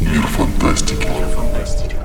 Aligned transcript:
Мир 0.00 0.22
фантастики. 0.26 1.06
Мир 1.06 1.28
фантастики. 1.28 1.96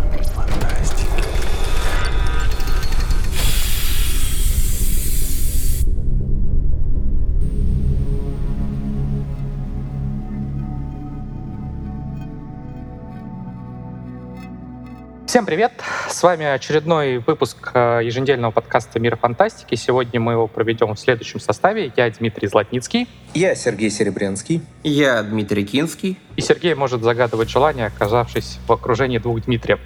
Всем 15.26 15.46
привет! 15.46 15.74
С 16.10 16.24
вами 16.24 16.44
очередной 16.44 17.20
выпуск 17.20 17.72
э, 17.76 18.02
еженедельного 18.04 18.50
подкаста 18.50 19.00
«Мир 19.00 19.16
фантастики». 19.16 19.76
Сегодня 19.76 20.20
мы 20.20 20.34
его 20.34 20.48
проведем 20.48 20.96
в 20.96 21.00
следующем 21.00 21.40
составе. 21.40 21.94
Я 21.96 22.10
Дмитрий 22.10 22.48
Златницкий. 22.48 23.08
Я 23.36 23.54
Сергей 23.54 23.92
Серебрянский. 23.92 24.64
Я 24.84 25.22
Дмитрий 25.22 25.64
Кинский. 25.66 26.18
И 26.36 26.42
Сергей 26.42 26.74
может 26.74 27.04
загадывать 27.04 27.50
желание, 27.50 27.86
оказавшись 27.86 28.58
в 28.68 28.72
окружении 28.72 29.20
двух 29.20 29.42
Дмитриев. 29.42 29.80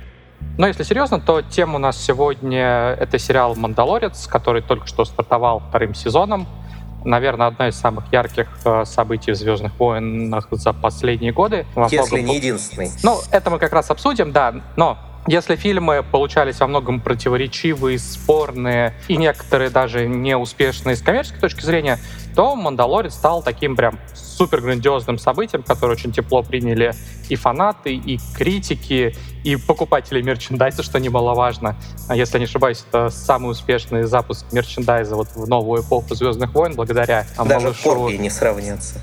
Но 0.57 0.65
если 0.65 0.83
серьезно, 0.83 1.19
то 1.19 1.41
тема 1.41 1.75
у 1.75 1.79
нас 1.79 2.01
сегодня— 2.01 2.95
это 2.99 3.19
сериал 3.19 3.53
«Мандалорец», 3.55 4.25
который 4.27 4.61
только 4.61 4.87
что 4.87 5.03
стартовал 5.03 5.59
вторым 5.59 5.93
сезоном. 5.93 6.47
Наверное, 7.03 7.47
одна 7.47 7.67
из 7.67 7.75
самых 7.75 8.11
ярких 8.13 8.47
э, 8.63 8.85
событий 8.85 9.33
в 9.33 9.35
«Звездных 9.35 9.77
войнах» 9.77 10.47
за 10.51 10.71
последние 10.71 11.33
годы. 11.33 11.65
Во 11.75 11.89
если 11.91 12.15
многом... 12.15 12.25
не 12.27 12.37
единственный. 12.37 12.91
Ну, 13.03 13.19
это 13.29 13.49
мы 13.49 13.59
как 13.59 13.73
раз 13.73 13.91
обсудим, 13.91 14.31
да. 14.31 14.63
Но 14.77 14.97
если 15.27 15.55
фильмы 15.55 16.03
получались 16.03 16.59
во 16.59 16.67
многом 16.67 16.99
противоречивые, 16.99 17.97
спорные 17.99 18.93
и 19.07 19.15
некоторые 19.15 19.69
даже 19.69 20.07
неуспешные 20.07 20.95
с 20.95 21.01
коммерческой 21.01 21.39
точки 21.39 21.61
зрения, 21.61 21.99
то 22.35 22.55
«Мандалорец» 22.55 23.13
стал 23.13 23.41
таким 23.41 23.75
прям 23.75 23.99
супер 24.13 24.61
грандиозным 24.61 25.17
событием, 25.17 25.63
которое 25.63 25.93
очень 25.93 26.11
тепло 26.11 26.43
приняли 26.43 26.93
и 27.29 27.35
фанаты, 27.35 27.93
и 27.95 28.19
критики, 28.35 29.15
и 29.43 29.55
покупатели 29.55 30.21
мерчендайза, 30.21 30.83
что 30.83 30.99
немаловажно. 30.99 31.77
А 32.09 32.15
если 32.15 32.39
не 32.39 32.45
ошибаюсь, 32.45 32.83
это 32.89 33.09
самый 33.09 33.51
успешный 33.51 34.03
запуск 34.03 34.51
мерчендайза 34.51 35.15
вот 35.15 35.29
в 35.35 35.47
новую 35.47 35.83
эпоху 35.83 36.15
«Звездных 36.15 36.53
войн» 36.53 36.73
благодаря 36.75 37.25
Даже 37.37 37.65
малышу... 37.67 38.09
не 38.09 38.29
сравнятся 38.29 38.99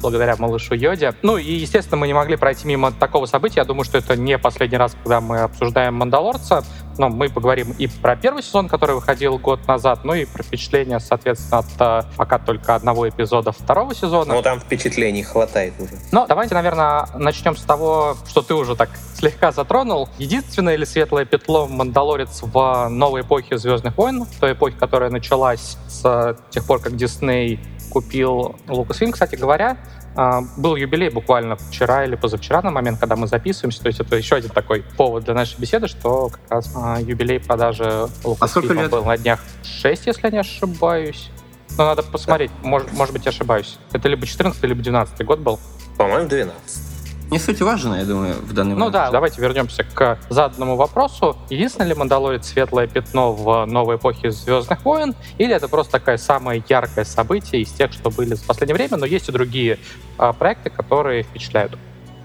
благодаря 0.00 0.36
малышу 0.36 0.74
Йоде. 0.74 1.14
Ну 1.22 1.36
и, 1.36 1.52
естественно, 1.52 1.96
мы 1.96 2.06
не 2.06 2.14
могли 2.14 2.36
пройти 2.36 2.66
мимо 2.66 2.92
такого 2.92 3.26
события. 3.26 3.60
Я 3.60 3.64
думаю, 3.64 3.84
что 3.84 3.98
это 3.98 4.16
не 4.16 4.38
последний 4.38 4.78
раз, 4.78 4.96
когда 5.02 5.20
мы 5.20 5.40
обсуждаем 5.40 5.94
«Мандалорца». 5.94 6.64
Но 6.98 7.08
мы 7.08 7.28
поговорим 7.28 7.72
и 7.78 7.86
про 7.86 8.16
первый 8.16 8.42
сезон, 8.42 8.68
который 8.68 8.96
выходил 8.96 9.38
год 9.38 9.66
назад, 9.68 10.00
ну 10.02 10.14
и 10.14 10.24
про 10.24 10.42
впечатления, 10.42 10.98
соответственно, 10.98 11.58
от 11.58 12.04
э, 12.04 12.08
пока 12.16 12.40
только 12.40 12.74
одного 12.74 13.08
эпизода 13.08 13.52
второго 13.52 13.94
сезона. 13.94 14.34
Ну, 14.34 14.42
там 14.42 14.58
впечатлений 14.58 15.22
хватает 15.22 15.74
уже. 15.78 15.92
Но 16.10 16.26
давайте, 16.26 16.54
наверное, 16.54 17.06
начнем 17.14 17.56
с 17.56 17.62
того, 17.62 18.16
что 18.26 18.42
ты 18.42 18.54
уже 18.54 18.74
так 18.74 18.90
слегка 19.14 19.52
затронул. 19.52 20.08
Единственное 20.18 20.74
или 20.74 20.84
светлое 20.84 21.24
петло 21.24 21.68
«Мандалорец» 21.68 22.40
в 22.42 22.88
новой 22.88 23.20
эпохе 23.20 23.58
«Звездных 23.58 23.96
войн», 23.96 24.26
той 24.40 24.54
эпохе, 24.54 24.76
которая 24.76 25.10
началась 25.10 25.76
с 25.86 26.36
тех 26.50 26.64
пор, 26.66 26.80
как 26.80 26.96
Дисней 26.96 27.60
купил 27.88 28.56
Lucasfilm, 28.66 29.12
кстати 29.12 29.36
говоря. 29.36 29.76
А, 30.14 30.42
был 30.56 30.76
юбилей 30.76 31.10
буквально 31.10 31.56
вчера 31.56 32.04
или 32.04 32.16
позавчера 32.16 32.62
на 32.62 32.70
момент, 32.70 32.98
когда 32.98 33.16
мы 33.16 33.26
записываемся. 33.26 33.82
То 33.82 33.88
есть 33.88 34.00
это 34.00 34.16
еще 34.16 34.36
один 34.36 34.50
такой 34.50 34.82
повод 34.96 35.24
для 35.24 35.34
нашей 35.34 35.58
беседы, 35.60 35.88
что 35.88 36.28
как 36.28 36.40
раз 36.50 36.72
а, 36.74 37.00
юбилей 37.00 37.40
продажи 37.40 38.08
Lucasfilm 38.24 38.86
а 38.86 38.88
был 38.88 39.04
на 39.04 39.16
днях 39.16 39.40
6, 39.62 40.06
если 40.06 40.26
я 40.26 40.30
не 40.30 40.38
ошибаюсь. 40.38 41.30
Но 41.76 41.84
надо 41.84 42.02
посмотреть, 42.02 42.50
может, 42.62 42.92
может 42.92 43.12
быть, 43.12 43.24
я 43.26 43.30
ошибаюсь. 43.30 43.78
Это 43.92 44.08
либо 44.08 44.26
14 44.26 44.62
либо 44.64 44.82
12 44.82 45.24
год 45.24 45.38
был. 45.38 45.60
По-моему, 45.96 46.28
12. 46.28 46.87
Не 47.30 47.38
суть 47.38 47.60
важна, 47.60 47.98
я 47.98 48.06
думаю, 48.06 48.36
в 48.40 48.54
данный 48.54 48.70
ну 48.72 48.80
момент. 48.80 48.94
Ну 48.94 49.00
да, 49.00 49.10
давайте 49.10 49.42
вернемся 49.42 49.84
к 49.84 50.18
заданному 50.30 50.76
вопросу. 50.76 51.36
Единственное 51.50 51.88
ли 51.88 51.94
Мандалорец 51.94 52.46
светлое 52.46 52.86
пятно 52.86 53.32
в 53.32 53.66
новой 53.66 53.96
эпохе 53.96 54.30
Звездных 54.30 54.82
войн, 54.82 55.14
или 55.36 55.54
это 55.54 55.68
просто 55.68 55.92
такое 55.92 56.16
самое 56.16 56.64
яркое 56.66 57.04
событие 57.04 57.62
из 57.62 57.70
тех, 57.70 57.92
что 57.92 58.10
были 58.10 58.34
в 58.34 58.46
последнее 58.46 58.76
время, 58.76 58.96
но 58.96 59.04
есть 59.04 59.28
и 59.28 59.32
другие 59.32 59.78
а, 60.16 60.32
проекты, 60.32 60.70
которые 60.70 61.22
впечатляют? 61.22 61.76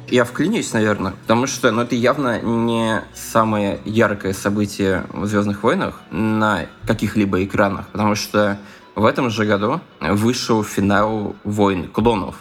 Я 0.08 0.24
вклинюсь, 0.24 0.72
наверное, 0.72 1.12
потому 1.12 1.48
что 1.48 1.72
ну, 1.72 1.82
это 1.82 1.96
явно 1.96 2.40
не 2.42 3.02
самое 3.14 3.80
яркое 3.84 4.32
событие 4.32 5.04
в 5.12 5.26
«Звездных 5.26 5.64
войнах» 5.64 6.02
на 6.12 6.68
каких-либо 6.86 7.44
экранах, 7.44 7.88
потому 7.88 8.16
что 8.16 8.58
в 8.96 9.06
этом 9.06 9.30
же 9.30 9.46
году 9.46 9.82
вышел 10.00 10.64
финал 10.64 11.36
«Войн 11.44 11.90
клонов», 11.90 12.36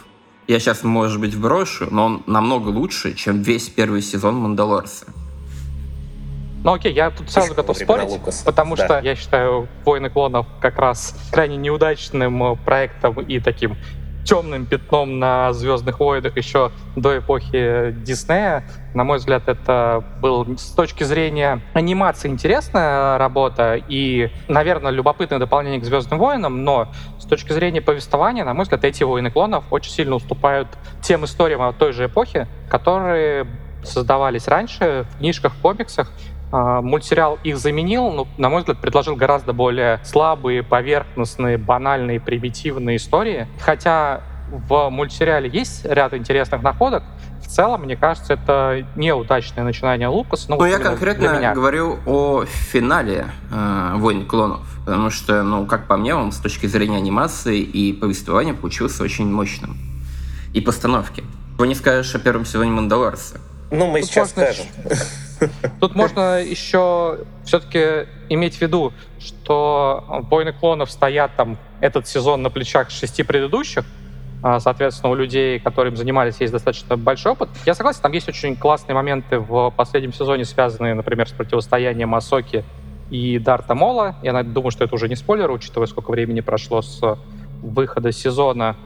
я 0.48 0.58
сейчас, 0.58 0.82
может 0.82 1.20
быть, 1.20 1.34
вброшу, 1.34 1.88
но 1.90 2.06
он 2.06 2.22
намного 2.26 2.68
лучше, 2.68 3.14
чем 3.14 3.42
весь 3.42 3.68
первый 3.68 4.02
сезон 4.02 4.36
«Мандалорца». 4.36 5.06
Ну 6.64 6.74
окей, 6.74 6.92
я 6.92 7.10
тут 7.10 7.28
сразу 7.30 7.54
готов 7.54 7.76
спорить, 7.76 8.20
потому 8.44 8.76
да. 8.76 8.84
что 8.84 9.00
я 9.00 9.16
считаю 9.16 9.68
«Войны 9.84 10.10
клонов» 10.10 10.46
как 10.60 10.78
раз 10.78 11.18
крайне 11.32 11.56
неудачным 11.56 12.56
проектом 12.64 13.20
и 13.20 13.40
таким 13.40 13.76
темным 14.24 14.66
пятном 14.66 15.18
на 15.18 15.52
«Звездных 15.52 16.00
войнах» 16.00 16.36
еще 16.36 16.70
до 16.96 17.18
эпохи 17.18 17.92
Диснея. 17.98 18.64
На 18.94 19.04
мой 19.04 19.18
взгляд, 19.18 19.48
это 19.48 20.04
был 20.20 20.58
с 20.58 20.72
точки 20.72 21.04
зрения 21.04 21.60
анимации 21.72 22.28
интересная 22.28 23.18
работа 23.18 23.74
и, 23.88 24.30
наверное, 24.48 24.90
любопытное 24.90 25.38
дополнение 25.38 25.80
к 25.80 25.84
«Звездным 25.84 26.18
войнам», 26.18 26.64
но 26.64 26.88
с 27.18 27.24
точки 27.24 27.52
зрения 27.52 27.80
повествования, 27.80 28.44
на 28.44 28.54
мой 28.54 28.64
взгляд, 28.64 28.84
эти 28.84 29.02
«Войны 29.02 29.30
клонов» 29.30 29.64
очень 29.70 29.92
сильно 29.92 30.14
уступают 30.14 30.68
тем 31.00 31.24
историям 31.24 31.72
той 31.74 31.92
же 31.92 32.06
эпохи, 32.06 32.46
которые 32.68 33.46
создавались 33.84 34.48
раньше 34.48 35.06
в 35.10 35.18
книжках, 35.18 35.52
комиксах, 35.60 36.10
мультсериал 36.52 37.38
их 37.42 37.56
заменил, 37.56 38.10
но, 38.10 38.28
на 38.36 38.50
мой 38.50 38.60
взгляд, 38.60 38.78
предложил 38.78 39.16
гораздо 39.16 39.52
более 39.52 40.00
слабые, 40.04 40.62
поверхностные, 40.62 41.56
банальные, 41.56 42.20
примитивные 42.20 42.98
истории. 42.98 43.46
Хотя 43.60 44.20
в 44.50 44.90
мультсериале 44.90 45.48
есть 45.48 45.84
ряд 45.84 46.12
интересных 46.14 46.62
находок, 46.62 47.02
в 47.42 47.48
целом, 47.48 47.82
мне 47.82 47.96
кажется, 47.96 48.34
это 48.34 48.86
неудачное 48.96 49.64
начинание 49.64 50.08
Лукаса. 50.08 50.46
Ну, 50.48 50.56
ну 50.56 50.64
я 50.64 50.78
конкретно 50.78 51.52
говорю 51.54 51.98
о 52.06 52.44
финале 52.46 53.26
э, 53.50 53.92
«Войн 53.96 54.26
клонов», 54.26 54.60
потому 54.86 55.10
что, 55.10 55.42
ну, 55.42 55.66
как 55.66 55.86
по 55.86 55.96
мне, 55.96 56.14
он 56.14 56.32
с 56.32 56.38
точки 56.38 56.66
зрения 56.66 56.96
анимации 56.96 57.60
и 57.60 57.92
повествования 57.92 58.54
получился 58.54 59.02
очень 59.02 59.30
мощным. 59.30 59.76
И 60.54 60.60
постановки. 60.60 61.24
Вы 61.58 61.68
не 61.68 61.74
скажешь 61.74 62.14
о 62.14 62.18
первом 62.18 62.46
сезоне 62.46 62.70
«Мандалорца». 62.70 63.40
Ну, 63.70 63.86
мы 63.90 64.00
Тут 64.00 64.10
сейчас 64.10 64.30
скажем. 64.30 64.66
Тут 65.80 65.94
можно 65.94 66.40
еще 66.40 67.18
все-таки 67.44 68.08
иметь 68.28 68.56
в 68.56 68.60
виду, 68.60 68.92
что 69.18 70.04
«Войны 70.30 70.52
клонов» 70.52 70.90
стоят 70.90 71.36
там 71.36 71.58
этот 71.80 72.06
сезон 72.06 72.42
на 72.42 72.50
плечах 72.50 72.90
шести 72.90 73.22
предыдущих, 73.22 73.84
а, 74.42 74.58
соответственно, 74.58 75.12
у 75.12 75.14
людей, 75.14 75.60
которым 75.60 75.96
занимались, 75.96 76.36
есть 76.40 76.52
достаточно 76.52 76.96
большой 76.96 77.32
опыт. 77.32 77.48
Я 77.64 77.74
согласен, 77.74 78.00
там 78.02 78.12
есть 78.12 78.28
очень 78.28 78.56
классные 78.56 78.94
моменты 78.94 79.38
в 79.38 79.70
последнем 79.76 80.12
сезоне, 80.12 80.44
связанные, 80.44 80.94
например, 80.94 81.28
с 81.28 81.32
противостоянием 81.32 82.12
Асоки 82.14 82.64
и 83.10 83.38
Дарта 83.38 83.74
Мола. 83.74 84.16
Я 84.22 84.42
думаю, 84.42 84.72
что 84.72 84.84
это 84.84 84.94
уже 84.94 85.08
не 85.08 85.14
спойлер, 85.14 85.50
учитывая, 85.50 85.86
сколько 85.86 86.10
времени 86.10 86.40
прошло 86.40 86.82
с 86.82 87.18
выхода 87.62 88.10
сезона. 88.10 88.76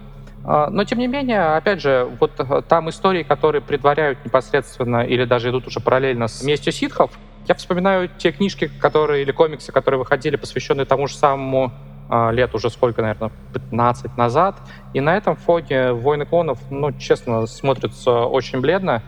А, 0.45 0.71
но, 0.71 0.85
тем 0.85 0.99
не 0.99 1.07
менее, 1.07 1.57
опять 1.57 1.81
же, 1.81 2.09
вот 2.21 2.33
э, 2.39 2.63
там 2.69 2.89
истории, 2.91 3.23
которые 3.23 3.63
предваряют 3.63 4.25
непосредственно 4.25 5.05
или 5.05 5.25
даже 5.25 5.51
идут 5.51 5.67
уже 5.67 5.81
параллельно 5.81 6.29
с 6.29 6.43
местью 6.43 6.73
ситхов, 6.73 7.11
я 7.49 7.55
вспоминаю 7.55 8.09
те 8.19 8.33
книжки, 8.33 8.71
которые 8.81 9.23
или 9.23 9.33
комиксы, 9.33 9.73
которые 9.73 9.99
выходили, 9.99 10.37
посвященные 10.37 10.85
тому 10.85 11.07
же 11.07 11.15
самому 11.15 11.73
а, 12.09 12.31
лет 12.31 12.55
уже 12.55 12.71
сколько, 12.71 13.03
наверное, 13.03 13.31
15 13.53 14.17
назад. 14.17 14.57
И 14.95 15.01
на 15.01 15.17
этом 15.17 15.37
фоне 15.37 15.93
«Войны 15.93 16.27
клонов», 16.27 16.59
ну, 16.71 16.93
честно, 16.93 17.47
смотрится 17.47 18.11
очень 18.27 18.61
бледно. 18.61 19.03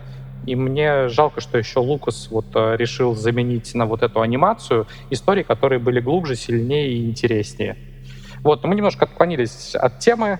И 0.45 0.55
мне 0.55 1.09
жалко, 1.09 1.41
что 1.41 1.57
еще 1.57 1.79
Лукас 1.79 2.29
вот 2.31 2.45
э, 2.55 2.75
решил 2.77 3.13
заменить 3.13 3.75
на 3.75 3.85
вот 3.85 4.03
эту 4.03 4.21
анимацию 4.21 4.87
истории, 5.09 5.43
которые 5.43 5.79
были 5.79 5.99
глубже, 5.99 6.35
сильнее 6.35 6.91
и 6.91 7.09
интереснее. 7.09 7.77
Вот, 8.41 8.63
мы 8.63 8.75
немножко 8.75 9.05
отклонились 9.05 9.75
от 9.75 9.99
темы. 9.99 10.39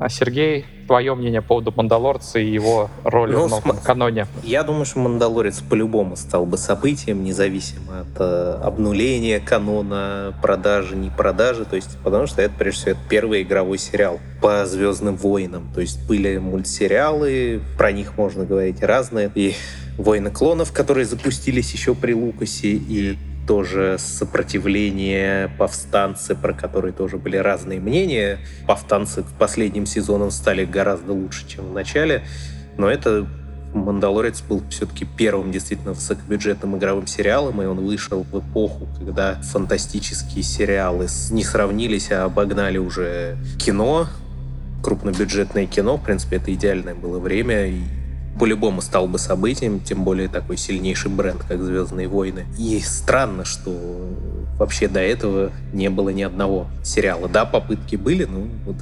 А, 0.00 0.08
Сергей, 0.08 0.64
твое 0.86 1.14
мнение 1.14 1.42
по 1.42 1.48
поводу 1.48 1.74
«Мандалорца» 1.76 2.38
и 2.38 2.50
его 2.50 2.88
роли 3.04 3.32
ну, 3.32 3.48
в 3.48 3.50
новом 3.50 3.64
см... 3.64 3.84
каноне? 3.84 4.26
Я 4.42 4.62
думаю, 4.62 4.86
что 4.86 4.98
«Мандалорец» 4.98 5.60
по-любому 5.60 6.16
стал 6.16 6.46
бы 6.46 6.56
событием, 6.56 7.22
независимо 7.22 8.00
от 8.00 8.18
э, 8.18 8.60
обнуления 8.64 9.40
канона, 9.40 10.34
продажи, 10.40 10.96
не 10.96 11.10
продажи, 11.10 11.66
то 11.66 11.76
есть 11.76 11.98
потому 12.02 12.26
что 12.26 12.40
это, 12.40 12.54
прежде 12.58 12.80
всего, 12.80 12.90
это 12.92 13.00
первый 13.10 13.42
игровой 13.42 13.76
сериал 13.76 14.20
по 14.40 14.64
«Звездным 14.64 15.16
войнам», 15.16 15.70
то 15.74 15.82
есть 15.82 16.08
были 16.08 16.38
мультсериалы, 16.38 17.60
про 17.76 17.92
них 17.92 18.16
можно 18.16 18.46
говорить 18.46 18.82
разные, 18.82 19.30
и 19.34 19.54
«Войны 19.98 20.30
клонов», 20.30 20.72
которые 20.72 21.04
запустились 21.04 21.74
еще 21.74 21.94
при 21.94 22.14
Лукасе, 22.14 22.68
и 22.68 23.18
тоже 23.50 23.96
сопротивление, 23.98 25.50
повстанцы, 25.58 26.36
про 26.36 26.52
которые 26.52 26.92
тоже 26.92 27.16
были 27.16 27.36
разные 27.36 27.80
мнения. 27.80 28.38
Повстанцы 28.64 29.24
к 29.24 29.26
последним 29.40 29.86
сезонам 29.86 30.30
стали 30.30 30.64
гораздо 30.64 31.14
лучше, 31.14 31.48
чем 31.48 31.70
в 31.70 31.72
начале. 31.72 32.22
Но 32.78 32.88
это 32.88 33.26
«Мандалорец» 33.74 34.40
был 34.42 34.62
все-таки 34.70 35.04
первым 35.04 35.50
действительно 35.50 35.94
высокобюджетным 35.94 36.78
игровым 36.78 37.08
сериалом, 37.08 37.60
и 37.60 37.64
он 37.64 37.84
вышел 37.84 38.22
в 38.22 38.38
эпоху, 38.38 38.86
когда 38.96 39.34
фантастические 39.42 40.44
сериалы 40.44 41.08
не 41.32 41.42
сравнились, 41.42 42.12
а 42.12 42.26
обогнали 42.26 42.78
уже 42.78 43.36
кино, 43.58 44.06
крупнобюджетное 44.84 45.66
кино. 45.66 45.96
В 45.96 46.04
принципе, 46.04 46.36
это 46.36 46.54
идеальное 46.54 46.94
было 46.94 47.18
время, 47.18 47.66
и 47.66 47.80
по-любому 48.40 48.80
стал 48.80 49.06
бы 49.06 49.18
событием, 49.18 49.80
тем 49.80 50.02
более 50.02 50.26
такой 50.26 50.56
сильнейший 50.56 51.10
бренд, 51.10 51.44
как 51.46 51.60
«Звездные 51.60 52.08
войны». 52.08 52.46
И 52.58 52.80
странно, 52.80 53.44
что 53.44 53.70
вообще 54.58 54.88
до 54.88 55.00
этого 55.00 55.52
не 55.74 55.90
было 55.90 56.08
ни 56.08 56.22
одного 56.22 56.66
сериала. 56.82 57.28
Да, 57.28 57.44
попытки 57.44 57.96
были, 57.96 58.24
но 58.24 58.46
вот, 58.64 58.76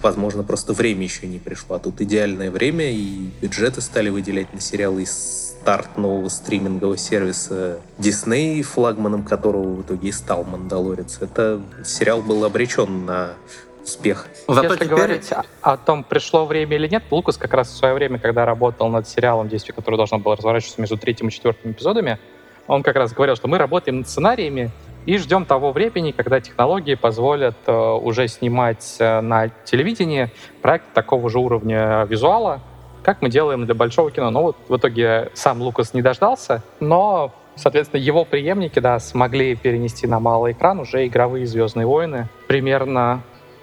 возможно, 0.00 0.44
просто 0.44 0.74
время 0.74 1.02
еще 1.02 1.26
не 1.26 1.38
пришло. 1.38 1.74
А 1.74 1.78
тут 1.80 2.00
идеальное 2.00 2.52
время, 2.52 2.92
и 2.92 3.30
бюджеты 3.42 3.80
стали 3.80 4.10
выделять 4.10 4.54
на 4.54 4.60
сериалы, 4.60 5.02
и 5.02 5.06
старт 5.06 5.98
нового 5.98 6.28
стримингового 6.28 6.96
сервиса 6.96 7.80
Disney, 7.98 8.62
флагманом 8.62 9.24
которого 9.24 9.74
в 9.74 9.82
итоге 9.82 10.10
и 10.10 10.12
стал 10.12 10.44
«Мандалорец». 10.44 11.18
Это 11.20 11.60
сериал 11.84 12.22
был 12.22 12.44
обречен 12.44 13.06
на 13.06 13.32
успех. 13.90 14.26
Зато 14.46 14.62
Если 14.62 14.76
теперь... 14.76 14.88
говорить 14.88 15.30
о, 15.62 15.76
том, 15.76 16.04
пришло 16.04 16.46
время 16.46 16.76
или 16.76 16.88
нет, 16.88 17.02
Лукас 17.10 17.36
как 17.36 17.52
раз 17.54 17.68
в 17.68 17.76
свое 17.76 17.94
время, 17.94 18.18
когда 18.18 18.44
работал 18.46 18.88
над 18.88 19.08
сериалом, 19.08 19.48
действие 19.48 19.74
которое 19.74 19.96
должно 19.96 20.18
было 20.18 20.36
разворачиваться 20.36 20.80
между 20.80 20.96
третьим 20.96 21.28
и 21.28 21.30
четвертым 21.30 21.72
эпизодами, 21.72 22.18
он 22.66 22.82
как 22.82 22.96
раз 22.96 23.12
говорил, 23.12 23.36
что 23.36 23.48
мы 23.48 23.58
работаем 23.58 23.98
над 23.98 24.08
сценариями 24.08 24.70
и 25.06 25.18
ждем 25.18 25.44
того 25.44 25.72
времени, 25.72 26.12
когда 26.12 26.40
технологии 26.40 26.94
позволят 26.94 27.56
э, 27.66 27.72
уже 27.72 28.28
снимать 28.28 28.96
э, 28.98 29.20
на 29.20 29.48
телевидении 29.64 30.30
проект 30.62 30.92
такого 30.92 31.28
же 31.30 31.38
уровня 31.38 32.04
визуала, 32.04 32.60
как 33.02 33.22
мы 33.22 33.30
делаем 33.30 33.64
для 33.64 33.74
большого 33.74 34.10
кино. 34.10 34.30
Но 34.30 34.42
вот 34.42 34.56
в 34.68 34.76
итоге 34.76 35.30
сам 35.34 35.62
Лукас 35.62 35.94
не 35.94 36.02
дождался, 36.02 36.62
но 36.80 37.32
Соответственно, 37.56 38.00
его 38.00 38.24
преемники, 38.24 38.78
да, 38.78 38.98
смогли 38.98 39.54
перенести 39.54 40.06
на 40.06 40.18
малый 40.18 40.52
экран 40.52 40.78
уже 40.78 41.06
игровые 41.06 41.46
«Звездные 41.46 41.86
войны» 41.86 42.28
примерно 42.48 43.22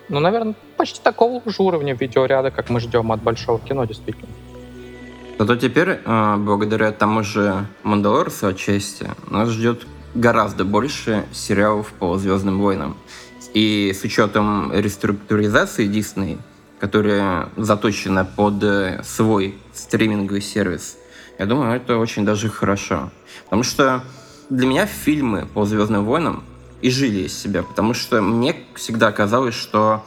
ну, 0.09 0.19
наверное, 0.19 0.55
почти 0.77 1.01
такого 1.01 1.41
же 1.45 1.61
уровня 1.61 1.93
видеоряда, 1.93 2.51
как 2.51 2.69
мы 2.69 2.79
ждем 2.79 3.11
от 3.11 3.21
большого 3.21 3.59
кино, 3.59 3.85
действительно. 3.85 4.29
Зато 5.37 5.55
теперь, 5.55 5.99
э, 6.03 6.35
благодаря 6.37 6.91
тому 6.91 7.23
же 7.23 7.67
Мандалорсу 7.83 8.47
отчасти, 8.47 9.09
нас 9.29 9.49
ждет 9.49 9.85
гораздо 10.15 10.65
больше 10.65 11.25
сериалов 11.31 11.93
по 11.93 12.17
Звездным 12.17 12.59
войнам. 12.59 12.97
И 13.53 13.93
с 13.93 14.03
учетом 14.03 14.71
реструктуризации 14.73 15.85
Дисней, 15.87 16.37
которая 16.79 17.49
заточена 17.55 18.25
под 18.25 18.63
э, 18.63 19.01
свой 19.03 19.55
стриминговый 19.73 20.41
сервис, 20.41 20.97
я 21.37 21.45
думаю, 21.45 21.75
это 21.75 21.97
очень 21.97 22.25
даже 22.25 22.49
хорошо. 22.49 23.11
Потому 23.45 23.63
что 23.63 24.03
для 24.49 24.65
меня 24.65 24.85
фильмы 24.87 25.47
по 25.53 25.65
Звездным 25.65 26.05
войнам 26.05 26.43
и 26.81 26.89
жили 26.89 27.23
из 27.23 27.37
себя, 27.37 27.63
потому 27.63 27.93
что 27.93 28.21
мне 28.21 28.55
всегда 28.75 29.11
казалось, 29.11 29.55
что 29.55 30.05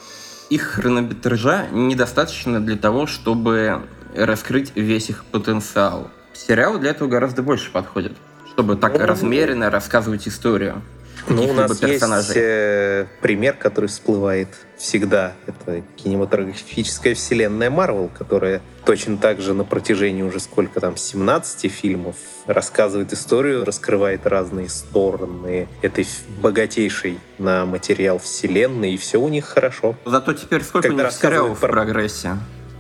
их 0.51 0.63
хронометража 0.63 1.69
недостаточно 1.71 2.61
для 2.61 2.77
того, 2.77 3.07
чтобы 3.07 3.83
раскрыть 4.15 4.73
весь 4.75 5.11
их 5.11 5.25
потенциал. 5.27 6.11
Сериалы 6.33 6.79
для 6.79 6.91
этого 6.91 7.09
гораздо 7.09 7.43
больше 7.43 7.71
подходят, 7.71 8.13
чтобы 8.53 8.77
так 8.77 8.99
размеренно 8.99 9.71
рассказывать 9.71 10.27
историю. 10.27 10.83
Ну, 11.29 11.49
у 11.49 11.53
нас 11.53 11.79
персонажей. 11.79 12.29
есть 12.29 12.37
э, 12.37 13.07
пример, 13.21 13.55
который 13.55 13.87
всплывает 13.87 14.49
всегда. 14.79 15.35
Это 15.47 15.83
кинематографическая 15.97 17.15
вселенная 17.15 17.71
Марвел, 17.71 18.11
которая 18.17 18.63
точно 18.85 19.19
так 19.19 19.41
же 19.41 19.55
на 19.55 19.65
протяжении 19.65 20.23
уже 20.23 20.41
сколько 20.41 20.81
там, 20.81 20.97
17 20.97 21.71
фильмов 21.71 22.17
рассказывает 22.47 23.13
историю, 23.13 23.65
раскрывает 23.65 24.27
разные 24.27 24.69
стороны 24.69 25.69
этой 25.83 26.07
богатейшей 26.41 27.19
на 27.39 27.67
материал 27.67 28.19
вселенной, 28.19 28.95
и 28.95 28.97
все 28.97 29.21
у 29.21 29.29
них 29.29 29.45
хорошо. 29.45 29.97
Зато 30.05 30.33
теперь 30.33 30.63
сколько 30.63 30.89
Когда 30.89 31.05
у 31.05 31.07
них 31.07 31.15
сериалов 31.15 31.59
в 31.59 31.61
прогрессе? 31.61 32.37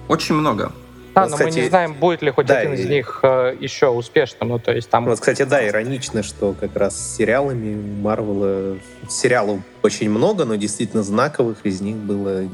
Очень 0.08 0.34
много. 0.34 0.72
Да, 1.14 1.22
вот, 1.22 1.30
но 1.30 1.36
кстати, 1.36 1.54
мы 1.54 1.62
не 1.62 1.68
знаем, 1.68 1.94
будет 1.94 2.22
ли 2.22 2.30
хоть 2.30 2.46
да, 2.46 2.58
один 2.58 2.74
из 2.74 2.86
них 2.86 3.20
э, 3.22 3.56
еще 3.58 3.88
успешным. 3.88 4.50
Ну, 4.50 4.58
то 4.58 4.72
есть 4.72 4.88
там... 4.88 5.04
Вот, 5.06 5.18
кстати, 5.18 5.42
да, 5.42 5.66
иронично, 5.66 6.22
что 6.22 6.54
как 6.58 6.76
раз 6.76 6.96
с 6.96 7.16
сериалами 7.16 7.74
Марвела... 8.00 8.78
Сериалов 9.08 9.60
очень 9.82 10.10
много, 10.10 10.44
но 10.44 10.54
действительно 10.54 11.02
знаковых 11.02 11.58
из 11.64 11.80
них 11.80 11.96
было 11.96 12.48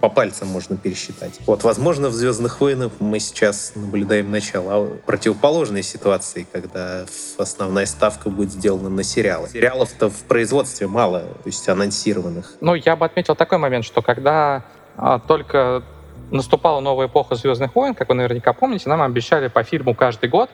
по 0.00 0.08
пальцам 0.08 0.48
можно 0.48 0.76
пересчитать. 0.76 1.38
Вот, 1.46 1.62
возможно, 1.62 2.08
в 2.08 2.12
«Звездных 2.12 2.60
войнах» 2.60 2.92
мы 2.98 3.18
сейчас 3.20 3.72
наблюдаем 3.76 4.30
начало 4.30 4.88
противоположной 5.06 5.82
ситуации, 5.82 6.46
когда 6.50 7.06
основная 7.38 7.86
ставка 7.86 8.28
будет 8.28 8.52
сделана 8.52 8.88
на 8.88 9.04
сериалы. 9.04 9.48
Сериалов-то 9.48 10.10
в 10.10 10.24
производстве 10.24 10.86
мало, 10.86 11.20
то 11.20 11.46
есть 11.46 11.66
анонсированных. 11.68 12.56
Ну, 12.60 12.74
я 12.74 12.96
бы 12.96 13.06
отметил 13.06 13.36
такой 13.36 13.58
момент, 13.58 13.84
что 13.84 14.02
когда 14.02 14.64
а, 14.96 15.18
только 15.18 15.82
наступала 16.32 16.80
новая 16.80 17.06
эпоха 17.06 17.34
«Звездных 17.34 17.74
войн», 17.74 17.94
как 17.94 18.08
вы 18.08 18.14
наверняка 18.14 18.52
помните, 18.52 18.88
нам 18.88 19.02
обещали 19.02 19.48
по 19.48 19.62
фильму 19.62 19.94
каждый 19.94 20.28
год, 20.28 20.50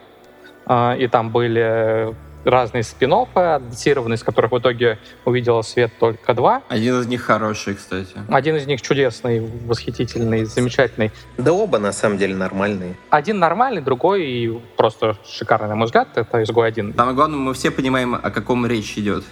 а, 0.65 0.95
и 0.95 1.07
там 1.07 1.31
были 1.31 2.15
разные 2.45 2.83
спин 2.83 3.13
адаптированные, 3.33 4.15
из 4.15 4.23
которых 4.23 4.51
в 4.51 4.59
итоге 4.59 4.99
увидела 5.25 5.61
свет 5.61 5.91
только 5.99 6.33
два. 6.33 6.61
Один 6.69 6.99
из 6.99 7.07
них 7.07 7.21
хороший, 7.21 7.75
кстати. 7.75 8.15
Один 8.29 8.55
из 8.55 8.67
них 8.67 8.81
чудесный, 8.81 9.39
восхитительный, 9.39 10.45
замечательный. 10.45 11.11
Да 11.37 11.53
оба, 11.53 11.79
на 11.79 11.91
самом 11.91 12.17
деле, 12.17 12.35
нормальные. 12.35 12.95
Один 13.09 13.39
нормальный, 13.39 13.81
другой 13.81 14.61
просто 14.77 15.17
шикарный, 15.25 15.69
на 15.69 15.75
мой 15.75 15.85
взгляд, 15.85 16.09
это 16.15 16.43
«Изгой 16.43 16.67
один». 16.67 16.93
Самое 16.95 17.15
главное, 17.15 17.39
мы 17.39 17.53
все 17.53 17.71
понимаем, 17.71 18.15
о 18.15 18.29
каком 18.29 18.65
речь 18.65 18.97
идет. 18.97 19.23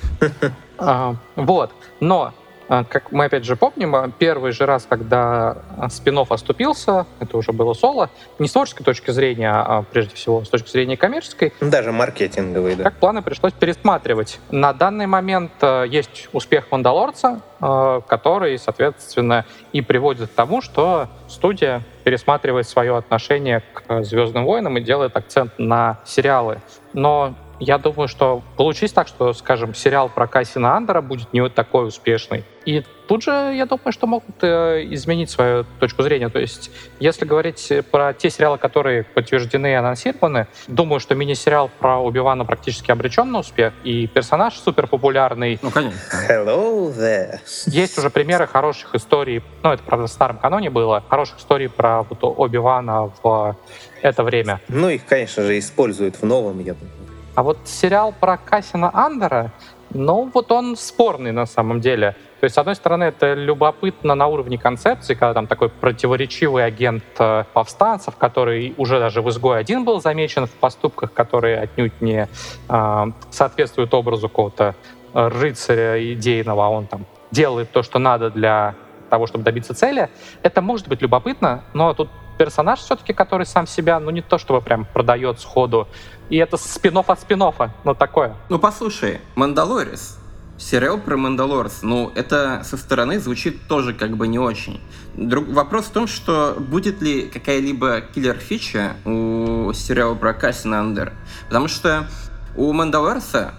А, 0.79 1.15
вот, 1.35 1.71
но 1.99 2.33
как 2.67 3.11
мы 3.11 3.25
опять 3.25 3.45
же 3.45 3.55
помним, 3.55 3.95
а, 3.95 4.09
первый 4.09 4.51
же 4.51 4.65
раз, 4.65 4.85
когда 4.87 5.57
а, 5.77 5.89
спинов 5.89 6.31
оступился, 6.31 7.05
это 7.19 7.37
уже 7.37 7.53
было 7.53 7.73
соло, 7.73 8.09
не 8.39 8.47
с 8.47 8.51
творческой 8.51 8.83
точки 8.83 9.11
зрения, 9.11 9.51
а 9.51 9.83
прежде 9.83 10.15
всего 10.15 10.43
с 10.43 10.49
точки 10.49 10.69
зрения 10.69 10.97
коммерческой. 10.97 11.53
Даже 11.61 11.91
маркетинговой, 11.91 12.75
да. 12.75 12.83
Как 12.83 12.95
планы 12.95 13.21
пришлось 13.21 13.53
пересматривать. 13.53 14.39
На 14.51 14.73
данный 14.73 15.07
момент 15.07 15.51
есть 15.87 16.29
успех 16.33 16.71
«Мандалорца», 16.71 17.41
который, 17.59 18.57
соответственно, 18.59 19.45
и 19.71 19.81
приводит 19.81 20.29
к 20.29 20.33
тому, 20.33 20.61
что 20.61 21.07
студия 21.27 21.81
пересматривает 22.03 22.67
свое 22.67 22.95
отношение 22.97 23.63
к 23.73 24.03
«Звездным 24.03 24.45
войнам» 24.45 24.77
и 24.77 24.81
делает 24.81 25.15
акцент 25.15 25.51
на 25.57 25.99
сериалы. 26.05 26.59
Но 26.93 27.33
я 27.59 27.77
думаю, 27.77 28.07
что 28.07 28.43
получится 28.55 28.95
так, 28.95 29.07
что, 29.07 29.33
скажем, 29.33 29.73
сериал 29.73 30.09
про 30.09 30.27
Кассина 30.27 30.75
Андера 30.75 31.01
будет 31.01 31.33
не 31.33 31.41
вот 31.41 31.53
такой 31.53 31.87
успешный. 31.87 32.43
И 32.65 32.83
тут 33.07 33.23
же, 33.23 33.31
я 33.31 33.65
думаю, 33.65 33.93
что 33.93 34.07
могут 34.07 34.43
э, 34.43 34.85
изменить 34.91 35.29
свою 35.29 35.63
точку 35.79 36.03
зрения. 36.03 36.27
То 36.27 36.39
есть, 36.39 36.69
если 36.99 37.25
говорить 37.25 37.71
про 37.91 38.13
те 38.13 38.29
сериалы, 38.29 38.57
которые 38.57 39.03
подтверждены 39.03 39.71
и 39.71 39.73
анонсированы, 39.73 40.47
думаю, 40.67 40.99
что 40.99 41.15
мини-сериал 41.15 41.71
про 41.79 41.99
Убивана 41.99 42.43
практически 42.43 42.91
обречен 42.91 43.31
на 43.31 43.39
успех, 43.39 43.73
и 43.85 44.07
персонаж 44.07 44.55
супер 44.55 44.87
популярный. 44.87 45.57
Ну, 45.61 45.71
конечно. 45.71 45.97
Hello 46.29 46.93
there. 46.93 47.39
Есть 47.67 47.97
уже 47.97 48.09
примеры 48.09 48.47
хороших 48.47 48.93
историй, 48.95 49.41
ну, 49.63 49.71
это, 49.71 49.81
правда, 49.83 50.07
в 50.07 50.11
старом 50.11 50.37
каноне 50.37 50.69
было, 50.69 51.01
хороших 51.07 51.39
историй 51.39 51.69
про 51.69 52.03
вот, 52.03 52.19
Оби-Вана 52.21 53.11
в 53.23 53.55
это 54.01 54.23
время. 54.23 54.59
Ну, 54.67 54.89
их, 54.89 55.05
конечно 55.05 55.43
же, 55.43 55.57
используют 55.57 56.17
в 56.17 56.25
новом, 56.25 56.59
я 56.59 56.73
думаю. 56.73 56.96
А 57.37 57.43
вот 57.43 57.59
сериал 57.65 58.15
про 58.19 58.35
Кассина 58.37 58.89
Андера, 58.91 59.51
ну, 59.91 60.27
вот 60.33 60.51
он 60.51 60.75
спорный 60.75 61.31
на 61.31 61.45
самом 61.45 61.81
деле. 61.81 62.15
То 62.39 62.45
есть, 62.45 62.55
с 62.55 62.57
одной 62.57 62.73
стороны, 62.73 63.03
это 63.03 63.35
любопытно 63.35 64.15
на 64.15 64.25
уровне 64.25 64.57
концепции, 64.57 65.13
когда 65.13 65.35
там 65.35 65.45
такой 65.45 65.69
противоречивый 65.69 66.65
агент 66.65 67.03
э, 67.19 67.43
повстанцев, 67.53 68.15
который 68.15 68.73
уже 68.77 68.97
даже 68.97 69.21
в 69.21 69.29
«Изгой 69.29 69.59
один 69.59 69.85
был 69.85 70.01
замечен 70.01 70.47
в 70.47 70.51
поступках, 70.53 71.13
которые 71.13 71.59
отнюдь 71.59 72.01
не 72.01 72.27
э, 72.69 73.05
соответствуют 73.29 73.93
образу 73.93 74.29
какого-то 74.29 74.73
рыцаря 75.13 76.13
идейного, 76.13 76.65
а 76.65 76.69
он 76.69 76.87
там 76.87 77.05
делает 77.29 77.71
то, 77.71 77.83
что 77.83 77.99
надо 77.99 78.31
для 78.31 78.73
того, 79.11 79.27
чтобы 79.27 79.43
добиться 79.43 79.75
цели. 79.75 80.09
Это 80.41 80.63
может 80.63 80.87
быть 80.87 81.03
любопытно, 81.03 81.63
но 81.75 81.93
тут 81.93 82.09
персонаж 82.37 82.79
все-таки, 82.79 83.13
который 83.13 83.45
сам 83.45 83.67
себя, 83.67 83.99
ну 83.99 84.11
не 84.11 84.21
то 84.21 84.37
чтобы 84.37 84.61
прям 84.61 84.85
продает 84.85 85.39
сходу. 85.39 85.87
И 86.29 86.37
это 86.37 86.57
спин-офф, 86.57 87.19
спин-офф, 87.19 87.43
ну 87.83 87.95
такое. 87.95 88.35
Ну 88.49 88.59
послушай, 88.59 89.21
Мандалорис, 89.35 90.17
сериал 90.57 90.97
про 90.97 91.17
Мандалорс, 91.17 91.83
ну, 91.83 92.11
это 92.15 92.61
со 92.63 92.77
стороны 92.77 93.19
звучит 93.19 93.67
тоже 93.67 93.93
как 93.93 94.17
бы 94.17 94.27
не 94.27 94.39
очень. 94.39 94.81
Друг... 95.15 95.47
Вопрос 95.47 95.85
в 95.85 95.91
том, 95.91 96.07
что 96.07 96.55
будет 96.57 97.01
ли 97.01 97.23
какая-либо 97.27 98.01
киллер-фича 98.01 98.95
у 99.05 99.71
сериала 99.73 100.15
про 100.15 100.33
Кассиана 100.33 100.79
Андора. 100.79 101.13
Потому 101.47 101.67
что 101.67 102.07
у 102.55 102.71
Мандалорса 102.73 103.53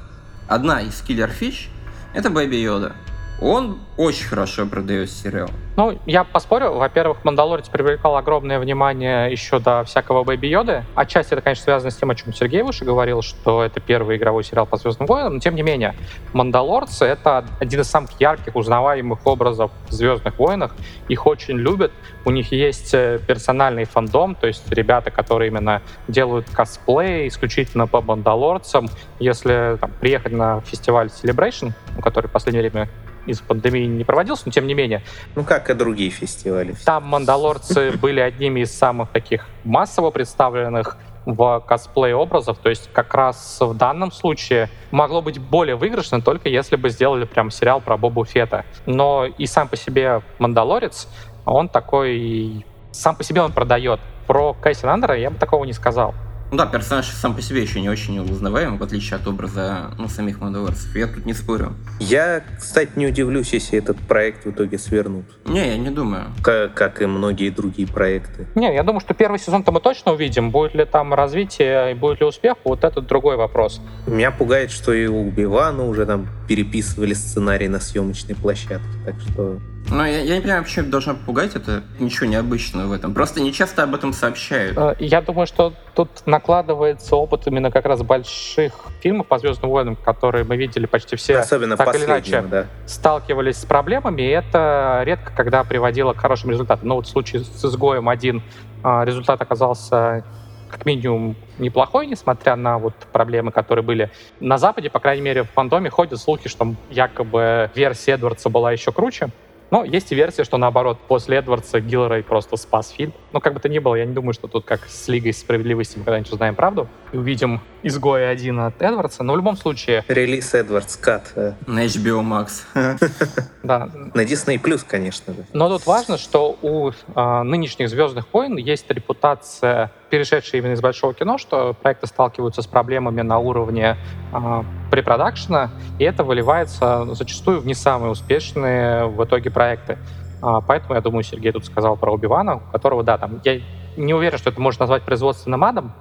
одна 0.49 0.83
из 0.83 1.01
киллер-фич— 1.01 1.71
это 2.15 2.31
Бэби 2.31 2.57
Йода. 2.57 2.95
Он 3.41 3.79
очень 3.97 4.27
хорошо 4.27 4.67
продает 4.67 5.11
сериал. 5.11 5.49
Ну, 5.77 5.97
я 6.07 6.25
поспорю. 6.25 6.73
Во-первых, 6.73 7.25
«Мандалорец» 7.25 7.69
привлекал 7.69 8.17
огромное 8.17 8.59
внимание 8.59 9.31
еще 9.31 9.61
до 9.61 9.85
всякого 9.85 10.25
Бэби 10.25 10.49
Йоды. 10.49 10.85
Отчасти 10.97 11.35
это, 11.35 11.43
конечно, 11.43 11.63
связано 11.63 11.93
с 11.93 11.97
тем, 11.97 12.11
о 12.11 12.17
чем 12.17 12.33
Сергей 12.33 12.63
выше 12.63 12.85
говорил, 12.85 13.23
что 13.23 13.63
это 13.63 13.79
первый 13.79 14.17
игровой 14.17 14.43
сериал 14.43 14.67
по 14.67 14.77
«Звездным 14.77 15.07
войнам», 15.07 15.35
но 15.35 15.41
тем 15.41 15.55
не 15.55 15.63
менее, 15.63 15.95
«Мандалорцы»— 16.33 17.05
это 17.07 17.45
один 17.61 17.81
из 17.81 17.87
самых 17.89 18.11
ярких, 18.19 18.57
узнаваемых 18.57 19.25
образов 19.25 19.71
в 19.89 19.93
«Звездных 19.93 20.37
войнах». 20.39 20.75
Их 21.07 21.25
очень 21.25 21.57
любят. 21.57 21.93
У 22.25 22.31
них 22.31 22.51
есть 22.51 22.93
э, 22.93 23.21
персональный 23.25 23.85
фандом, 23.85 24.35
то 24.35 24.49
есть 24.49 24.69
ребята, 24.73 25.13
которые 25.13 25.49
именно 25.49 25.81
делают 26.09 26.51
косплей 26.51 27.29
исключительно 27.29 27.87
по 27.87 28.01
«Мандалорцам». 28.01 28.89
Если 29.21 29.77
там, 29.81 29.93
приехать 30.01 30.33
на 30.33 30.61
фестиваль 30.63 31.07
Celebration, 31.07 31.73
который 32.03 32.27
в 32.27 32.33
последнее 32.33 32.63
время 32.63 32.89
из 33.29 33.41
пандемии 33.41 33.85
не 33.85 34.05
проводился, 34.05 34.45
но 34.47 34.53
тем 34.53 34.67
не 34.67 34.75
менее. 34.75 35.03
Ну, 35.35 35.45
как 35.45 35.71
и 35.71 35.75
другие 35.75 36.11
фестивали. 36.11 36.75
Там 36.85 37.05
«Мандалорцы» 37.05 37.93
были 38.03 38.21
одними 38.21 38.61
из 38.61 38.77
самых 38.77 39.11
таких 39.11 39.47
массово 39.65 40.11
представленных 40.11 40.97
в 41.27 41.63
косплей 41.67 42.15
образов. 42.15 42.59
То 42.59 42.71
есть 42.71 42.89
как 42.93 43.15
раз 43.15 43.59
в 43.61 43.75
данном 43.75 44.11
случае 44.11 44.71
могло 44.91 45.21
быть 45.21 45.39
более 45.39 45.77
выигрышно, 45.77 46.23
только 46.23 46.49
если 46.49 46.77
бы 46.77 46.89
сделали 46.89 47.25
прям 47.27 47.51
сериал 47.51 47.81
про 47.81 47.99
Бобу 47.99 48.25
Фета. 48.25 48.65
Но 48.87 49.27
и 49.27 49.47
сам 49.47 49.69
по 49.69 49.77
себе 49.77 50.23
«Мандалорец», 50.39 51.09
он 51.45 51.69
такой... 51.69 52.65
Сам 52.93 53.15
по 53.15 53.23
себе 53.23 53.43
он 53.43 53.53
продает. 53.53 54.01
Про 54.27 54.55
Кайсен 54.55 54.89
Андера 54.89 55.17
я 55.17 55.31
бы 55.31 55.37
такого 55.37 55.65
не 55.65 55.73
сказал. 55.73 56.15
Ну 56.51 56.57
да, 56.57 56.65
персонаж 56.65 57.07
сам 57.09 57.35
по 57.35 57.43
себе 57.43 57.61
еще 57.61 57.81
не 57.81 57.91
очень 57.91 58.19
узнаваем, 58.21 58.79
в 58.79 58.83
отличие 58.83 59.17
от 59.17 59.27
образа 59.27 59.91
ну, 59.99 60.09
самих 60.09 60.41
мандалорцев. 60.41 60.97
Я 60.97 61.07
тут 61.07 61.27
не 61.27 61.35
спорю. 61.35 61.75
Я, 62.01 62.43
кстати, 62.59 62.93
не 62.97 63.07
удивлюсь, 63.07 63.53
если 63.53 63.79
этот 63.79 63.99
проект 63.99 64.47
в 64.47 64.51
итоге 64.51 64.79
свернут. 64.79 65.27
Не, 65.45 65.69
я 65.69 65.77
не 65.77 65.91
думаю. 65.91 66.25
Как, 66.43 66.73
как 66.73 67.03
и 67.03 67.07
многие 67.07 67.51
другие 67.51 67.87
проекты. 67.87 68.47
Не, 68.55 68.75
я 68.75 68.83
думаю, 68.83 69.01
что 69.01 69.13
первый 69.13 69.39
сезон-то 69.39 69.73
мы 69.73 69.81
точно 69.81 70.13
увидим. 70.13 70.51
Будет 70.51 70.75
ли 70.75 70.87
там 70.87 71.13
развитие 71.13 71.93
и 71.93 71.95
будет 71.95 72.21
ли 72.21 72.27
успех, 72.27 72.57
вот 72.65 72.83
это 72.83 73.03
другой 73.03 73.37
вопрос. 73.37 73.83
Меня 74.07 74.31
пугает, 74.31 74.71
что 74.71 74.95
и 74.95 75.07
у 75.07 75.29
Убивана 75.29 75.85
уже 75.87 76.07
там 76.07 76.29
переписывали 76.49 77.13
сценарий 77.13 77.69
на 77.69 77.79
съемочной 77.79 78.35
площадке. 78.35 78.89
Так 79.05 79.17
что 79.21 79.59
но 79.91 80.07
я, 80.07 80.21
я 80.21 80.37
не 80.37 80.41
понимаю, 80.41 80.65
почему 80.65 80.83
это 80.83 80.91
должно 80.91 81.15
пугать, 81.15 81.55
это 81.55 81.83
ничего 81.99 82.27
необычного 82.27 82.87
в 82.87 82.93
этом. 82.93 83.15
Просто 83.15 83.41
не 83.41 83.53
часто 83.53 83.83
об 83.83 83.95
этом 83.95 84.13
сообщают. 84.13 84.77
Э, 84.77 84.95
я 84.99 85.21
думаю, 85.21 85.47
что 85.47 85.73
тут 85.95 86.11
накладывается 86.27 87.17
опыт 87.17 87.47
именно 87.47 87.71
как 87.71 87.87
раз 87.87 88.03
больших 88.03 88.73
фильмов 89.01 89.27
по 89.27 89.39
Звездным 89.39 89.71
войнам, 89.71 89.97
которые 89.97 90.45
мы 90.45 90.57
видели 90.57 90.87
почти 90.87 91.17
все. 91.17 91.39
Особенно 91.39 91.77
так 91.77 91.95
или 91.95 92.05
иначе 92.05 92.43
да. 92.43 92.67
сталкивались 92.87 93.59
с 93.59 93.65
проблемами, 93.65 94.23
и 94.23 94.29
это 94.29 95.03
редко 95.05 95.33
когда 95.35 95.65
приводило 95.65 96.13
к 96.13 96.19
хорошим 96.19 96.51
результатам. 96.51 96.89
Но 96.89 96.97
вот 96.97 97.07
в 97.07 97.11
случае 97.11 97.43
с 97.43 97.65
«Изгоем 97.65 98.09
один 98.09 98.43
э, 98.85 99.05
результат 99.05 99.41
оказался 99.41 100.25
как 100.69 100.85
минимум 100.85 101.35
неплохой, 101.59 102.07
несмотря 102.07 102.57
на 102.57 102.79
вот 102.79 102.95
проблемы, 103.13 103.53
которые 103.53 103.83
были 103.83 104.11
на 104.41 104.59
Западе, 104.59 104.91
по 104.91 105.01
крайней 105.01 105.23
мере, 105.23 105.43
в 105.45 105.51
фандоме 105.51 105.91
ходят 105.91 106.21
слухи, 106.21 106.49
что 106.49 106.75
якобы 106.91 107.71
версия 107.75 108.13
Эдвардса 108.13 108.51
была 108.51 108.73
еще 108.73 108.93
круче. 108.93 109.31
Но 109.71 109.85
есть 109.85 110.11
и 110.13 110.15
версия, 110.15 110.45
что 110.45 110.57
наоборот, 110.57 110.99
после 111.09 111.37
Эдвардса 111.37 111.81
Гиллерой 111.81 112.23
просто 112.23 112.57
спас 112.57 112.91
фильм. 112.91 113.13
Но 113.33 113.41
как 113.41 113.55
бы 113.55 113.61
то 113.61 113.69
ни 113.69 113.79
было, 113.79 113.97
я 113.97 114.07
не 114.07 114.15
думаю, 114.15 114.33
что 114.33 114.49
тут 114.49 114.65
как 114.65 114.87
с 114.87 115.09
Лигой 115.09 115.33
справедливости 115.33 115.99
мы 115.99 116.05
когда-нибудь 116.05 116.33
узнаем 116.33 116.55
правду 116.55 116.89
увидим 117.13 117.61
изгоя 117.83 118.31
один 118.31 118.61
от 118.61 118.81
Эдвардса. 118.83 119.23
Но 119.23 119.35
в 119.35 119.37
любом 119.37 119.57
случае... 119.57 120.05
Релиз 120.09 120.55
Эдвардс 120.55 120.97
Кат. 120.97 121.33
На 121.67 121.85
HBO 121.85 122.23
Max. 122.23 122.63
Да. 123.63 123.89
На 124.15 124.23
Disney 124.23 124.61
Plus, 124.63 124.83
конечно. 124.87 125.35
Но 125.53 125.69
тут 125.69 125.85
важно, 125.85 126.17
что 126.17 126.57
у 126.63 126.93
а, 127.15 127.43
нынешних 127.43 127.91
«Звездных 127.91 128.33
войн» 128.33 128.57
есть 128.57 128.91
репутация, 128.91 129.91
перешедшая 130.09 130.63
именно 130.63 130.73
из 130.73 130.81
большого 130.81 131.13
кино, 131.13 131.37
что 131.37 131.75
проекты 131.75 132.07
сталкиваются 132.07 132.63
с 132.63 132.67
проблемами 132.67 133.21
на 133.21 133.39
уровне 133.39 133.97
а, 134.33 134.65
препродакшена, 134.91 135.71
и 135.99 136.05
это 136.05 136.25
выливается 136.25 137.07
зачастую 137.15 137.61
в 137.61 137.67
не 137.67 137.75
самые 137.75 138.11
успешные 138.13 139.07
в 139.07 139.23
итоге 139.23 139.51
проекты. 139.51 139.99
А, 140.41 140.61
поэтому, 140.61 140.95
я 140.95 141.01
думаю, 141.01 141.25
Сергей 141.25 141.53
тут 141.53 141.67
сказал 141.67 141.97
про 141.97 142.13
Убивана, 142.13 142.57
у 142.57 142.61
которого, 142.73 143.03
да, 143.03 143.19
там, 143.19 143.41
я 143.45 143.61
не 143.97 144.15
уверен, 144.15 144.39
что 144.39 144.51
это 144.51 144.61
можно 144.61 144.85
назвать 144.85 145.03
производственным 145.03 145.65
адом, 145.65 145.93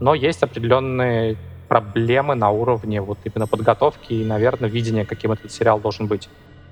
но 0.00 0.14
есть 0.14 0.42
определенные 0.42 1.36
проблемы 1.68 2.34
на 2.34 2.50
уровне 2.50 3.00
вот 3.00 3.18
именно 3.24 3.46
подготовки 3.46 4.12
и, 4.14 4.24
наверное, 4.24 4.70
видения, 4.70 5.04
каким 5.04 5.32
этот 5.32 5.52
сериал 5.52 5.80
должен 5.80 6.06
быть. 6.06 6.28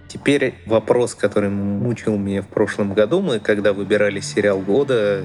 Теперь 0.09 0.55
вопрос, 0.67 1.15
который 1.15 1.51
мучил 1.51 2.17
меня 2.17 2.43
в 2.43 2.49
прошлом 2.49 2.95
году. 2.95 3.21
Мы, 3.21 3.41
когда 3.41 3.73
выбирали 3.73 4.21
сериал 4.21 4.61
года, 4.61 5.25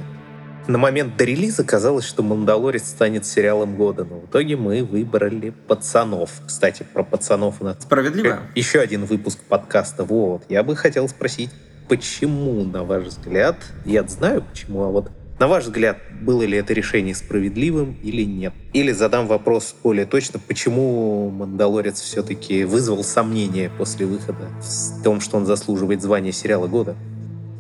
на 0.68 0.78
момент 0.78 1.18
до 1.18 1.24
релиза 1.24 1.64
казалось, 1.64 2.06
что 2.06 2.24
«Мандалорец» 2.24 2.88
станет 2.88 3.26
сериалом 3.26 3.76
года, 3.76 4.06
но 4.06 4.20
в 4.20 4.26
итоге 4.26 4.58
мы 4.58 4.84
выбрали 4.84 5.52
«Пацанов». 5.68 6.32
Кстати, 6.46 6.84
про 6.94 7.04
«Пацанов» 7.04 7.62
у 7.62 7.64
нас... 7.64 7.78
Справедливо. 7.82 8.40
Еще 8.56 8.80
один 8.80 9.06
выпуск 9.06 9.40
подкаста. 9.48 10.04
Вот. 10.04 10.44
Я 10.50 10.64
бы 10.64 10.76
хотел 10.76 11.08
спросить, 11.08 11.52
почему, 11.88 12.64
на 12.64 12.84
ваш 12.84 13.06
взгляд, 13.06 13.58
я 13.86 14.04
знаю 14.04 14.44
почему, 14.44 14.84
а 14.84 14.88
вот 14.90 15.12
на 15.42 15.48
ваш 15.48 15.64
взгляд, 15.64 15.98
было 16.22 16.44
ли 16.44 16.56
это 16.56 16.72
решение 16.72 17.16
справедливым 17.16 17.98
или 18.04 18.22
нет? 18.22 18.54
Или 18.74 18.92
задам 18.92 19.26
вопрос 19.26 19.74
более 19.82 20.06
точно, 20.06 20.40
почему 20.40 21.32
«Мандалорец» 21.32 22.00
все-таки 22.00 22.64
вызвал 22.64 23.04
сомнения 23.04 23.72
после 23.76 24.06
выхода 24.06 24.50
в 24.62 25.04
том, 25.04 25.20
что 25.20 25.38
он 25.38 25.48
заслуживает 25.48 26.04
звания 26.04 26.32
сериала 26.32 26.68
года? 26.68 26.96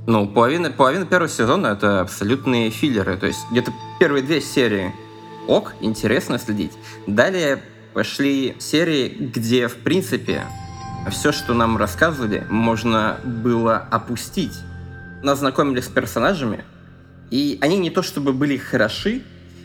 Ну, 0.06 0.28
половина, 0.28 0.70
половина 0.70 1.08
первого 1.08 1.28
сезона— 1.28 1.68
это 1.76 2.02
абсолютные 2.02 2.70
филлеры. 2.70 3.18
То 3.18 3.26
есть 3.26 3.40
где-то 3.50 3.74
первые 4.00 4.22
две 4.22 4.42
серии 4.42 4.94
ок, 5.48 5.74
интересно 5.82 6.38
следить. 6.38 6.74
Далее 7.08 7.64
пошли 7.96 8.56
серии, 8.60 9.10
где, 9.10 9.68
в 9.68 9.78
принципе, 9.78 10.44
все, 11.10 11.32
что 11.32 11.56
нам 11.56 11.78
рассказывали, 11.78 12.46
можно 12.48 13.18
было 13.26 13.78
опустить. 13.78 14.54
Нас 15.24 15.40
знакомили 15.40 15.82
с 15.82 15.88
персонажами, 15.88 16.64
и 17.32 17.58
они 17.62 17.78
не 17.78 17.90
то 17.90 18.04
чтобы 18.04 18.34
были 18.34 18.58
хороши, 18.58 19.24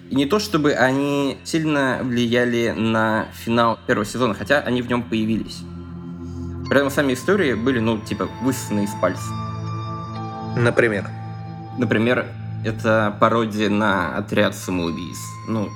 и 0.09 0.15
не 0.15 0.25
то 0.25 0.39
чтобы 0.39 0.73
они 0.73 1.37
сильно 1.45 1.99
влияли 2.01 2.73
на 2.77 3.27
финал 3.35 3.79
первого 3.87 4.07
сезона, 4.07 4.35
хотя 4.35 4.61
они 4.61 4.81
в 4.81 4.89
нем 4.89 5.03
появились. 5.03 5.59
При 6.69 6.79
этом 6.79 6.91
сами 6.91 7.15
истории 7.15 7.55
были, 7.55 7.81
ну, 7.81 7.99
типа, 7.99 8.29
высосаны 8.43 8.85
из 8.85 8.91
пальца. 9.01 9.29
Например? 10.57 11.09
Например, 11.77 12.27
это 12.65 13.17
пародия 13.21 13.69
на 13.69 14.17
отряд 14.17 14.55
самоубийц. 14.55 15.19
Ну, 15.49 15.69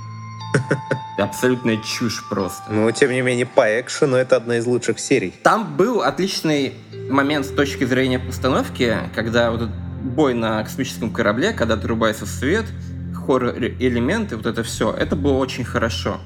абсолютная 1.18 1.78
чушь 1.78 2.24
просто. 2.28 2.72
Но, 2.72 2.90
тем 2.92 3.10
не 3.10 3.20
менее, 3.20 3.46
по 3.46 3.80
экшену 3.80 4.16
это 4.16 4.36
одна 4.36 4.58
из 4.58 4.66
лучших 4.66 5.00
серий. 5.00 5.34
Там 5.42 5.76
был 5.76 6.02
отличный 6.02 6.74
момент 7.08 7.46
с 7.46 7.50
точки 7.50 7.84
зрения 7.84 8.18
постановки, 8.18 8.96
когда 9.14 9.50
вот 9.50 9.62
этот 9.62 9.89
бой 10.02 10.34
на 10.34 10.62
космическом 10.62 11.10
корабле, 11.12 11.52
когда 11.52 11.74
отрубается 11.74 12.26
свет, 12.26 12.66
хоррор-элементы, 13.14 14.36
вот 14.36 14.46
это 14.46 14.62
все, 14.62 14.92
это 14.92 15.16
было 15.16 15.34
очень 15.34 15.64
хорошо 15.64 16.20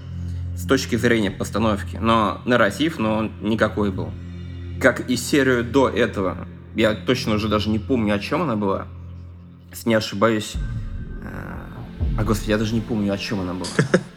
с 0.56 0.66
точки 0.66 0.96
зрения 0.96 1.30
постановки. 1.30 1.96
Но 1.96 2.40
нарратив, 2.44 2.98
но 2.98 3.16
он 3.16 3.32
никакой 3.40 3.90
был. 3.90 4.10
Как 4.80 5.08
и 5.10 5.16
серию 5.16 5.64
до 5.64 5.88
этого. 5.88 6.46
Я 6.74 6.94
точно 6.94 7.34
уже 7.34 7.48
даже 7.48 7.68
не 7.70 7.78
помню, 7.78 8.14
о 8.14 8.18
чем 8.18 8.42
она 8.42 8.56
была. 8.56 8.86
Если 9.70 9.88
не 9.88 9.94
ошибаюсь. 9.94 10.54
Э, 11.22 12.18
а, 12.18 12.24
господи, 12.24 12.50
я 12.50 12.58
даже 12.58 12.74
не 12.74 12.80
помню, 12.80 13.12
о 13.12 13.18
чем 13.18 13.40
она 13.40 13.54
была. 13.54 13.66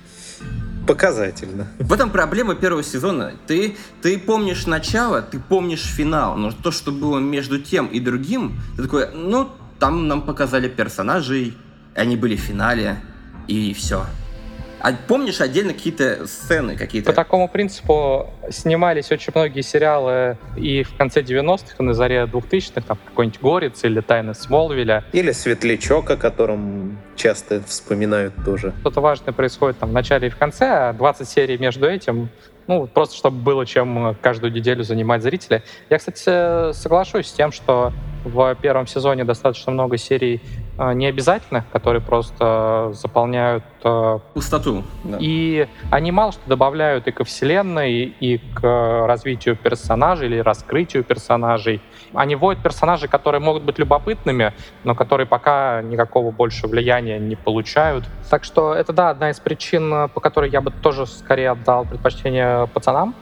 Показательно. 0.87 1.67
В 1.79 1.91
этом 1.91 2.09
проблема 2.09 2.55
первого 2.55 2.81
сезона. 2.81 3.33
Ты, 3.45 3.75
ты 4.01 4.17
помнишь 4.17 4.65
начало, 4.65 5.21
ты 5.21 5.39
помнишь 5.39 5.83
финал, 5.83 6.37
но 6.37 6.51
то, 6.51 6.71
что 6.71 6.91
было 6.91 7.19
между 7.19 7.59
тем 7.59 7.87
и 7.87 7.99
другим, 7.99 8.59
ты 8.77 8.83
такой, 8.83 9.11
ну, 9.13 9.49
там 9.79 10.07
нам 10.07 10.21
показали 10.21 10.69
персонажей, 10.69 11.57
они 11.93 12.15
были 12.15 12.37
в 12.37 12.39
финале, 12.39 13.01
и 13.47 13.73
все. 13.73 14.05
А 14.79 14.93
помнишь 15.07 15.41
отдельно 15.41 15.73
какие-то 15.73 16.27
сцены 16.27 16.75
какие-то? 16.75 17.11
По 17.11 17.15
такому 17.15 17.47
принципу 17.47 18.29
снимались 18.49 19.11
очень 19.11 19.31
многие 19.33 19.61
сериалы 19.61 20.37
и 20.55 20.83
в 20.83 20.95
конце 20.95 21.21
90-х, 21.21 21.75
и 21.79 21.83
на 21.83 21.93
заре 21.93 22.23
2000-х, 22.23 22.81
там 22.81 22.97
какой-нибудь 23.05 23.41
«Горец» 23.41 23.83
или 23.83 24.01
«Тайны 24.01 24.33
Смолвиля». 24.33 25.03
Или 25.13 25.31
«Светлячок», 25.31 26.09
о 26.11 26.17
котором 26.17 26.99
часто 27.15 27.61
вспоминают 27.63 28.33
тоже. 28.45 28.73
Что-то 28.81 29.01
важное 29.01 29.33
происходит 29.33 29.79
там 29.79 29.89
в 29.89 29.93
начале 29.93 30.27
и 30.27 30.29
в 30.29 30.37
конце, 30.37 30.65
а 30.89 30.93
20 30.93 31.27
серий 31.27 31.57
между 31.57 31.87
этим 31.87 32.29
ну, 32.67 32.85
просто 32.85 33.15
чтобы 33.15 33.37
было 33.37 33.65
чем 33.65 34.15
каждую 34.21 34.51
неделю 34.51 34.83
занимать 34.83 35.23
зрителя. 35.23 35.63
Я, 35.89 35.97
кстати, 35.97 36.73
соглашусь 36.73 37.27
с 37.27 37.31
тем, 37.31 37.53
что 37.53 37.93
в 38.25 38.55
первом 38.61 38.87
сезоне 38.87 39.23
достаточно 39.23 39.71
много 39.71 39.97
серий 39.97 40.41
необязательных, 40.77 41.63
которые 41.71 42.01
просто 42.01 42.91
заполняют 42.93 43.63
э, 43.83 44.19
Пустоту. 44.33 44.83
да. 45.03 45.17
и 45.19 45.67
они 45.89 46.11
мало 46.11 46.31
что 46.31 46.41
добавляют 46.45 47.07
и 47.07 47.11
ко 47.11 47.23
вселенной, 47.23 48.03
и 48.03 48.37
к 48.37 48.61
развитию 49.07 49.55
персонажей 49.55 50.27
или 50.27 50.37
раскрытию 50.39 51.03
персонажей. 51.03 51.81
Они 52.13 52.35
вводят 52.35 52.61
персонажей, 52.61 53.09
которые 53.09 53.41
могут 53.41 53.63
быть 53.63 53.79
любопытными, 53.79 54.53
но 54.83 54.93
которые 54.93 55.25
пока 55.25 55.81
никакого 55.81 56.31
больше 56.31 56.67
влияния 56.67 57.17
не 57.17 57.35
получают. 57.35 58.05
Так 58.29 58.43
что 58.43 58.73
это, 58.73 58.93
да, 58.93 59.09
одна 59.09 59.31
из 59.31 59.39
причин, 59.39 60.09
по 60.09 60.19
которой 60.19 60.49
я 60.51 60.61
бы 60.61 60.71
тоже 60.71 61.05
скорее 61.07 61.51
отдал 61.51 61.85
предпочтение 61.85 62.67
пацанам. 62.67 63.15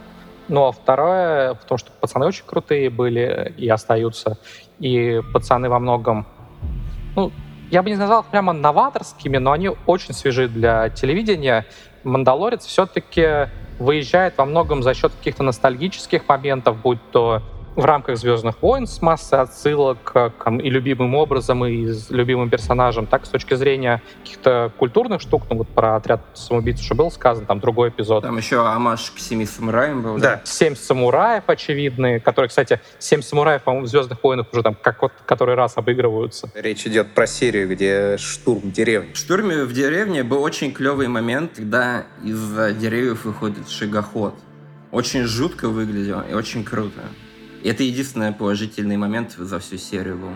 Ну 0.48 0.66
а 0.66 0.72
второе 0.72 1.54
в 1.54 1.64
том, 1.64 1.78
что 1.78 1.90
пацаны 2.00 2.26
очень 2.26 2.44
крутые 2.46 2.90
были 2.90 3.54
и 3.56 3.68
остаются. 3.68 4.38
И 4.78 5.20
пацаны 5.32 5.68
во 5.68 5.78
многом, 5.78 6.26
ну, 7.16 7.32
я 7.70 7.82
бы 7.82 7.90
не 7.90 7.96
назвал 7.96 8.22
их 8.22 8.26
прямо 8.26 8.52
новаторскими, 8.52 9.38
но 9.38 9.52
они 9.52 9.70
очень 9.86 10.14
свежи 10.14 10.48
для 10.48 10.88
телевидения. 10.90 11.66
«Мандалорец» 12.04 12.64
все-таки 12.64 13.48
выезжает 13.78 14.38
во 14.38 14.44
многом 14.44 14.82
за 14.82 14.94
счет 14.94 15.12
каких-то 15.12 15.42
ностальгических 15.42 16.28
моментов, 16.28 16.80
будь 16.80 17.00
то 17.10 17.42
в 17.76 17.84
рамках 17.84 18.16
«Звездных 18.16 18.60
войн» 18.62 18.86
с 18.86 19.02
массой 19.02 19.40
отсылок 19.40 20.02
к, 20.02 20.32
и 20.50 20.70
любимым 20.70 21.14
образом, 21.14 21.64
и 21.66 21.86
с 21.86 22.10
любимым 22.10 22.48
персонажем, 22.48 23.06
так 23.06 23.26
с 23.26 23.28
точки 23.28 23.54
зрения 23.54 24.02
каких-то 24.22 24.72
культурных 24.78 25.20
штук, 25.20 25.42
ну 25.50 25.58
вот 25.58 25.68
про 25.68 25.96
отряд 25.96 26.20
самоубийц 26.34 26.80
уже 26.80 26.94
был 26.94 27.10
сказан, 27.10 27.44
там 27.44 27.60
другой 27.60 27.90
эпизод. 27.90 28.22
Там 28.22 28.36
еще 28.38 28.66
амаш 28.66 29.10
к 29.10 29.18
семи 29.18 29.44
самураям 29.44 30.02
был. 30.02 30.18
Да. 30.18 30.40
Семь 30.44 30.74
самураев 30.74 31.44
очевидные, 31.46 32.18
которые, 32.18 32.48
кстати, 32.48 32.80
семь 32.98 33.20
самураев, 33.20 33.62
по-моему, 33.62 33.86
в 33.86 33.90
«Звездных 33.90 34.22
войнах» 34.24 34.46
уже 34.52 34.62
там 34.62 34.74
как 34.74 35.02
вот 35.02 35.12
который 35.26 35.54
раз 35.54 35.76
обыгрываются. 35.76 36.50
Речь 36.54 36.86
идет 36.86 37.14
про 37.14 37.26
серию, 37.26 37.68
где 37.68 38.16
штурм 38.16 38.70
деревни. 38.70 39.12
В 39.12 39.16
штурме 39.18 39.64
в 39.64 39.72
деревне 39.72 40.24
был 40.24 40.42
очень 40.42 40.72
клевый 40.72 41.08
момент, 41.08 41.52
когда 41.56 42.04
из-за 42.24 42.72
деревьев 42.72 43.24
выходит 43.24 43.68
шагоход. 43.68 44.34
Очень 44.92 45.24
жутко 45.24 45.68
выглядело 45.68 46.24
и 46.30 46.32
очень 46.32 46.64
круто. 46.64 47.00
Это 47.66 47.82
единственный 47.82 48.32
положительный 48.32 48.96
момент 48.96 49.32
за 49.36 49.58
всю 49.58 49.76
серию 49.76 50.16
был. 50.18 50.30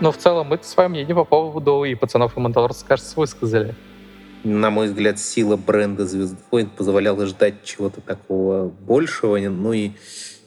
Но 0.00 0.12
в 0.12 0.16
целом 0.16 0.46
мы 0.48 0.58
свое 0.62 0.88
мнение 0.88 1.16
по 1.16 1.24
поводу 1.24 1.82
и 1.82 1.96
пацанов 1.96 2.36
и 2.36 2.40
Мандалорца, 2.40 2.86
кажется, 2.86 3.18
высказали. 3.18 3.74
На 4.44 4.70
мой 4.70 4.86
взгляд, 4.86 5.18
сила 5.18 5.56
бренда 5.56 6.06
«Звездных 6.06 6.40
войн» 6.50 6.70
позволяла 6.70 7.26
ждать 7.26 7.64
чего-то 7.64 8.00
такого 8.00 8.68
большего. 8.68 9.36
Ну 9.36 9.72
и 9.72 9.90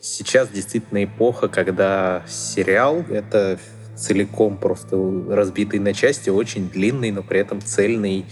сейчас 0.01 0.47
действительно 0.47 1.03
эпоха, 1.03 1.49
когда 1.49 2.23
сериал— 2.27 3.03
это 3.09 3.59
целиком 3.97 4.57
просто 4.57 4.97
разбитый 5.29 5.79
на 5.79 5.93
части, 5.93 6.29
очень 6.29 6.69
длинный, 6.69 7.11
но 7.11 7.21
при 7.21 7.41
этом 7.41 7.61
цельный, 7.61 8.25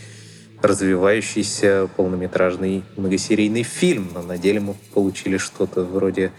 развивающийся 0.61 1.89
полнометражный 1.97 2.83
многосерийный 2.95 3.63
фильм. 3.63 4.11
Но 4.13 4.21
на 4.21 4.37
деле 4.37 4.61
мы 4.61 4.75
получили 4.93 5.37
что-то 5.37 5.83
вроде 5.83 6.31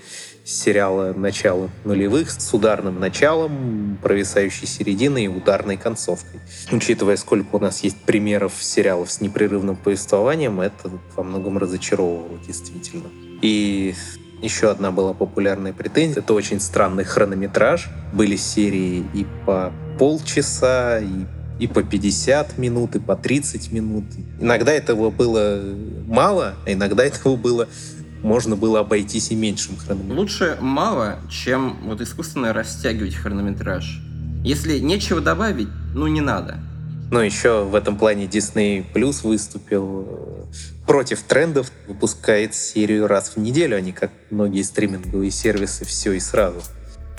сериала 0.44 1.12
начала 1.12 1.70
нулевых 1.84 2.30
с 2.30 2.52
ударным 2.52 2.98
началом, 2.98 3.98
провисающей 4.02 4.66
серединой 4.66 5.24
и 5.24 5.28
ударной 5.28 5.76
концовкой. 5.76 6.40
Учитывая, 6.70 7.16
сколько 7.16 7.56
у 7.56 7.58
нас 7.58 7.82
есть 7.82 7.98
примеров 7.98 8.54
сериалов 8.60 9.10
с 9.10 9.20
непрерывным 9.20 9.76
повествованием, 9.76 10.60
это 10.60 10.90
во 11.16 11.22
многом 11.22 11.58
разочаровывало 11.58 12.38
действительно. 12.46 13.08
И 13.40 13.94
еще 14.40 14.70
одна 14.70 14.90
была 14.90 15.14
популярная 15.14 15.72
претензия. 15.72 16.20
Это 16.22 16.34
очень 16.34 16.60
странный 16.60 17.04
хронометраж. 17.04 17.88
Были 18.12 18.36
серии 18.36 19.04
и 19.14 19.26
по 19.46 19.72
полчаса, 19.98 20.98
и 20.98 21.26
и 21.58 21.68
по 21.68 21.84
50 21.84 22.58
минут, 22.58 22.96
и 22.96 22.98
по 22.98 23.14
30 23.14 23.70
минут. 23.70 24.04
Иногда 24.40 24.72
этого 24.72 25.10
было 25.10 25.62
мало, 26.06 26.54
а 26.66 26.72
иногда 26.72 27.04
этого 27.04 27.36
было 27.36 27.68
можно 28.22 28.56
было 28.56 28.80
обойтись 28.80 29.30
и 29.30 29.34
меньшим 29.34 29.76
хронометражем. 29.76 30.18
Лучше 30.18 30.58
мало, 30.60 31.18
чем 31.30 31.78
вот 31.84 32.00
искусственно 32.00 32.52
растягивать 32.52 33.14
хронометраж. 33.14 34.00
Если 34.44 34.78
нечего 34.78 35.20
добавить, 35.20 35.68
ну 35.94 36.06
не 36.06 36.20
надо. 36.20 36.58
Но 37.10 37.22
еще 37.22 37.64
в 37.64 37.74
этом 37.74 37.98
плане 37.98 38.24
Disney 38.24 38.84
Plus 38.92 39.26
выступил 39.26 40.06
э, 40.08 40.86
против 40.86 41.22
трендов, 41.22 41.70
выпускает 41.86 42.54
серию 42.54 43.06
раз 43.06 43.32
в 43.36 43.36
неделю, 43.36 43.76
а 43.76 43.80
не 43.80 43.92
как 43.92 44.10
многие 44.30 44.62
стриминговые 44.62 45.30
сервисы 45.30 45.84
все 45.84 46.12
и 46.12 46.20
сразу. 46.20 46.62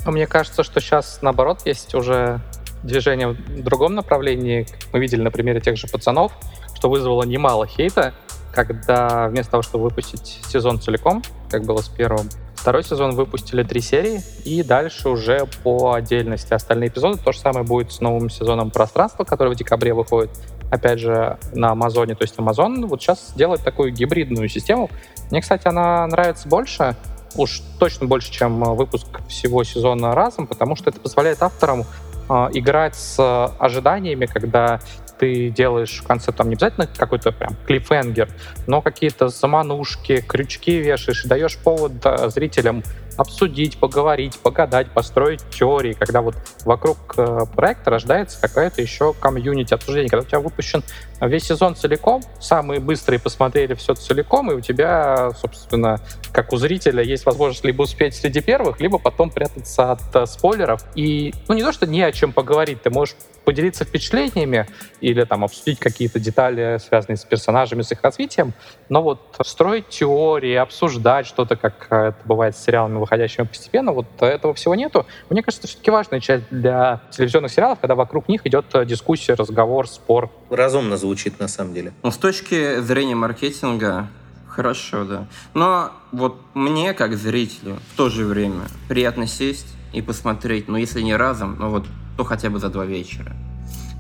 А 0.04 0.12
мне 0.12 0.26
кажется, 0.26 0.64
что 0.64 0.82
сейчас 0.82 1.20
наоборот 1.22 1.62
есть 1.66 1.94
уже 1.94 2.42
движение 2.84 3.30
в 3.30 3.64
другом 3.64 3.94
направлении. 3.94 4.66
Мы 4.92 5.00
видели 5.00 5.22
на 5.22 5.32
примере 5.32 5.62
тех 5.62 5.78
же 5.78 5.88
пацанов, 5.88 6.34
что 6.76 6.90
вызвало 6.90 7.24
немало 7.24 7.68
хейта, 7.68 8.14
когда 8.54 9.28
вместо 9.28 9.52
того, 9.52 9.64
чтобы 9.64 9.86
выпустить 9.86 10.40
сезон 10.48 10.80
целиком, 10.80 11.24
как 11.50 11.64
было 11.64 11.82
с 11.82 11.90
первым, 11.90 12.30
второй 12.56 12.84
сезон 12.84 13.16
выпустили 13.16 13.64
три 13.64 13.82
серии, 13.82 14.22
и 14.46 14.64
дальше 14.64 15.10
уже 15.10 15.48
по 15.64 15.94
отдельности 15.94 16.54
остальные 16.54 16.90
эпизоды. 16.90 17.18
То 17.18 17.32
же 17.32 17.40
самое 17.40 17.66
будет 17.66 17.92
с 17.92 18.00
новым 18.00 18.30
сезоном 18.30 18.72
«Пространство», 18.72 19.24
который 19.24 19.54
в 19.54 19.58
декабре 19.58 19.94
выходит, 19.94 20.30
опять 20.72 21.00
же, 21.00 21.38
на 21.54 21.72
Амазоне. 21.72 22.16
То 22.16 22.24
есть 22.24 22.38
Амазон 22.38 22.86
вот 22.88 23.02
сейчас 23.02 23.34
делает 23.36 23.64
такую 23.64 23.92
гибридную 23.92 24.48
систему. 24.48 24.90
Мне, 25.32 25.42
кстати, 25.42 25.68
она 25.68 26.06
нравится 26.08 26.48
больше, 26.48 26.96
уж 27.36 27.64
точно 27.80 28.06
больше, 28.08 28.32
чем 28.32 28.64
выпуск 28.76 29.08
всего 29.28 29.64
сезона 29.64 30.14
разом, 30.14 30.46
потому 30.48 30.76
что 30.76 30.92
это 30.92 31.00
позволяет 31.00 31.42
авторам 31.42 31.86
э, 32.30 32.34
играть 32.54 32.96
с 32.96 33.20
ожиданиями, 33.60 34.28
когда 34.28 34.80
ты 35.18 35.50
делаешь 35.50 36.02
в 36.02 36.08
конце 36.08 36.32
там 36.32 36.50
не 36.50 36.56
обязательно 36.56 36.88
какой-то 36.88 37.32
прям 37.32 37.56
клиффенгер, 37.66 38.30
но 38.68 38.82
какие-то 38.82 39.30
заманушки, 39.30 40.22
крючки 40.22 40.78
вешаешь 40.80 41.24
даешь 41.24 41.58
повод 41.58 41.94
зрителям 42.28 42.84
обсудить, 43.18 43.78
поговорить, 43.78 44.38
погадать, 44.40 44.90
построить 44.92 45.42
теории, 45.50 45.94
когда 45.94 46.22
вот 46.22 46.36
вокруг 46.66 46.98
э, 47.18 47.40
проекта 47.56 47.92
рождается 47.92 48.40
какая-то 48.42 48.82
еще 48.82 49.14
комьюнити 49.14 49.74
обсуждение, 49.74 50.10
когда 50.10 50.26
у 50.26 50.28
тебя 50.28 50.40
выпущен 50.40 50.84
весь 51.22 51.44
сезон 51.44 51.76
целиком, 51.76 52.22
самые 52.40 52.80
быстрые 52.80 53.20
посмотрели 53.20 53.74
все 53.76 53.94
целиком, 53.94 54.52
и 54.52 54.56
у 54.56 54.62
тебя, 54.62 55.32
собственно, 55.40 56.00
как 56.32 56.54
у 56.54 56.58
зрителя, 56.58 57.04
есть 57.04 57.26
возможность 57.26 57.64
либо 57.64 57.84
успеть 57.84 58.16
среди 58.16 58.42
первых, 58.42 58.80
либо 58.80 58.98
потом 58.98 59.30
прятаться 59.30 59.92
от 59.92 60.16
э, 60.16 60.26
спойлеров. 60.26 60.84
И, 60.96 61.34
ну, 61.48 61.56
не 61.56 61.64
то, 61.64 61.72
что 61.72 61.86
не 61.86 62.02
о 62.02 62.12
чем 62.12 62.34
поговорить, 62.34 62.82
ты 62.82 62.90
можешь 62.90 63.16
поделиться 63.44 63.86
впечатлениями 63.86 64.68
или 65.02 65.24
там 65.24 65.44
обсудить 65.44 65.80
какие-то 65.80 66.20
детали, 66.20 66.80
связанные 66.86 67.18
с 67.18 67.26
персонажами, 67.26 67.82
с 67.82 67.92
их 67.92 68.02
развитием, 68.02 68.54
но 68.90 69.02
вот 69.02 69.36
строить 69.46 69.90
теории, 69.90 70.56
обсуждать 70.56 71.28
что-то, 71.28 71.56
как 71.56 71.88
это 71.90 72.16
бывает 72.26 72.56
с 72.56 72.64
сериалами, 72.64 72.98
выходящими 72.98 73.46
постепенно, 73.46 73.92
вот 73.92 74.08
этого 74.20 74.54
всего 74.54 74.76
нету. 74.76 75.06
Мне 75.30 75.44
кажется, 75.44 75.62
это 75.62 75.68
все-таки 75.68 75.92
важная 75.92 76.20
часть 76.20 76.46
для 76.50 77.02
телевизионных 77.12 77.52
сериалов, 77.52 77.80
когда 77.80 77.96
вокруг 77.96 78.28
них 78.30 78.46
идет 78.46 78.66
дискуссия, 78.86 79.34
разговор, 79.34 79.88
спор. 79.88 80.30
Разумно 80.50 80.98
звучит 80.98 81.40
на 81.40 81.48
самом 81.48 81.74
деле. 81.74 81.94
Ну, 82.04 82.12
с 82.12 82.18
точки 82.18 82.80
зрения 82.80 83.16
маркетинга, 83.16 84.08
хорошо, 84.48 85.04
да. 85.04 85.28
Но 85.54 85.92
вот 86.12 86.38
мне, 86.54 86.94
как 86.94 87.16
зрителю, 87.16 87.78
в 87.94 87.98
то 87.98 88.10
же 88.10 88.26
время 88.26 88.62
приятно 88.88 89.28
сесть 89.28 89.68
и 89.94 90.02
посмотреть, 90.02 90.68
ну, 90.68 90.78
если 90.78 91.02
не 91.02 91.16
разом, 91.16 91.58
ну 91.60 91.70
вот 91.70 91.86
то 92.18 92.24
хотя 92.24 92.50
бы 92.50 92.60
за 92.60 92.70
два 92.70 92.86
вечера. 92.86 93.34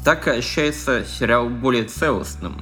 Так 0.04 0.28
ощущается 0.28 1.06
сериал 1.06 1.50
более 1.50 1.86
целостным, 1.86 2.62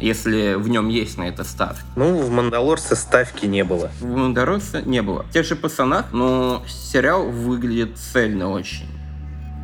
если 0.00 0.54
в 0.54 0.68
нем 0.68 0.88
есть 0.88 1.16
на 1.16 1.28
это 1.28 1.44
ставки. 1.44 1.82
Ну, 1.96 2.20
в 2.20 2.30
«Мандалорце» 2.30 2.94
ставки 2.94 3.46
не 3.46 3.64
было. 3.64 3.90
В 4.00 4.06
«Мандалорце» 4.06 4.82
не 4.82 5.02
было. 5.02 5.22
В 5.22 5.30
тех 5.30 5.46
же 5.46 5.56
«Пацанах», 5.56 6.12
но 6.12 6.62
сериал 6.68 7.30
выглядит 7.30 7.96
цельно 7.98 8.50
очень. 8.50 8.86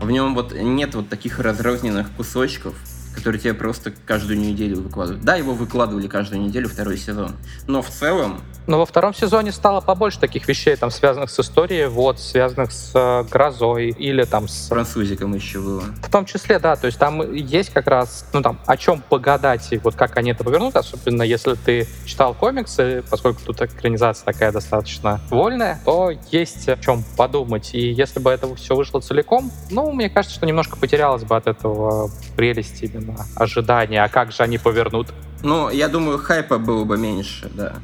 В 0.01 0.11
нем 0.11 0.35
вот 0.35 0.53
нет 0.55 0.95
вот 0.95 1.09
таких 1.09 1.39
разрозненных 1.39 2.11
кусочков, 2.13 2.75
которые 3.15 3.41
тебе 3.41 3.55
просто 3.55 3.93
каждую 4.07 4.39
неделю 4.39 4.81
выкладывают. 4.81 5.25
Да, 5.25 5.37
его 5.37 5.55
выкладывали 5.55 6.09
каждую 6.09 6.43
неделю 6.43 6.69
второй 6.69 6.99
сезон, 6.99 7.33
но 7.67 7.83
в 7.83 7.89
целом... 7.89 8.41
Но 8.67 8.79
во 8.79 8.87
втором 8.87 9.15
сезоне 9.15 9.53
стало 9.53 9.83
побольше 9.83 10.19
таких 10.19 10.49
вещей, 10.49 10.75
там, 10.77 10.91
связанных 10.91 11.29
с 11.31 11.39
историей, 11.39 11.85
вот, 11.85 12.19
связанных 12.19 12.73
с 12.73 12.93
э, 12.95 13.25
грозой 13.31 13.89
или 13.91 14.25
там 14.25 14.49
с... 14.49 14.69
Французиком 14.69 15.35
еще 15.35 15.61
было. 15.61 15.83
В 16.03 16.11
том 16.11 16.25
числе, 16.25 16.59
да, 16.59 16.75
то 16.75 16.87
есть 16.87 16.99
там 16.99 17.31
есть 17.35 17.71
как 17.71 17.87
раз, 17.87 18.27
ну 18.33 18.41
там, 18.41 18.59
о 18.67 18.79
чем 18.79 19.03
погадать 19.03 19.71
и 19.71 19.79
вот 19.79 19.97
как 19.97 20.17
они 20.17 20.31
это 20.31 20.45
повернут, 20.45 20.77
особенно 20.77 21.23
если 21.23 21.55
ты 21.55 21.87
читал 22.07 22.33
комиксы, 22.33 23.05
поскольку 23.11 23.41
тут 23.45 23.61
экранизация 23.61 24.25
такая 24.25 24.51
достаточно 24.51 25.21
вольная, 25.29 25.81
то 25.85 26.11
есть 26.31 26.69
о 26.69 26.77
чем 26.79 27.05
подумать. 27.19 27.75
И 27.75 27.93
если 27.93 28.19
бы 28.19 28.31
это 28.31 28.53
все 28.57 28.75
вышло 28.75 29.01
целиком, 29.01 29.53
ну, 29.71 29.93
мне 29.93 30.09
кажется, 30.09 30.37
что 30.37 30.47
немножко 30.47 30.77
потерялось 30.77 31.25
бы 31.25 31.37
от 31.37 31.47
этого 31.47 32.11
прелести 32.35 32.87
именно 32.87 33.04
именно 33.05 33.27
ожидания, 33.37 34.03
а 34.03 34.09
как 34.09 34.33
же 34.33 34.43
они 34.43 34.59
повернут? 34.59 35.09
Ну, 35.43 35.71
я 35.71 35.89
думаю, 35.89 36.19
хайпа 36.19 36.59
было 36.59 36.85
бы 36.85 36.97
меньше, 36.97 37.51
да. 37.55 37.77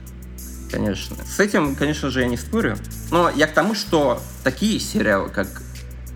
Конечно. 0.71 1.17
С 1.25 1.41
этим, 1.41 1.75
конечно 1.75 2.11
же, 2.11 2.21
я 2.21 2.27
не 2.27 2.37
спорю. 2.37 2.77
Но 3.11 3.29
я 3.31 3.47
к 3.47 3.53
тому, 3.53 3.75
что 3.75 4.21
такие 4.45 4.79
сериалы, 4.79 5.29
как 5.29 5.49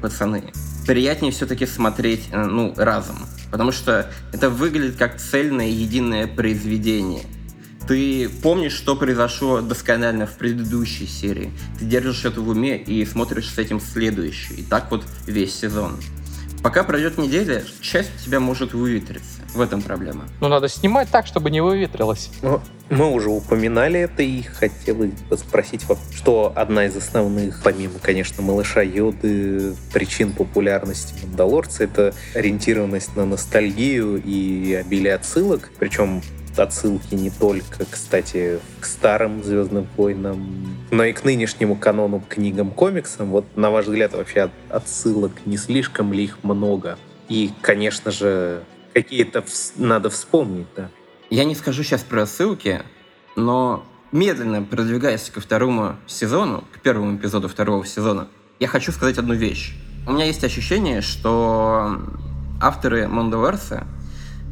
«Пацаны», 0.01 0.53
приятнее 0.87 1.33
все-таки 1.33 1.67
смотреть, 1.67 2.29
э, 2.31 2.45
ну, 2.45 2.73
разом. 2.77 3.27
Потому 3.51 3.73
что 3.73 4.11
это 4.33 4.51
выглядит 4.51 4.97
как 4.97 5.19
цельное 5.19 5.69
единое 5.69 6.27
произведение. 6.27 7.23
Ты 7.87 8.31
помнишь, 8.43 8.73
что 8.73 8.97
произошло 8.97 9.61
досконально 9.61 10.27
в 10.27 10.39
предыдущей 10.39 11.07
серии. 11.07 11.53
Ты 11.79 11.85
держишь 11.85 12.25
это 12.25 12.41
в 12.41 12.49
уме 12.49 12.79
и 12.79 13.05
смотришь 13.05 13.51
с 13.51 13.59
этим 13.59 13.81
следующий. 13.81 14.55
И 14.55 14.63
так 14.63 14.91
вот 14.91 15.05
весь 15.27 15.55
сезон. 15.55 15.99
Пока 16.65 16.83
пройдет 16.83 17.19
неделя, 17.19 17.63
часть 17.83 18.11
у 18.19 18.25
тебя 18.25 18.41
может 18.41 18.73
выветриться. 18.73 19.43
В 19.53 19.61
этом 19.61 19.83
проблема. 19.83 20.25
Ну, 20.41 20.49
надо 20.49 20.71
снимать 20.71 21.11
так, 21.11 21.27
чтобы 21.27 21.51
не 21.51 21.61
выветрилось. 21.61 22.31
Ну, 22.41 22.59
мы 22.89 23.11
уже 23.11 23.29
упоминали 23.29 24.01
это 24.01 24.23
и 24.23 24.41
хотелось 24.41 25.13
бы 25.29 25.37
спросить, 25.37 25.85
что 26.15 26.55
одна 26.57 26.87
из 26.87 26.97
основных, 26.97 27.61
помимо, 27.63 27.99
конечно, 28.01 28.43
малыша 28.43 28.81
Йоды, 28.81 29.75
причин 29.93 30.33
популярности 30.33 31.13
Мандалорца— 31.23 31.85
это 31.85 32.15
ориентированность 32.35 33.15
на 33.15 33.27
ностальгию 33.27 34.23
и 34.25 34.73
обилие 34.73 35.17
отсылок. 35.17 35.71
Причем 35.79 36.23
отсылки 36.59 37.15
не 37.15 37.31
только, 37.31 37.85
кстати, 37.91 38.61
к 38.81 38.87
старым 38.87 39.43
Звездным 39.43 39.87
войнам, 39.97 40.77
но 40.91 41.05
и 41.05 41.13
к 41.13 41.25
нынешнему 41.25 41.77
канону 41.77 42.23
книгам, 42.29 42.71
комиксам. 42.71 43.31
Вот, 43.31 43.45
на 43.57 43.71
ваш 43.71 43.87
взгляд, 43.87 44.15
вообще 44.15 44.51
отсылок 44.69 45.33
не 45.47 45.57
слишком 45.57 46.13
ли 46.13 46.25
их 46.25 46.43
много? 46.43 46.99
И, 47.29 47.51
конечно 47.63 48.11
же, 48.11 48.63
какие-то 48.93 49.41
вс- 49.41 49.73
надо 49.77 50.11
вспомнить, 50.11 50.67
да. 50.77 50.91
Я 51.31 51.45
не 51.45 51.55
скажу 51.55 51.83
сейчас 51.83 52.03
про 52.03 52.27
ссылки, 52.27 52.83
но 53.37 53.85
медленно 54.13 54.63
продвигаясь 54.63 55.31
ко 55.31 55.41
второму 55.41 55.97
сезону, 56.07 56.65
к 56.73 56.81
первому 56.81 57.17
эпизоду 57.17 57.49
второго 57.49 57.85
сезона, 57.85 58.29
я 58.61 58.69
хочу 58.69 58.93
сказать 58.93 59.19
одну 59.19 59.35
вещь. 59.35 59.75
У 60.07 60.13
меня 60.13 60.27
есть 60.27 60.45
ощущение, 60.45 61.01
что 61.01 61.99
авторы 62.61 63.09
Мандалорса 63.09 63.87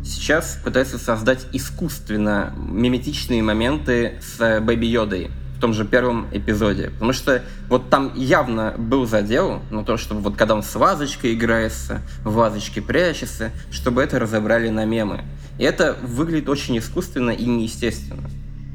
сейчас 0.05 0.59
пытаются 0.63 0.99
создать 0.99 1.47
искусственно 1.53 2.53
миметичные 2.57 3.43
моменты 3.43 4.21
с 4.21 4.61
Бэби 4.61 4.87
Йодой 4.87 5.31
в 5.57 5.61
том 5.61 5.73
же 5.73 5.85
первом 5.85 6.27
эпизоде. 6.33 6.91
Потому 6.91 7.13
что 7.13 7.43
вот 7.69 7.89
там 7.89 8.13
явно 8.15 8.75
был 8.77 9.07
задел 9.07 9.63
на 9.71 9.85
то, 9.85 9.97
чтобы 9.97 10.21
вот 10.21 10.37
когда 10.37 10.55
он 10.55 10.63
с 10.63 10.75
вазочкой 10.75 11.35
играется, 11.35 12.03
в 12.25 12.35
вазочке 12.35 12.83
прячется, 12.83 13.51
чтобы 13.71 14.03
это 14.03 14.19
разобрали 14.19 14.69
на 14.71 14.85
мемы. 14.85 15.23
И 15.59 15.65
это 15.65 15.97
выглядит 16.03 16.49
очень 16.49 16.79
искусственно 16.79 17.31
и 17.31 17.45
неестественно, 17.45 18.29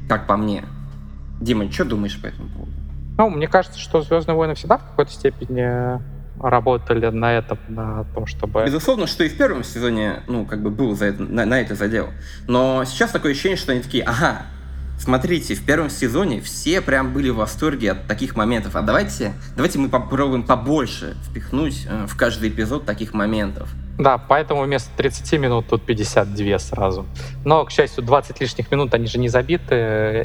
как 0.08 0.26
по 0.26 0.36
мне. 0.36 0.64
Дима, 1.40 1.70
что 1.70 1.84
думаешь 1.84 2.20
по 2.20 2.26
этому 2.26 2.48
поводу? 2.48 2.72
Ну, 3.18 3.30
мне 3.30 3.48
кажется, 3.48 3.78
что 3.78 4.00
Звездные 4.00 4.36
войны 4.36 4.54
всегда 4.54 4.78
в 4.78 4.84
какой-то 4.84 5.12
степени 5.12 6.00
работали 6.40 7.06
на 7.06 7.32
этом, 7.38 7.58
на 7.68 8.04
том, 8.14 8.26
чтобы... 8.26 8.64
Безусловно, 8.64 9.06
что 9.06 9.24
и 9.24 9.28
в 9.28 9.36
первом 9.36 9.64
сезоне, 9.64 10.22
ну, 10.26 10.44
как 10.44 10.62
бы 10.62 10.70
был 10.70 10.94
за 10.96 11.06
это, 11.06 11.22
на, 11.22 11.44
на 11.44 11.60
это 11.60 11.74
задел. 11.74 12.08
Но 12.46 12.84
сейчас 12.84 13.10
такое 13.10 13.32
ощущение, 13.32 13.56
что 13.56 13.72
они 13.72 13.80
такие, 13.80 14.04
ага, 14.04 14.42
смотрите, 14.98 15.54
в 15.54 15.64
первом 15.64 15.90
сезоне 15.90 16.40
все 16.40 16.80
прям 16.80 17.12
были 17.12 17.30
в 17.30 17.36
восторге 17.36 17.92
от 17.92 18.06
таких 18.06 18.36
моментов. 18.36 18.76
А 18.76 18.82
давайте, 18.82 19.32
давайте 19.56 19.78
мы 19.78 19.88
попробуем 19.88 20.42
побольше 20.42 21.16
впихнуть 21.28 21.86
э, 21.88 22.06
в 22.06 22.16
каждый 22.16 22.50
эпизод 22.50 22.84
таких 22.84 23.14
моментов. 23.14 23.70
Да, 23.98 24.16
поэтому 24.16 24.62
вместо 24.62 24.90
30 24.96 25.40
минут 25.40 25.66
тут 25.68 25.84
52 25.84 26.58
сразу. 26.60 27.06
Но, 27.44 27.64
к 27.64 27.72
счастью, 27.72 28.04
20 28.04 28.40
лишних 28.40 28.70
минут, 28.70 28.94
они 28.94 29.08
же 29.08 29.18
не 29.18 29.28
забиты 29.28 29.74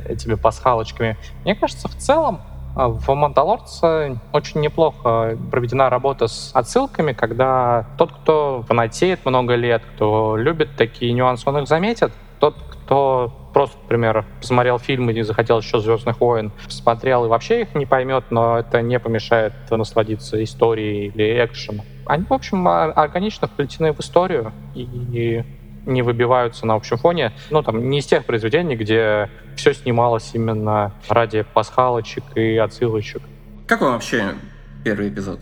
этими 0.08 0.36
пасхалочками. 0.36 1.17
Мне 1.43 1.56
кажется, 1.56 1.88
в 1.88 1.95
целом 1.97 2.41
в 2.76 3.14
«Мандалорце» 3.14 4.20
очень 4.32 4.62
неплохо 4.62 5.38
проведена 5.52 5.90
работа 5.90 6.28
с 6.28 6.52
отсылками, 6.54 7.14
когда 7.14 7.86
тот, 7.98 8.12
кто 8.12 8.64
фанатеет 8.68 9.26
много 9.26 9.56
лет, 9.56 9.84
кто 9.96 10.38
любит 10.38 10.76
такие 10.76 11.14
нюансы, 11.14 11.48
он 11.48 11.60
их 11.60 11.68
заметит. 11.68 12.12
Тот, 12.40 12.56
кто 12.72 13.32
просто, 13.54 13.78
например, 13.84 14.26
посмотрел 14.40 14.80
фильм 14.80 15.10
и 15.10 15.22
захотел 15.22 15.60
еще 15.60 15.80
«Звездных 15.80 16.20
войн», 16.20 16.52
посмотрел 16.66 17.26
и 17.26 17.28
вообще 17.28 17.62
их 17.62 17.76
не 17.76 17.86
поймет, 17.86 18.26
но 18.32 18.58
это 18.60 18.82
не 18.82 19.00
помешает 19.00 19.54
насладиться 19.70 20.44
историей 20.44 21.08
или 21.08 21.46
экшеном. 21.46 21.86
Они, 22.06 22.26
в 22.26 22.34
общем, 22.34 22.68
органично 22.68 23.48
вплетены 23.48 23.94
в 23.94 24.00
историю 24.00 24.52
и 24.74 25.44
не 25.86 26.02
выбиваются 26.02 26.65
на 26.65 26.76
общем 26.76 26.98
фоне. 26.98 27.34
Ну, 27.50 27.62
там, 27.62 27.89
не 27.89 28.00
из 28.00 28.06
тех 28.06 28.26
произведений, 28.26 28.76
где 28.76 29.30
все 29.56 29.74
снималось 29.74 30.32
именно 30.34 30.93
ради 31.10 31.43
пасхалочек 31.54 32.24
и 32.36 32.58
отсылочек. 32.58 33.22
Как 33.67 33.82
вам 33.82 33.93
вообще 33.93 34.36
первый 34.84 35.10
эпизод 35.10 35.39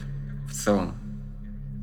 в 0.47 0.54
целом? 0.54 0.93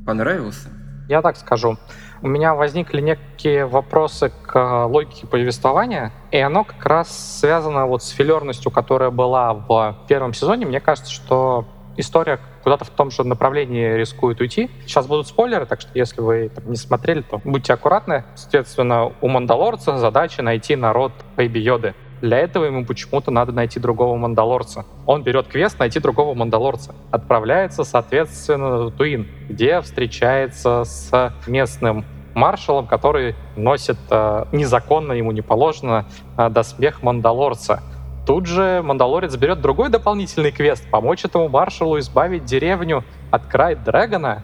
Понравился? 0.05 0.69
Я 1.07 1.21
так 1.21 1.37
скажу. 1.37 1.77
У 2.21 2.27
меня 2.27 2.53
возникли 2.53 3.01
некие 3.01 3.65
вопросы 3.65 4.31
к 4.45 4.85
логике 4.87 5.25
повествования, 5.25 6.11
и 6.31 6.37
оно 6.37 6.63
как 6.65 6.85
раз 6.85 7.39
связано 7.39 7.85
вот 7.85 8.03
с 8.03 8.09
филерностью, 8.09 8.71
которая 8.71 9.09
была 9.09 9.53
в 9.53 9.97
первом 10.07 10.33
сезоне. 10.33 10.65
Мне 10.65 10.81
кажется, 10.81 11.11
что 11.11 11.65
история 11.99 12.39
куда-то 12.63 12.85
в 12.85 12.89
том 12.89 13.11
же 13.11 13.23
направлении 13.23 13.93
рискует 13.93 14.41
уйти. 14.41 14.69
Сейчас 14.85 15.07
будут 15.07 15.27
спойлеры, 15.27 15.65
так 15.65 15.81
что 15.81 15.91
если 15.93 16.21
вы 16.21 16.49
там, 16.49 16.69
не 16.69 16.75
смотрели, 16.77 17.21
то 17.21 17.41
будьте 17.43 17.73
аккуратны. 17.73 18.23
Соответственно, 18.35 19.11
у 19.21 19.27
Мандалорца 19.27 19.97
задача 19.97 20.41
найти 20.41 20.75
народ 20.75 21.11
Бэйби 21.35 21.59
Йоды. 21.59 21.93
Для 22.21 22.37
этого 22.39 22.65
ему 22.65 22.85
почему-то 22.85 23.31
надо 23.31 23.51
найти 23.53 23.79
другого 23.79 24.17
Мандалорца. 24.17 24.85
Он 25.05 25.23
берет 25.23 25.47
квест 25.47 25.79
найти 25.79 25.99
другого 25.99 26.33
Мандалорца. 26.33 26.93
Отправляется, 27.11 27.83
соответственно, 27.83 28.87
в 28.87 28.91
Туин, 28.91 29.27
где 29.47 29.79
встречается 29.79 30.83
с 30.83 31.33
местным 31.47 32.05
маршалом, 32.35 32.87
который 32.87 33.35
носит 33.55 33.97
э, 34.09 34.45
незаконно, 34.51 35.13
ему 35.13 35.31
не 35.31 35.41
положено, 35.41 36.05
э, 36.37 36.49
доспех 36.49 37.03
Мандалорца. 37.03 37.81
Тут 38.29 38.45
же 38.45 38.83
Мандалорец 38.83 39.35
берет 39.37 39.59
другой 39.59 39.89
дополнительный 39.89 40.51
квест— 40.51 40.87
помочь 40.91 41.25
этому 41.25 41.49
маршалу 41.49 41.97
избавить 41.97 42.45
деревню 42.45 43.03
от 43.31 43.47
Крайт 43.47 43.83
Дрэгона 43.83 44.43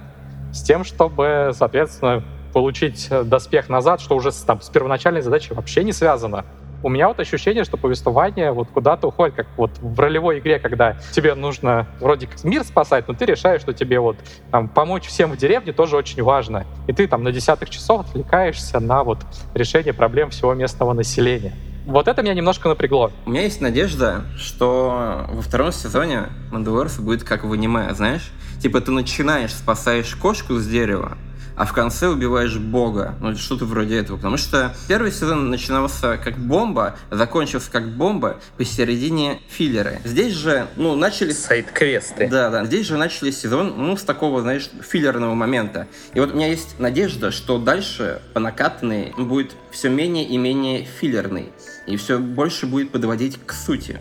с 0.52 0.63
тем, 0.63 0.84
чтобы, 0.84 1.52
соответственно, 1.54 2.24
получить 2.52 3.08
доспех 3.26 3.69
назад, 3.69 4.02
что 4.02 4.15
уже 4.15 4.32
там, 4.43 4.60
с 4.60 4.69
первоначальной 4.69 5.21
задачей 5.21 5.54
вообще 5.54 5.84
не 5.84 5.93
связано. 5.93 6.45
У 6.82 6.89
меня 6.89 7.08
вот 7.10 7.19
ощущение, 7.19 7.63
что 7.63 7.78
повествование 7.78 8.52
вот 8.52 8.69
куда-то 8.69 9.10
уходит, 9.10 9.36
как 9.36 9.45
вот 9.56 9.69
в 9.80 10.00
ролевой 10.00 10.39
игре, 10.39 10.58
когда 10.58 10.98
тебе 11.12 11.36
нужно 11.36 11.86
вроде 12.00 12.26
как 12.26 12.43
мир 12.43 12.63
спасать, 12.63 13.08
но 13.08 13.13
ты 13.13 13.26
решаешь, 13.26 13.62
что 13.62 13.71
тебе 13.71 14.00
вот 14.00 14.17
там, 14.50 14.67
помочь 14.67 15.06
всем 15.06 15.32
в 15.32 15.38
деревне 15.38 15.74
тоже 15.74 15.95
очень 15.95 16.24
важно. 16.24 16.65
И 16.88 16.91
ты 16.91 17.08
там 17.08 17.21
на 17.21 17.32
десятых 17.32 17.69
часов 17.69 18.02
отвлекаешься 18.02 18.80
на 18.80 19.04
вот 19.04 19.19
решение 19.54 19.93
проблем 19.93 20.32
всего 20.32 20.56
местного 20.56 20.93
населения. 20.93 21.54
Вот 21.86 22.08
это 22.08 22.24
меня 22.24 22.34
немножко 22.34 22.67
напрягло. 22.67 23.12
У 23.28 23.30
меня 23.30 23.43
есть 23.43 23.62
надежда, 23.62 24.26
что 24.38 25.28
во 25.30 25.41
втором 25.43 25.71
сезоне 25.71 26.30
Мандалорс 26.52 26.98
будет 26.98 27.24
как 27.24 27.43
в 27.43 27.54
аниме, 27.54 27.93
знаешь? 27.93 28.32
Типа 28.60 28.82
ты 28.82 28.91
начинаешь, 28.91 29.54
спасаешь 29.54 30.15
кошку 30.15 30.56
с 30.56 30.65
дерева, 30.65 31.15
а 31.56 31.65
в 31.65 31.74
конце 31.74 32.08
убиваешь 32.08 32.58
бога. 32.58 33.15
Ну, 33.22 33.36
что-то 33.36 33.65
вроде 33.65 33.98
этого. 33.98 34.18
Потому 34.18 34.38
что 34.38 34.74
первый 34.88 35.12
сезон 35.12 35.50
начинался 35.50 36.18
как 36.18 36.38
бомба, 36.38 36.98
закончился 37.12 37.72
как 37.72 37.89
бомба, 37.89 38.38
посередине 38.58 39.41
филлеры. 39.48 40.00
Здесь 40.04 40.34
же, 40.34 40.68
ну, 40.76 40.96
начали... 40.96 41.32
Сайт-квесты. 41.32 42.28
Да, 42.30 42.50
да. 42.50 42.65
Здесь 42.65 42.88
же 42.88 42.98
начали 42.98 43.32
сезон, 43.32 43.74
ну, 43.78 43.98
с 43.98 44.04
такого, 44.04 44.41
знаешь, 44.41 44.70
филлерного 44.82 45.36
момента. 45.36 45.88
И 46.13 46.20
вот 46.20 46.34
у 46.34 46.36
меня 46.36 46.48
есть 46.48 46.80
надежда, 46.80 47.32
что 47.32 47.58
дальше 47.58 48.22
по 48.34 48.39
накатанной 48.39 49.13
будет 49.18 49.56
все 49.72 49.89
менее 49.89 50.26
и 50.26 50.38
менее 50.38 50.84
филлерный. 50.84 51.52
И 51.88 51.98
все 51.98 52.20
больше 52.20 52.65
будет 52.65 52.91
подводить 52.91 53.39
к 53.46 53.54
сути. 53.54 54.00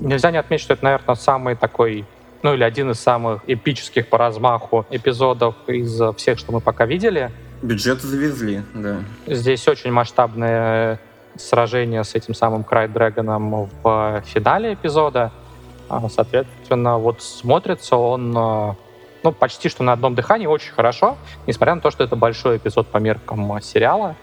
Нельзя 0.00 0.30
не 0.30 0.38
отметить, 0.38 0.64
что 0.64 0.74
это, 0.74 0.84
наверное, 0.84 1.14
самый 1.14 1.56
такой 1.56 2.06
ну 2.42 2.54
или 2.54 2.62
один 2.62 2.90
из 2.90 3.00
самых 3.00 3.42
эпических 3.46 4.08
по 4.08 4.18
размаху 4.18 4.86
эпизодов 4.90 5.54
из 5.66 6.00
всех, 6.16 6.38
что 6.38 6.52
мы 6.52 6.60
пока 6.60 6.86
видели. 6.86 7.30
Бюджет 7.62 8.00
завезли, 8.02 8.62
да. 8.74 8.98
Здесь 9.26 9.66
очень 9.66 9.90
масштабное 9.90 11.00
сражение 11.36 12.04
с 12.04 12.14
этим 12.14 12.34
самым 12.34 12.64
Край 12.64 12.88
Дрэгоном 12.88 13.68
в 13.82 14.22
финале 14.26 14.74
эпизода. 14.74 15.32
А, 15.88 16.08
соответственно, 16.08 16.98
вот 16.98 17.22
смотрится 17.22 17.96
он 17.96 18.76
ну, 19.22 19.32
почти 19.32 19.68
что 19.68 19.82
на 19.82 19.92
одном 19.92 20.14
дыхании 20.14 20.46
очень 20.46 20.72
хорошо, 20.72 21.16
несмотря 21.46 21.74
на 21.74 21.80
то, 21.80 21.90
что 21.90 22.04
это 22.04 22.16
большой 22.16 22.58
эпизод 22.58 22.88
по 22.88 22.98
меркам 22.98 23.60
сериала. 23.60 24.14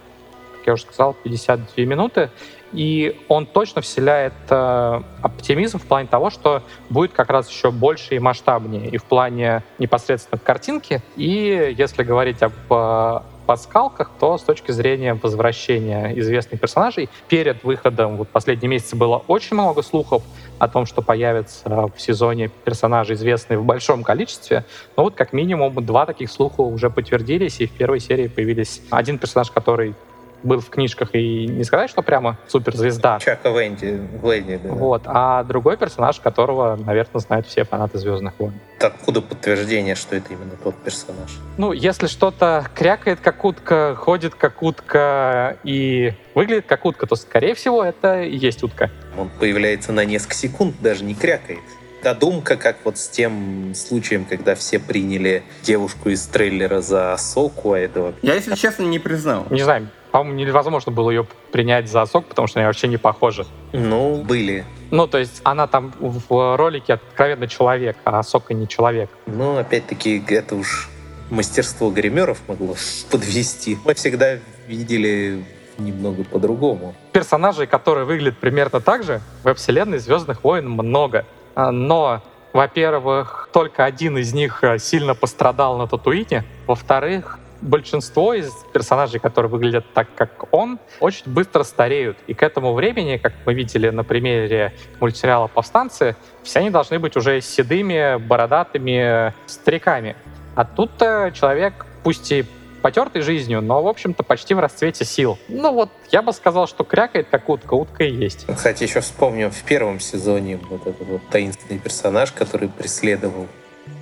Как 0.57 0.67
я 0.67 0.73
уже 0.73 0.83
сказал, 0.83 1.15
52 1.23 1.85
минуты 1.85 2.29
и 2.75 3.19
он 3.29 3.45
точно 3.45 3.81
вселяет 3.81 4.33
э, 4.49 5.01
оптимизм 5.21 5.79
в 5.79 5.85
плане 5.85 6.07
того, 6.07 6.29
что 6.29 6.61
будет 6.89 7.13
как 7.13 7.29
раз 7.29 7.49
еще 7.49 7.71
больше 7.71 8.15
и 8.15 8.19
масштабнее 8.19 8.89
и 8.89 8.97
в 8.97 9.05
плане 9.05 9.63
непосредственно 9.79 10.39
картинки. 10.39 11.01
И 11.15 11.73
если 11.77 12.03
говорить 12.03 12.43
об 12.43 12.53
э, 12.69 13.19
пасхалках, 13.45 14.11
то 14.19 14.37
с 14.37 14.43
точки 14.43 14.71
зрения 14.71 15.13
возвращения 15.13 16.17
известных 16.19 16.59
персонажей, 16.59 17.09
перед 17.27 17.63
выходом 17.63 18.17
вот 18.17 18.29
последние 18.29 18.69
месяцы 18.69 18.95
было 18.95 19.23
очень 19.27 19.55
много 19.55 19.81
слухов 19.81 20.23
о 20.57 20.67
том, 20.67 20.85
что 20.85 21.01
появятся 21.01 21.87
в 21.95 22.01
сезоне 22.01 22.49
персонажи, 22.49 23.13
известные 23.13 23.57
в 23.57 23.65
большом 23.65 24.03
количестве. 24.03 24.65
Но 24.97 25.03
вот 25.03 25.15
как 25.15 25.33
минимум 25.33 25.73
два 25.85 26.05
таких 26.05 26.31
слуха 26.31 26.61
уже 26.61 26.89
подтвердились, 26.89 27.59
и 27.61 27.67
в 27.67 27.71
первой 27.71 27.99
серии 27.99 28.27
появились 28.27 28.81
один 28.89 29.17
персонаж, 29.17 29.51
который 29.51 29.95
был 30.45 30.59
в 30.59 30.69
книжках, 30.69 31.09
и 31.13 31.47
не 31.47 31.63
сказать, 31.63 31.89
что 31.89 32.01
прямо 32.01 32.37
суперзвезда. 32.47 33.19
Чака 33.19 33.49
Венди, 33.49 33.99
Венди, 34.23 34.59
да. 34.63 34.69
Вот. 34.69 35.01
А 35.05 35.43
другой 35.43 35.77
персонаж, 35.77 36.19
которого, 36.19 36.75
наверное, 36.75 37.19
знают 37.19 37.47
все 37.47 37.63
фанаты 37.65 37.97
«Звездных 37.97 38.33
войн». 38.39 38.53
Откуда 38.79 39.21
подтверждение, 39.21 39.95
что 39.95 40.15
это 40.15 40.33
именно 40.33 40.51
тот 40.63 40.75
персонаж? 40.75 41.31
Ну, 41.57 41.71
если 41.73 42.07
что-то 42.07 42.67
крякает 42.75 43.19
как 43.19 43.43
утка, 43.43 43.95
ходит 43.95 44.35
как 44.35 44.61
утка 44.61 45.57
и 45.63 46.13
выглядит 46.35 46.65
как 46.67 46.85
утка, 46.85 47.07
то, 47.07 47.15
скорее 47.15 47.55
всего, 47.55 47.83
это 47.83 48.21
и 48.21 48.35
есть 48.35 48.63
утка. 48.63 48.91
Он 49.17 49.29
появляется 49.39 49.91
на 49.91 50.05
несколько 50.05 50.35
секунд, 50.35 50.75
даже 50.81 51.03
не 51.03 51.15
крякает. 51.15 51.59
Додумка, 52.03 52.55
как 52.55 52.77
вот 52.83 52.99
с 52.99 53.07
тем 53.07 53.73
случаем, 53.73 54.25
когда 54.25 54.53
все 54.53 54.77
приняли 54.77 55.41
девушку 55.63 56.09
из 56.09 56.23
трейлера 56.27 56.79
за 56.81 57.15
соку, 57.17 57.73
а 57.73 57.79
этого... 57.79 58.13
Я, 58.21 58.35
если 58.35 58.53
честно, 58.53 58.83
не 58.83 58.99
признал. 58.99 59.47
Не 59.49 59.63
знаю, 59.63 59.87
по-моему, 60.15 60.39
невозможно 60.45 60.93
было 60.93 61.09
ее 61.09 61.27
принять 61.51 61.89
за 61.89 62.05
сок, 62.05 62.27
потому 62.27 62.47
что 62.47 62.61
они 62.61 62.67
вообще 62.67 62.87
не 62.87 62.95
похожи. 62.95 63.45
Ну, 63.73 64.23
были. 64.23 64.63
Ну, 64.89 65.07
то 65.07 65.17
есть 65.17 65.41
она 65.43 65.67
там 65.67 65.91
в 65.99 66.55
ролике 66.55 66.93
откровенно 66.93 67.49
человек, 67.49 67.97
а 68.05 68.23
Сока 68.23 68.53
не 68.53 68.65
человек. 68.65 69.09
Ну, 69.25 69.57
опять-таки, 69.57 70.23
это 70.29 70.55
уж 70.55 70.89
мастерство 71.29 71.91
гримеров 71.91 72.39
могло 72.47 72.75
подвести. 73.11 73.77
Мы 73.83 73.93
всегда 73.93 74.37
видели 74.67 75.43
немного 75.77 76.23
по-другому. 76.23 76.95
Персонажей, 77.11 77.67
которые 77.67 78.05
выглядят 78.05 78.37
примерно 78.37 78.79
так 78.79 79.03
же, 79.03 79.19
в 79.43 79.53
вселенной 79.55 79.97
«Звездных 79.97 80.45
войн» 80.45 80.69
много. 80.69 81.25
А, 81.55 81.71
но, 81.71 82.23
во-первых, 82.53 83.49
только 83.51 83.83
один 83.83 84.17
из 84.17 84.33
них 84.33 84.63
сильно 84.79 85.13
пострадал 85.13 85.77
на 85.77 85.87
Татуине. 85.87 86.45
Во-вторых, 86.67 87.37
большинство 87.61 88.33
из 88.33 88.51
персонажей, 88.73 89.19
которые 89.19 89.49
выглядят 89.49 89.85
так, 89.93 90.07
как 90.15 90.53
он, 90.53 90.79
очень 90.99 91.31
быстро 91.31 91.63
стареют. 91.63 92.17
И 92.27 92.33
к 92.33 92.43
этому 92.43 92.73
времени, 92.73 93.17
как 93.17 93.33
мы 93.45 93.53
видели 93.53 93.89
на 93.89 94.03
примере 94.03 94.73
мультсериала 94.99 95.47
«Повстанцы», 95.47 96.15
все 96.43 96.59
они 96.59 96.69
должны 96.69 96.99
быть 96.99 97.15
уже 97.15 97.41
седыми, 97.41 98.17
бородатыми 98.17 99.33
стариками. 99.47 100.15
А 100.55 100.63
тут 100.65 100.91
человек, 100.99 101.85
пусть 102.03 102.31
и 102.31 102.45
потертый 102.81 103.23
жизнью, 103.23 103.63
но, 103.63 103.81
в 103.81 103.87
общем-то, 103.87 104.21
почти 104.21 104.53
в 104.53 104.59
расцвете 104.59 105.05
сил. 105.05 105.39
Ну 105.47 105.73
вот, 105.73 105.89
я 106.11 106.21
бы 106.21 106.31
сказал, 106.31 106.67
что 106.67 106.83
крякает, 106.83 107.27
как 107.31 107.49
утка, 107.49 107.73
утка 107.73 108.03
и 108.03 108.13
есть. 108.13 108.45
Кстати, 108.45 108.83
еще 108.83 108.99
вспомню, 108.99 109.49
в 109.49 109.63
первом 109.63 109.99
сезоне 109.99 110.59
вот 110.69 110.85
этот 110.85 111.07
вот 111.07 111.27
таинственный 111.29 111.79
персонаж, 111.79 112.31
который 112.31 112.69
преследовал 112.69 113.47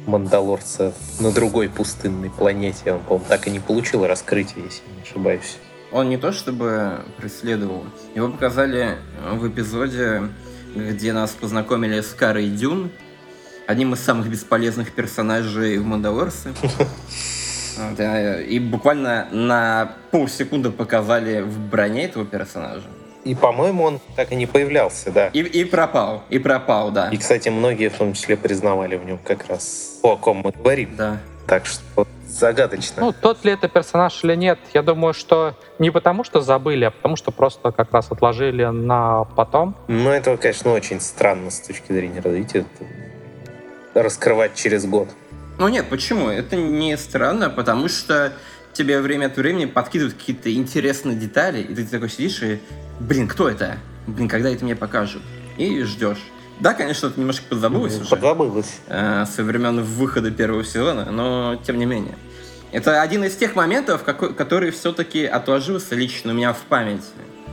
Мандалорца 0.05 0.93
на 1.19 1.31
другой 1.31 1.69
пустынной 1.69 2.29
планете. 2.29 2.93
Он, 2.93 2.99
по-моему, 3.01 3.25
так 3.27 3.47
и 3.47 3.51
не 3.51 3.59
получил 3.59 4.05
раскрытия, 4.05 4.63
если 4.63 4.83
не 4.95 5.01
ошибаюсь. 5.01 5.57
Он 5.91 6.09
не 6.09 6.17
то 6.17 6.31
чтобы 6.31 7.01
преследовал. 7.17 7.85
Его 8.15 8.29
показали 8.29 8.97
в 9.31 9.47
эпизоде, 9.47 10.23
где 10.75 11.13
нас 11.13 11.31
познакомили 11.31 12.01
с 12.01 12.13
Карой 12.13 12.49
Дюн, 12.49 12.91
одним 13.67 13.93
из 13.93 13.99
самых 13.99 14.27
бесполезных 14.27 14.91
персонажей 14.91 15.77
в 15.77 15.85
Мандалорце. 15.85 16.53
И 18.47 18.59
буквально 18.59 19.27
на 19.31 19.95
полсекунды 20.11 20.69
показали 20.69 21.41
в 21.41 21.59
броне 21.59 22.05
этого 22.05 22.25
персонажа. 22.25 22.87
И, 23.23 23.35
по-моему, 23.35 23.83
он 23.83 23.99
так 24.15 24.31
и 24.31 24.35
не 24.35 24.45
появлялся, 24.45 25.11
да. 25.11 25.27
И, 25.27 25.39
и 25.39 25.63
пропал, 25.63 26.23
и 26.29 26.39
пропал, 26.39 26.91
да. 26.91 27.09
И, 27.09 27.17
кстати, 27.17 27.49
многие 27.49 27.89
в 27.89 27.97
том 27.97 28.13
числе 28.13 28.35
признавали 28.35 28.97
в 28.97 29.05
нем 29.05 29.17
как 29.17 29.47
раз 29.47 29.99
то, 30.01 30.11
о 30.13 30.17
ком 30.17 30.41
мы 30.43 30.51
говорим. 30.51 30.95
Да. 30.97 31.19
Так 31.47 31.65
что 31.65 32.07
загадочно. 32.27 33.01
Ну, 33.01 33.13
тот 33.13 33.45
ли 33.45 33.51
это 33.51 33.67
персонаж 33.67 34.23
или 34.23 34.35
нет, 34.35 34.59
я 34.73 34.81
думаю, 34.81 35.13
что 35.13 35.55
не 35.79 35.91
потому, 35.91 36.23
что 36.23 36.41
забыли, 36.41 36.85
а 36.85 36.91
потому, 36.91 37.15
что 37.15 37.31
просто 37.31 37.71
как 37.71 37.93
раз 37.93 38.11
отложили 38.11 38.65
на 38.65 39.23
потом. 39.23 39.75
Ну, 39.87 40.09
это, 40.09 40.35
конечно, 40.37 40.73
очень 40.73 40.99
странно 40.99 41.51
с 41.51 41.59
точки 41.59 41.91
зрения 41.93 42.19
развития. 42.19 42.65
Раскрывать 43.93 44.55
через 44.55 44.85
год. 44.85 45.09
Ну 45.59 45.67
нет, 45.67 45.85
почему? 45.89 46.29
Это 46.29 46.55
не 46.55 46.97
странно, 46.97 47.49
потому 47.49 47.87
что 47.87 48.33
тебе 48.73 48.99
время 49.01 49.27
от 49.27 49.37
времени 49.37 49.65
подкидывают 49.65 50.15
какие-то 50.15 50.53
интересные 50.53 51.15
детали, 51.15 51.61
и 51.61 51.73
ты 51.73 51.85
такой 51.85 52.09
сидишь 52.09 52.41
и 52.41 52.59
блин, 52.99 53.27
кто 53.27 53.49
это? 53.49 53.77
Блин, 54.07 54.27
когда 54.27 54.49
это 54.49 54.65
мне 54.65 54.75
покажут? 54.75 55.21
И 55.57 55.81
ждешь. 55.83 56.19
Да, 56.59 56.73
конечно, 56.73 57.07
это 57.07 57.19
немножко 57.19 57.45
подзабылось 57.49 57.99
уже. 57.99 58.09
Подзабылось. 58.09 58.79
Э, 58.87 59.25
со 59.25 59.43
времен 59.43 59.81
выхода 59.81 60.31
первого 60.31 60.63
сезона, 60.63 61.11
но 61.11 61.59
тем 61.65 61.77
не 61.77 61.85
менее. 61.85 62.15
Это 62.71 63.01
один 63.01 63.23
из 63.23 63.35
тех 63.35 63.55
моментов, 63.55 64.03
какой, 64.03 64.33
который 64.33 64.71
все-таки 64.71 65.25
отложился 65.25 65.95
лично 65.95 66.31
у 66.31 66.35
меня 66.35 66.53
в 66.53 66.61
памяти. 66.61 67.03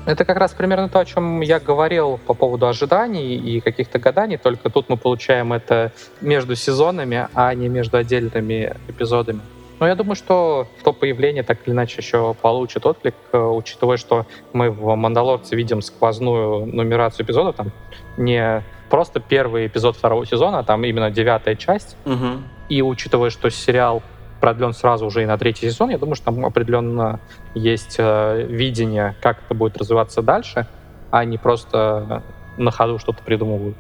Это 0.06 0.24
как 0.24 0.38
раз 0.38 0.52
примерно 0.52 0.88
то, 0.88 0.98
о 0.98 1.04
чем 1.04 1.40
я 1.42 1.60
говорил 1.60 2.18
по 2.26 2.32
поводу 2.32 2.66
ожиданий 2.66 3.36
и 3.36 3.60
каких-то 3.60 3.98
гаданий, 3.98 4.38
только 4.38 4.70
тут 4.70 4.88
мы 4.88 4.96
получаем 4.96 5.52
это 5.52 5.92
между 6.22 6.56
сезонами, 6.56 7.28
а 7.34 7.54
не 7.54 7.68
между 7.68 7.98
отдельными 7.98 8.74
эпизодами. 8.88 9.40
Но 9.80 9.88
я 9.88 9.94
думаю, 9.94 10.14
что 10.14 10.68
то 10.84 10.92
появление 10.92 11.42
так 11.42 11.66
или 11.66 11.72
иначе 11.72 11.96
еще 11.98 12.34
получит 12.34 12.84
отклик, 12.84 13.14
э, 13.32 13.38
учитывая, 13.38 13.96
что 13.96 14.26
мы 14.52 14.70
в 14.70 14.94
«Мандалорце» 14.94 15.56
видим 15.56 15.80
сквозную 15.80 16.66
нумерацию 16.66 17.24
эпизодов, 17.24 17.56
там 17.56 17.72
не 18.18 18.62
просто 18.90 19.20
первый 19.20 19.66
эпизод 19.66 19.96
второго 19.96 20.26
сезона, 20.26 20.58
а 20.58 20.62
там 20.64 20.84
именно 20.84 21.10
девятая 21.10 21.56
часть. 21.56 21.96
Угу. 22.04 22.42
И 22.68 22.82
учитывая, 22.82 23.30
что 23.30 23.50
сериал 23.50 24.02
продлен 24.40 24.74
сразу 24.74 25.06
уже 25.06 25.22
и 25.22 25.26
на 25.26 25.38
третий 25.38 25.70
сезон, 25.70 25.88
я 25.88 25.98
думаю, 25.98 26.14
что 26.14 26.26
там 26.26 26.44
определенно 26.44 27.18
есть 27.54 27.96
э, 27.98 28.46
видение, 28.48 29.16
как 29.22 29.38
это 29.46 29.54
будет 29.54 29.78
развиваться 29.78 30.20
дальше, 30.20 30.66
а 31.10 31.24
не 31.24 31.38
просто 31.38 32.22
на 32.58 32.70
ходу 32.70 32.98
что-то 32.98 33.22
придумывают. 33.22 33.76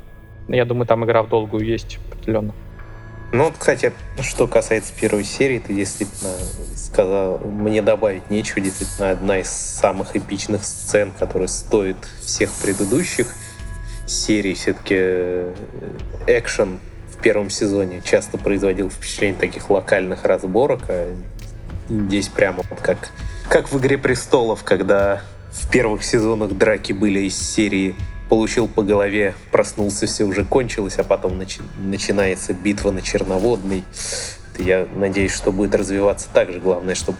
Я 0.48 0.64
думаю, 0.64 0.86
там 0.86 1.04
игра 1.04 1.22
в 1.22 1.28
долгую 1.28 1.66
есть 1.66 1.98
определенно. 2.10 2.54
Ну, 3.32 3.52
кстати, 3.56 3.92
что 4.20 4.48
касается 4.48 4.92
первой 4.98 5.22
серии, 5.22 5.60
ты 5.60 5.72
действительно 5.72 6.32
сказал, 6.76 7.38
мне 7.38 7.80
добавить 7.80 8.28
нечего, 8.28 8.60
действительно 8.60 9.10
одна 9.10 9.38
из 9.38 9.48
самых 9.48 10.16
эпичных 10.16 10.64
сцен, 10.64 11.12
которая 11.16 11.46
стоит 11.46 11.96
всех 12.20 12.50
предыдущих 12.50 13.32
серий. 14.06 14.54
Все-таки 14.54 14.96
э, 14.98 15.54
экшен 16.26 16.80
в 17.08 17.22
первом 17.22 17.50
сезоне 17.50 18.02
часто 18.04 18.36
производил 18.36 18.90
впечатление 18.90 19.38
таких 19.38 19.70
локальных 19.70 20.24
разборок, 20.24 20.80
а 20.88 21.14
здесь 21.88 22.28
прямо 22.28 22.64
вот 22.68 22.80
как, 22.80 23.10
как 23.48 23.70
в 23.70 23.78
«Игре 23.78 23.96
престолов», 23.96 24.64
когда 24.64 25.22
в 25.52 25.70
первых 25.70 26.02
сезонах 26.02 26.52
драки 26.52 26.92
были 26.92 27.20
из 27.20 27.36
серии 27.36 27.94
получил 28.30 28.68
по 28.68 28.82
голове, 28.82 29.34
проснулся, 29.50 30.06
все 30.06 30.24
уже 30.24 30.44
кончилось, 30.44 30.98
а 30.98 31.04
потом 31.04 31.32
начи- 31.32 31.62
начинается 31.78 32.54
битва 32.54 32.92
на 32.92 33.02
Черноводной. 33.02 33.84
Я 34.56 34.86
надеюсь, 34.94 35.34
что 35.34 35.50
будет 35.50 35.74
развиваться 35.74 36.28
так 36.32 36.50
же. 36.52 36.60
Главное, 36.60 36.94
чтобы 36.94 37.18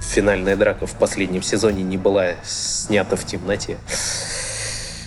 финальная 0.00 0.56
драка 0.56 0.86
в 0.86 0.94
последнем 0.96 1.42
сезоне 1.42 1.82
не 1.82 1.96
была 1.96 2.34
снята 2.44 3.16
в 3.16 3.24
темноте. 3.24 3.78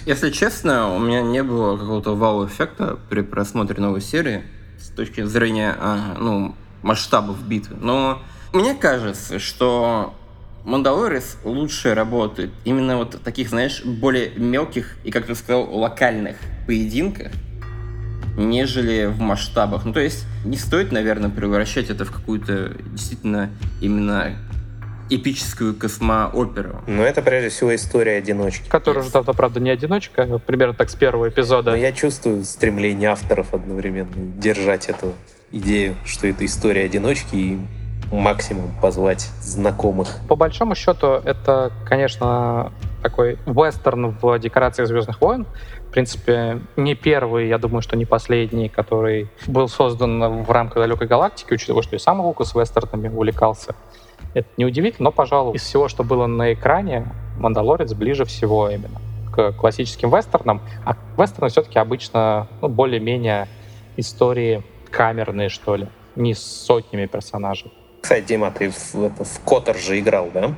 Если 0.05 0.31
честно, 0.31 0.93
у 0.93 0.99
меня 0.99 1.21
не 1.21 1.43
было 1.43 1.77
какого-то 1.77 2.15
вау-эффекта 2.15 2.97
при 3.09 3.21
просмотре 3.21 3.79
новой 3.79 4.01
серии 4.01 4.43
с 4.81 4.89
точки 4.89 5.23
зрения 5.23 5.75
а, 5.79 6.17
ну, 6.19 6.55
масштабов 6.81 7.41
битвы. 7.47 7.77
Но 7.79 8.21
мне 8.53 8.73
кажется, 8.73 9.37
что 9.37 10.15
Мандалорис 10.65 11.37
лучше 11.43 11.93
работает 11.93 12.51
именно 12.63 12.97
вот 12.97 13.21
таких, 13.21 13.49
знаешь, 13.49 13.83
более 13.83 14.29
мелких 14.35 14.95
и, 15.03 15.11
как 15.11 15.25
ты 15.25 15.35
сказал, 15.35 15.69
локальных 15.75 16.37
поединках, 16.65 17.31
нежели 18.37 19.05
в 19.05 19.19
масштабах. 19.19 19.83
Ну, 19.83 19.91
то 19.91 19.99
есть, 19.99 20.25
не 20.45 20.57
стоит, 20.57 20.91
наверное, 20.91 21.29
превращать 21.29 21.89
это 21.89 22.05
в 22.05 22.11
какую-то 22.11 22.75
действительно 22.85 23.49
именно 23.81 24.37
эпическую 25.09 25.75
космооперу. 25.75 26.81
Но 26.87 27.03
это, 27.03 27.21
прежде 27.21 27.49
всего, 27.49 27.75
история 27.75 28.17
одиночки. 28.17 28.69
Которая 28.69 29.03
yes. 29.03 29.19
уже, 29.19 29.33
правда, 29.33 29.59
не 29.59 29.69
одиночка, 29.69 30.23
а 30.23 30.39
примерно 30.39 30.73
так 30.73 30.89
с 30.89 30.95
первого 30.95 31.27
эпизода. 31.27 31.71
Но 31.71 31.77
я 31.77 31.91
чувствую 31.91 32.45
стремление 32.45 33.09
авторов 33.09 33.53
одновременно 33.53 34.09
держать 34.15 34.87
эту 34.87 35.13
идею, 35.51 35.95
что 36.05 36.27
это 36.27 36.45
история 36.45 36.85
одиночки, 36.85 37.35
и 37.35 37.59
максимум 38.13 38.71
позвать 38.81 39.29
знакомых. 39.41 40.19
По 40.27 40.35
большому 40.35 40.75
счету, 40.75 41.07
это, 41.23 41.71
конечно, 41.85 42.71
такой 43.01 43.37
вестерн 43.45 44.15
в 44.21 44.39
декорациях 44.39 44.87
Звездных 44.87 45.19
войн. 45.19 45.45
В 45.87 45.91
принципе, 45.91 46.61
не 46.75 46.95
первый, 46.95 47.47
я 47.47 47.57
думаю, 47.57 47.81
что 47.81 47.95
не 47.95 48.05
последний, 48.05 48.69
который 48.69 49.29
был 49.45 49.67
создан 49.67 50.43
в 50.43 50.51
рамках 50.51 50.77
далекой 50.77 51.07
галактики, 51.07 51.53
учитывая, 51.53 51.83
что 51.83 51.95
и 51.95 51.99
сам 51.99 52.21
Лукас 52.21 52.55
вестернами 52.55 53.09
увлекался. 53.09 53.75
это 54.33 54.47
неудивительно, 54.57 55.05
но, 55.05 55.11
пожалуй, 55.11 55.55
из 55.55 55.63
всего, 55.63 55.87
что 55.87 56.03
было 56.03 56.27
на 56.27 56.53
экране, 56.53 57.07
«Мандалорец» 57.37 57.93
ближе 57.93 58.25
всего 58.25 58.69
именно 58.69 58.99
к 59.31 59.51
классическим 59.53 60.15
вестернам, 60.15 60.61
а 60.85 60.95
вестерны 61.17 61.49
все-таки 61.49 61.79
обычно 61.79 62.47
ну, 62.61 62.69
более-менее 62.69 63.47
истории 63.97 64.63
камерные, 64.91 65.49
что 65.49 65.75
ли, 65.75 65.87
не 66.15 66.35
с 66.35 66.41
сотнями 66.41 67.07
персонажей. 67.07 67.71
Кстати, 68.03 68.25
Дима, 68.25 68.51
ты 68.51 68.69
в, 68.69 68.95
это, 68.95 69.23
в 69.23 69.39
Котор 69.45 69.77
же 69.77 69.97
играл, 69.97 70.29
да? 70.33 70.53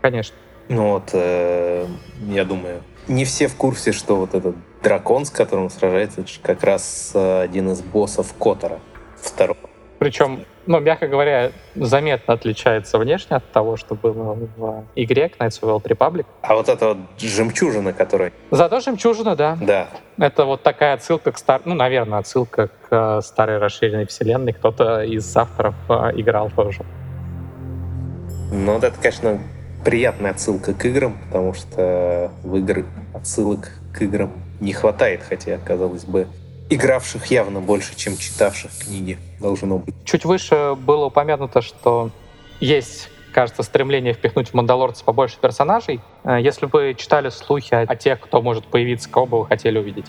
Конечно. 0.00 0.34
Ну 0.70 0.92
вот, 0.92 1.10
э, 1.12 1.86
я 2.26 2.44
думаю, 2.46 2.82
не 3.06 3.26
все 3.26 3.48
в 3.48 3.54
курсе, 3.54 3.92
что 3.92 4.16
вот 4.16 4.34
этот 4.34 4.56
дракон, 4.82 5.26
с 5.26 5.30
которым 5.30 5.68
сражается, 5.68 6.22
это 6.22 6.30
же 6.30 6.40
как 6.40 6.64
раз 6.64 7.10
э, 7.12 7.42
один 7.42 7.70
из 7.70 7.82
боссов 7.82 8.32
Котора 8.40 8.80
второго. 9.14 9.65
Причем, 9.98 10.44
ну, 10.66 10.78
мягко 10.80 11.08
говоря, 11.08 11.52
заметно 11.74 12.34
отличается 12.34 12.98
внешне 12.98 13.36
от 13.36 13.50
того, 13.50 13.76
что 13.76 13.94
было 13.94 14.34
в 14.34 14.84
игре 14.94 15.30
Knights 15.38 15.60
of 15.60 15.62
the 15.62 15.80
Old 15.80 15.84
Republic. 15.84 16.26
А 16.42 16.54
вот 16.54 16.68
эта 16.68 16.88
вот 16.88 16.98
жемчужина, 17.18 17.92
которая... 17.92 18.32
Зато 18.50 18.80
жемчужина, 18.80 19.36
да. 19.36 19.56
Да. 19.60 19.88
Это 20.18 20.44
вот 20.44 20.62
такая 20.62 20.94
отсылка 20.94 21.32
к 21.32 21.38
стар... 21.38 21.62
Ну, 21.64 21.74
наверное, 21.74 22.18
отсылка 22.18 22.68
к 22.68 22.88
э, 22.90 23.20
старой 23.22 23.58
расширенной 23.58 24.06
вселенной. 24.06 24.52
Кто-то 24.52 25.02
из 25.02 25.34
авторов 25.36 25.74
э, 25.88 26.12
играл 26.16 26.50
тоже. 26.50 26.82
Ну, 28.52 28.74
вот 28.74 28.84
это, 28.84 28.96
конечно, 29.00 29.38
приятная 29.84 30.32
отсылка 30.32 30.74
к 30.74 30.84
играм, 30.84 31.16
потому 31.26 31.54
что 31.54 32.30
в 32.42 32.56
игры 32.56 32.84
отсылок 33.14 33.70
к 33.94 34.02
играм 34.02 34.32
не 34.60 34.72
хватает, 34.72 35.22
хотя, 35.22 35.58
казалось 35.58 36.04
бы, 36.04 36.26
игравших 36.70 37.26
явно 37.26 37.60
больше, 37.60 37.96
чем 37.96 38.16
читавших 38.16 38.70
книги 38.78 39.18
должно 39.40 39.78
быть. 39.78 39.94
Чуть 40.04 40.24
выше 40.24 40.74
было 40.76 41.06
упомянуто, 41.06 41.62
что 41.62 42.10
есть 42.60 43.10
кажется, 43.36 43.62
стремление 43.62 44.14
впихнуть 44.14 44.48
в 44.48 44.54
«Мандалорца» 44.54 45.04
побольше 45.04 45.36
персонажей. 45.38 46.00
Э, 46.24 46.38
Если 46.40 46.64
бы 46.64 46.78
вы 46.78 46.94
читали 46.94 47.28
слухи 47.28 47.74
о, 47.74 47.82
о 47.82 47.94
тех, 47.94 48.18
кто 48.18 48.40
может 48.40 48.64
появиться, 48.64 49.10
кого 49.10 49.26
бы 49.26 49.38
вы 49.40 49.46
хотели 49.46 49.78
увидеть? 49.78 50.06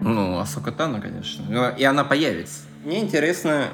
Ну, 0.00 0.36
Асока 0.40 0.72
Тано, 0.72 1.00
конечно. 1.00 1.44
Ну, 1.48 1.70
И 1.76 1.84
она 1.84 2.02
появится. 2.02 2.62
Мне 2.84 2.98
интересно, 2.98 3.68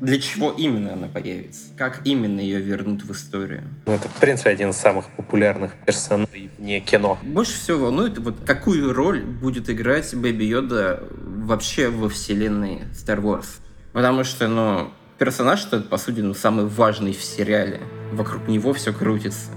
для 0.00 0.18
чего 0.18 0.50
именно 0.50 0.94
она 0.94 1.08
появится? 1.08 1.66
Как 1.76 2.00
именно 2.04 2.40
ее 2.40 2.58
вернут 2.58 3.02
в 3.04 3.12
историю? 3.12 3.64
Ну, 3.84 3.92
это, 3.92 4.08
в 4.08 4.14
принципе, 4.14 4.50
один 4.50 4.70
из 4.70 4.76
самых 4.76 5.06
популярных 5.10 5.74
персонажей 5.84 6.50
вне 6.58 6.80
кино. 6.80 7.18
Больше 7.22 7.52
всего 7.52 7.84
волнует, 7.84 8.16
вот 8.18 8.36
какую 8.46 8.94
роль 8.94 9.22
будет 9.22 9.68
играть 9.68 10.14
Бэби 10.14 10.44
Йода 10.44 11.02
вообще 11.10 11.88
во 11.88 12.08
вселенной 12.08 12.84
Star 12.92 13.20
Wars. 13.20 13.60
Потому 13.92 14.24
что, 14.24 14.48
ну, 14.48 14.90
персонаж 15.18 15.66
этот, 15.66 15.90
по 15.90 15.98
сути, 15.98 16.20
ну, 16.20 16.32
самый 16.32 16.64
важный 16.64 17.12
в 17.12 17.22
сериале. 17.22 17.80
Вокруг 18.12 18.48
него 18.48 18.72
все 18.72 18.94
крутится. 18.94 19.50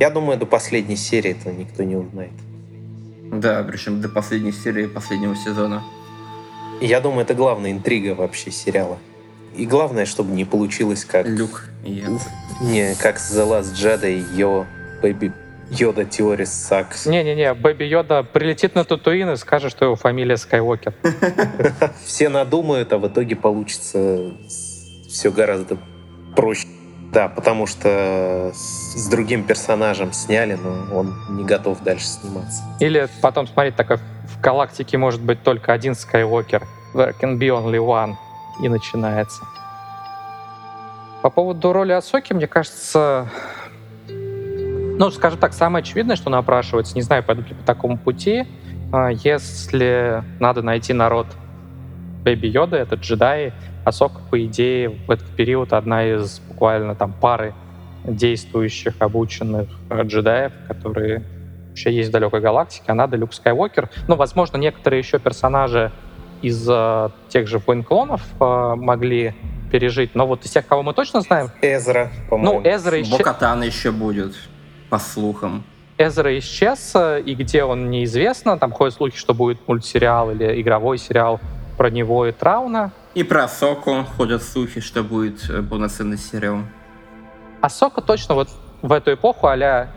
Я 0.00 0.10
думаю, 0.10 0.38
до 0.38 0.46
последней 0.46 0.96
серии 0.96 1.30
этого 1.30 1.52
никто 1.52 1.84
не 1.84 1.94
узнает. 1.94 2.32
Да, 3.32 3.62
причем 3.62 4.00
до 4.00 4.08
последней 4.08 4.52
серии 4.52 4.86
последнего 4.86 5.36
сезона. 5.36 5.84
Я 6.80 7.00
думаю, 7.00 7.22
это 7.22 7.34
главная 7.34 7.70
интрига 7.70 8.14
вообще 8.14 8.50
сериала. 8.50 8.98
И 9.56 9.66
главное, 9.66 10.06
чтобы 10.06 10.32
не 10.32 10.44
получилось 10.44 11.04
как... 11.04 11.26
Люк 11.26 11.64
и. 11.84 12.04
Не, 12.60 12.94
как 12.94 13.16
The 13.16 13.46
Last 13.46 13.74
Jedi, 13.74 14.24
Йо, 14.34 14.66
Baby 15.02 15.32
Йода 15.70 16.04
Теорис 16.04 16.52
Сакс. 16.52 17.06
Не-не-не, 17.06 17.52
Бэби 17.54 17.84
Йода 17.84 18.22
прилетит 18.22 18.74
на 18.74 18.84
Татуин 18.84 19.30
и 19.30 19.36
скажет, 19.36 19.72
что 19.72 19.86
его 19.86 19.96
фамилия 19.96 20.36
Скайуокер. 20.36 20.94
Все 22.04 22.28
надумают, 22.28 22.92
а 22.92 22.98
в 22.98 23.08
итоге 23.08 23.34
получится 23.34 24.32
все 25.08 25.32
гораздо 25.32 25.76
проще. 26.36 26.68
Да, 27.12 27.28
потому 27.28 27.66
что 27.66 28.52
с 28.54 28.86
с 28.96 29.08
другим 29.08 29.44
персонажем 29.44 30.12
сняли, 30.12 30.54
но 30.54 30.98
он 30.98 31.14
не 31.28 31.44
готов 31.44 31.82
дальше 31.82 32.06
сниматься. 32.06 32.62
Или 32.80 33.08
потом 33.20 33.46
смотреть 33.46 33.76
такой, 33.76 33.98
в 33.98 34.40
галактике 34.40 34.96
может 34.96 35.20
быть 35.20 35.42
только 35.42 35.72
один 35.72 35.94
Скайуокер. 35.94 36.66
There 36.94 37.14
can 37.20 37.38
be 37.38 37.48
only 37.48 37.78
one. 37.78 38.14
И 38.62 38.68
начинается. 38.68 39.44
По 41.22 41.30
поводу 41.30 41.72
роли 41.72 41.92
Асоки, 41.92 42.32
мне 42.32 42.46
кажется, 42.46 43.28
ну, 44.08 45.10
скажем 45.10 45.38
так, 45.38 45.52
самое 45.52 45.82
очевидное, 45.82 46.16
что 46.16 46.30
напрашивается, 46.30 46.94
не 46.94 47.02
знаю, 47.02 47.22
пойдут 47.22 47.48
ли 47.48 47.54
по 47.54 47.64
такому 47.64 47.98
пути, 47.98 48.46
а, 48.92 49.08
если 49.08 50.22
надо 50.38 50.62
найти 50.62 50.92
народ 50.92 51.26
Бэби 52.22 52.46
Йода, 52.46 52.76
это 52.76 52.94
джедаи, 52.96 53.52
Асока, 53.84 54.20
по 54.30 54.44
идее, 54.44 54.88
в 54.88 55.10
этот 55.10 55.28
период 55.36 55.72
одна 55.72 56.04
из 56.04 56.40
буквально 56.40 56.94
там 56.94 57.12
пары 57.12 57.54
действующих, 58.04 58.94
обученных 58.98 59.68
э, 59.90 60.02
джедаев, 60.02 60.52
которые 60.66 61.22
вообще 61.68 61.92
есть 61.92 62.08
в 62.08 62.12
далекой 62.12 62.40
галактике. 62.40 62.84
Она 62.88 63.06
Люк 63.06 63.34
Скайуокер. 63.34 63.90
Ну, 64.08 64.16
возможно, 64.16 64.56
некоторые 64.56 65.00
еще 65.00 65.18
персонажи 65.18 65.92
из 66.42 66.66
э, 66.68 67.10
тех 67.28 67.46
же 67.46 67.58
Войн 67.58 67.82
клонов 67.82 68.22
э, 68.40 68.74
могли 68.76 69.34
пережить. 69.70 70.14
Но 70.14 70.26
вот 70.26 70.44
из 70.44 70.50
тех, 70.50 70.66
кого 70.66 70.82
мы 70.82 70.94
точно 70.94 71.20
знаем, 71.20 71.50
Эзра, 71.62 72.10
по-моему. 72.30 72.60
ну, 72.60 72.68
Эзра, 72.68 73.00
исчез, 73.02 73.18
Бокатан 73.18 73.62
еще 73.62 73.90
будет, 73.90 74.34
по 74.88 74.98
слухам. 74.98 75.64
Эзра 75.98 76.38
исчез, 76.38 76.92
э, 76.94 77.22
и 77.22 77.34
где 77.34 77.64
он 77.64 77.90
неизвестно. 77.90 78.58
Там 78.58 78.72
ходят 78.72 78.94
слухи, 78.94 79.16
что 79.16 79.34
будет 79.34 79.66
мультсериал 79.66 80.30
или 80.30 80.60
игровой 80.60 80.98
сериал 80.98 81.40
про 81.76 81.90
него 81.90 82.26
и 82.26 82.32
Трауна. 82.32 82.92
И 83.14 83.22
про 83.22 83.48
Соку 83.48 84.04
ходят 84.16 84.42
слухи, 84.42 84.80
что 84.80 85.02
будет 85.02 85.48
э, 85.48 85.62
полноценный 85.62 86.18
сериал. 86.18 86.60
Асока 87.60 88.02
точно 88.02 88.34
вот 88.34 88.48
в 88.82 88.92
эту 88.92 89.14
эпоху 89.14 89.46
а 89.48 89.88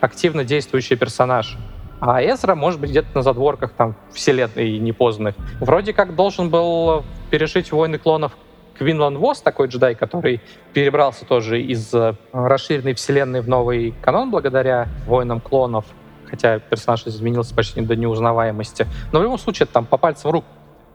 активно 0.00 0.44
действующий 0.44 0.96
персонаж. 0.96 1.56
А 2.00 2.22
Эзра, 2.22 2.54
может 2.54 2.80
быть, 2.80 2.90
где-то 2.90 3.08
на 3.14 3.22
задворках 3.22 3.72
там 3.72 3.96
вселенной 4.12 4.78
непознанных. 4.78 5.34
Вроде 5.60 5.92
как 5.92 6.14
должен 6.14 6.48
был 6.48 7.04
пережить 7.30 7.72
войны 7.72 7.98
клонов 7.98 8.32
Квинлан 8.78 9.18
Вос, 9.18 9.40
такой 9.40 9.66
джедай, 9.66 9.94
который 9.96 10.40
перебрался 10.72 11.24
тоже 11.24 11.60
из 11.60 11.92
э, 11.92 12.14
расширенной 12.32 12.94
вселенной 12.94 13.40
в 13.40 13.48
новый 13.48 13.92
канон 14.00 14.30
благодаря 14.30 14.86
войнам 15.06 15.40
клонов, 15.40 15.84
хотя 16.26 16.60
персонаж 16.60 17.04
изменился 17.06 17.54
почти 17.54 17.80
до 17.80 17.96
неузнаваемости. 17.96 18.86
Но 19.10 19.18
в 19.18 19.22
любом 19.24 19.38
случае, 19.38 19.66
там 19.66 19.84
по 19.84 19.96
пальцам 19.96 20.30
рук 20.30 20.44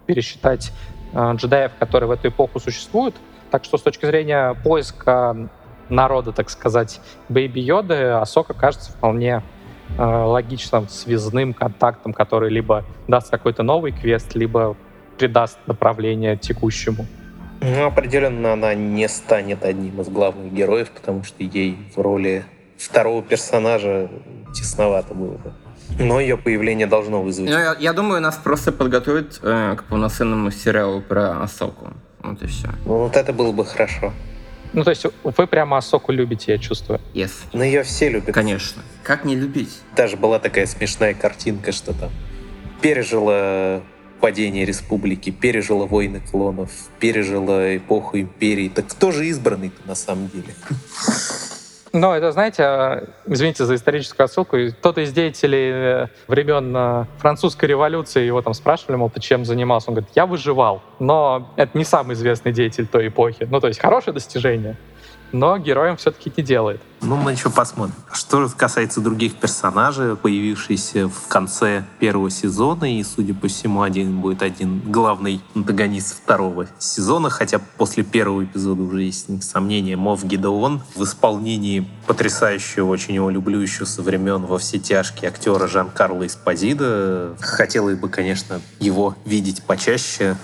пересчитать 0.05 0.71
э, 1.13 1.33
джедаев, 1.35 1.73
которые 1.77 2.07
в 2.07 2.11
эту 2.11 2.29
эпоху 2.29 2.61
существуют. 2.61 3.15
Так 3.51 3.65
что 3.65 3.77
с 3.77 3.81
точки 3.81 4.05
зрения 4.05 4.55
поиска 4.63 5.49
народа, 5.89 6.31
так 6.31 6.49
сказать, 6.49 7.01
Бэйби 7.27 7.59
Йоды, 7.59 8.11
Асока 8.11 8.53
кажется 8.53 8.91
вполне 8.91 9.43
логичным 9.97 10.87
связным 10.89 11.53
контактом, 11.53 12.13
который 12.13 12.49
либо 12.49 12.83
даст 13.07 13.29
какой-то 13.29 13.63
новый 13.63 13.91
квест, 13.91 14.35
либо 14.35 14.75
придаст 15.17 15.57
направление 15.67 16.37
текущему. 16.37 17.05
Ну, 17.61 17.85
определенно 17.85 18.53
она 18.53 18.73
не 18.73 19.07
станет 19.07 19.63
одним 19.63 20.01
из 20.01 20.09
главных 20.09 20.51
героев, 20.51 20.89
потому 20.91 21.23
что 21.23 21.43
ей 21.43 21.77
в 21.95 22.01
роли 22.01 22.43
второго 22.77 23.23
персонажа 23.23 24.09
тесновато 24.53 25.13
было 25.13 25.37
бы. 25.37 25.53
Но 25.99 26.19
ее 26.19 26.37
появление 26.37 26.87
должно 26.87 27.21
вызвать. 27.21 27.49
Ну, 27.49 27.57
я, 27.57 27.75
я 27.79 27.93
думаю, 27.93 28.21
нас 28.21 28.35
просто 28.35 28.71
подготовят 28.71 29.39
э, 29.43 29.75
к 29.77 29.83
полноценному 29.83 30.51
сериалу 30.51 31.01
про 31.01 31.41
Асоку. 31.43 31.93
Вот 32.21 32.41
и 32.41 32.47
все. 32.47 32.69
Ну, 32.85 32.97
вот 32.97 33.15
это 33.15 33.31
было 33.31 33.51
бы 33.51 33.65
хорошо. 33.65 34.11
Ну, 34.73 34.83
то 34.83 34.89
есть 34.89 35.05
вы 35.23 35.47
прямо 35.47 35.77
Асоку 35.77 36.11
любите, 36.11 36.51
я 36.51 36.57
чувствую. 36.57 36.99
Yes. 37.13 37.31
Но 37.53 37.63
ее 37.63 37.83
все 37.83 38.09
любят. 38.09 38.33
Конечно. 38.33 38.81
Как 39.03 39.23
не 39.23 39.35
любить? 39.35 39.81
Даже 39.95 40.17
была 40.17 40.39
такая 40.39 40.65
смешная 40.65 41.13
картинка, 41.13 41.71
что 41.71 41.93
там 41.93 42.11
пережила 42.81 43.81
падение 44.19 44.65
республики, 44.65 45.29
пережила 45.29 45.85
войны 45.85 46.21
клонов, 46.21 46.71
пережила 46.99 47.75
эпоху 47.77 48.19
империи. 48.19 48.69
Так 48.69 48.87
кто 48.87 49.11
же 49.11 49.27
избранный-то 49.27 49.87
на 49.87 49.95
самом 49.95 50.29
деле? 50.29 50.53
Но 51.93 52.15
это, 52.15 52.31
знаете, 52.31 52.63
э, 52.63 53.05
извините 53.27 53.65
за 53.65 53.75
историческую 53.75 54.25
отсылку, 54.25 54.57
кто-то 54.79 55.01
из 55.01 55.13
деятелей 55.13 55.71
э, 55.71 56.07
времен 56.27 56.75
э, 56.75 57.05
французской 57.19 57.65
революции, 57.65 58.25
его 58.25 58.41
там 58.41 58.55
спрашивали, 58.55 58.95
мол, 58.95 59.11
ты 59.11 59.21
чем 59.21 59.45
занимался? 59.45 59.91
Он 59.91 59.95
говорит, 59.95 60.11
я 60.15 60.25
выживал. 60.25 60.81
Но 60.97 61.53
это 61.55 61.77
не 61.77 61.83
самый 61.83 62.13
известный 62.13 62.51
деятель 62.51 62.87
той 62.87 63.09
эпохи. 63.09 63.47
Ну, 63.47 63.59
то 63.59 63.67
есть 63.67 63.79
хорошее 63.79 64.15
достижение, 64.15 64.75
но 65.33 65.57
героем 65.57 65.97
все-таки 65.97 66.31
не 66.37 66.43
делает. 66.43 66.81
Ну, 67.01 67.17
мы 67.17 67.33
еще 67.33 67.49
посмотрим. 67.49 67.95
Что 68.13 68.47
касается 68.55 69.01
других 69.01 69.35
персонажей, 69.35 70.15
появившихся 70.15 71.09
в 71.09 71.27
конце 71.27 71.83
первого 71.99 72.29
сезона, 72.29 72.97
и, 72.97 73.03
судя 73.03 73.33
по 73.33 73.49
всему, 73.49 73.81
один 73.81 74.21
будет 74.21 74.41
один 74.41 74.79
главный 74.79 75.41
антагонист 75.53 76.15
второго 76.15 76.67
сезона, 76.79 77.29
хотя 77.29 77.59
после 77.59 78.03
первого 78.03 78.45
эпизода 78.45 78.83
уже 78.83 79.01
есть 79.01 79.43
сомнения, 79.43 79.97
Мов 79.97 80.23
Гидеон 80.23 80.81
в 80.95 81.03
исполнении 81.03 81.85
потрясающего, 82.07 82.87
очень 82.87 83.15
его 83.15 83.29
люблю 83.29 83.59
еще 83.59 83.85
со 83.85 84.01
времен 84.01 84.45
во 84.45 84.57
все 84.57 84.79
тяжкие 84.79 85.29
актера 85.29 85.67
Жан-Карло 85.67 86.25
Эспозида. 86.27 87.35
Хотелось 87.41 87.97
бы, 87.97 88.07
конечно, 88.07 88.61
его 88.79 89.15
видеть 89.25 89.63
почаще. 89.63 90.37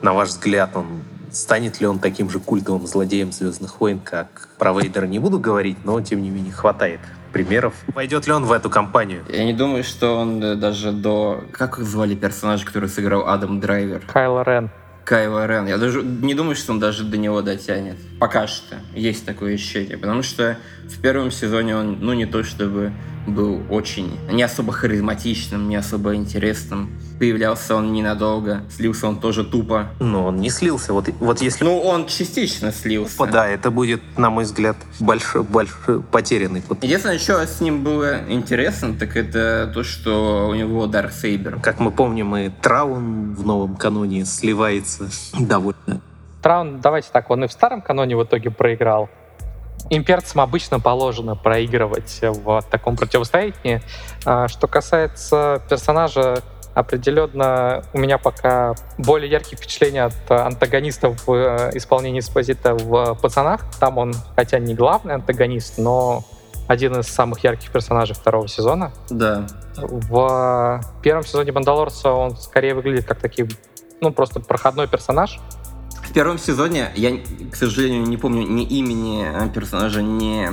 На 0.00 0.12
ваш 0.12 0.28
взгляд, 0.28 0.76
он 0.76 1.02
станет 1.32 1.80
ли 1.80 1.86
он 1.86 1.98
таким 1.98 2.30
же 2.30 2.38
культовым 2.40 2.86
злодеем 2.86 3.32
Звездных 3.32 3.80
войн, 3.80 4.00
как 4.00 4.48
про 4.58 4.72
Вейдера 4.72 5.06
не 5.06 5.18
буду 5.18 5.38
говорить, 5.38 5.78
но 5.84 6.00
тем 6.00 6.22
не 6.22 6.30
менее 6.30 6.52
хватает 6.52 7.00
примеров. 7.32 7.74
Войдет 7.94 8.26
ли 8.26 8.32
он 8.32 8.44
в 8.44 8.52
эту 8.52 8.70
компанию? 8.70 9.24
Я 9.28 9.44
не 9.44 9.52
думаю, 9.52 9.84
что 9.84 10.16
он 10.16 10.42
э, 10.42 10.54
даже 10.54 10.92
до... 10.92 11.44
Как 11.52 11.78
звали 11.78 12.14
персонажа, 12.14 12.64
который 12.64 12.88
сыграл 12.88 13.28
Адам 13.28 13.60
Драйвер? 13.60 14.02
Кайло 14.06 14.42
Рен. 14.42 14.70
Кайло 15.04 15.46
Рен. 15.46 15.66
Я 15.66 15.78
даже 15.78 16.02
не 16.02 16.34
думаю, 16.34 16.56
что 16.56 16.72
он 16.72 16.80
даже 16.80 17.04
до 17.04 17.16
него 17.16 17.42
дотянет. 17.42 17.96
Пока 18.18 18.46
что 18.46 18.76
есть 18.94 19.24
такое 19.24 19.54
ощущение. 19.54 19.96
Потому 19.96 20.22
что 20.22 20.58
в 20.84 21.00
первом 21.00 21.30
сезоне 21.30 21.76
он, 21.76 21.98
ну, 22.00 22.12
не 22.12 22.26
то 22.26 22.42
чтобы 22.42 22.92
был 23.34 23.62
очень 23.70 24.18
не 24.30 24.42
особо 24.42 24.72
харизматичным, 24.72 25.68
не 25.68 25.76
особо 25.76 26.14
интересным. 26.14 26.90
Появлялся 27.18 27.74
он 27.74 27.92
ненадолго, 27.92 28.62
слился 28.70 29.08
он 29.08 29.18
тоже 29.20 29.44
тупо. 29.44 29.88
Но 29.98 30.26
он 30.26 30.36
не 30.36 30.50
слился. 30.50 30.92
Вот, 30.92 31.08
вот 31.18 31.42
если... 31.42 31.64
Ну, 31.64 31.78
он 31.80 32.06
частично 32.06 32.70
слился. 32.70 33.26
Да, 33.26 33.48
это 33.48 33.70
будет, 33.70 34.00
на 34.16 34.30
мой 34.30 34.44
взгляд, 34.44 34.76
большой, 35.00 35.42
большой 35.42 36.00
потерянный. 36.00 36.62
Единственное, 36.80 37.18
что 37.18 37.44
с 37.44 37.60
ним 37.60 37.82
было 37.82 38.20
интересно, 38.28 38.94
так 38.94 39.16
это 39.16 39.70
то, 39.74 39.82
что 39.82 40.48
у 40.48 40.54
него 40.54 40.86
Дарк 40.86 41.12
Сейбер. 41.12 41.58
Как 41.60 41.80
мы 41.80 41.90
помним, 41.90 42.36
и 42.36 42.50
Траун 42.62 43.34
в 43.34 43.44
новом 43.44 43.76
каноне 43.76 44.24
сливается 44.24 45.08
довольно 45.38 46.00
Траун, 46.42 46.80
давайте 46.80 47.08
так, 47.12 47.30
он 47.30 47.44
и 47.44 47.48
в 47.48 47.52
старом 47.52 47.82
каноне 47.82 48.16
в 48.16 48.22
итоге 48.22 48.50
проиграл, 48.50 49.10
имперцам 49.90 50.40
обычно 50.40 50.80
положено 50.80 51.36
проигрывать 51.36 52.20
в 52.22 52.62
таком 52.70 52.96
противостоянии. 52.96 53.82
А, 54.24 54.48
что 54.48 54.66
касается 54.66 55.62
персонажа, 55.68 56.42
определенно 56.74 57.82
у 57.92 57.98
меня 57.98 58.18
пока 58.18 58.74
более 58.98 59.30
яркие 59.30 59.56
впечатления 59.56 60.04
от 60.04 60.30
антагонистов 60.30 61.26
в 61.26 61.32
э, 61.32 61.70
исполнении 61.74 62.20
Спозита 62.20 62.74
в 62.74 63.14
«Пацанах». 63.20 63.62
Там 63.80 63.98
он, 63.98 64.14
хотя 64.36 64.58
не 64.58 64.74
главный 64.74 65.14
антагонист, 65.14 65.78
но 65.78 66.24
один 66.68 67.00
из 67.00 67.08
самых 67.08 67.42
ярких 67.42 67.72
персонажей 67.72 68.14
второго 68.14 68.46
сезона. 68.46 68.92
Да. 69.10 69.46
В 69.76 70.80
первом 71.02 71.24
сезоне 71.24 71.50
«Мандалорца» 71.52 72.12
он 72.12 72.36
скорее 72.36 72.74
выглядит 72.74 73.06
как 73.06 73.18
такой, 73.18 73.48
ну, 74.00 74.12
просто 74.12 74.38
проходной 74.38 74.86
персонаж, 74.86 75.40
в 76.08 76.12
первом 76.12 76.38
сезоне, 76.38 76.90
я, 76.94 77.18
к 77.50 77.56
сожалению, 77.56 78.04
не 78.04 78.16
помню 78.16 78.46
ни 78.46 78.64
имени 78.64 79.26
э, 79.26 79.48
персонажа, 79.50 80.02
ни 80.02 80.48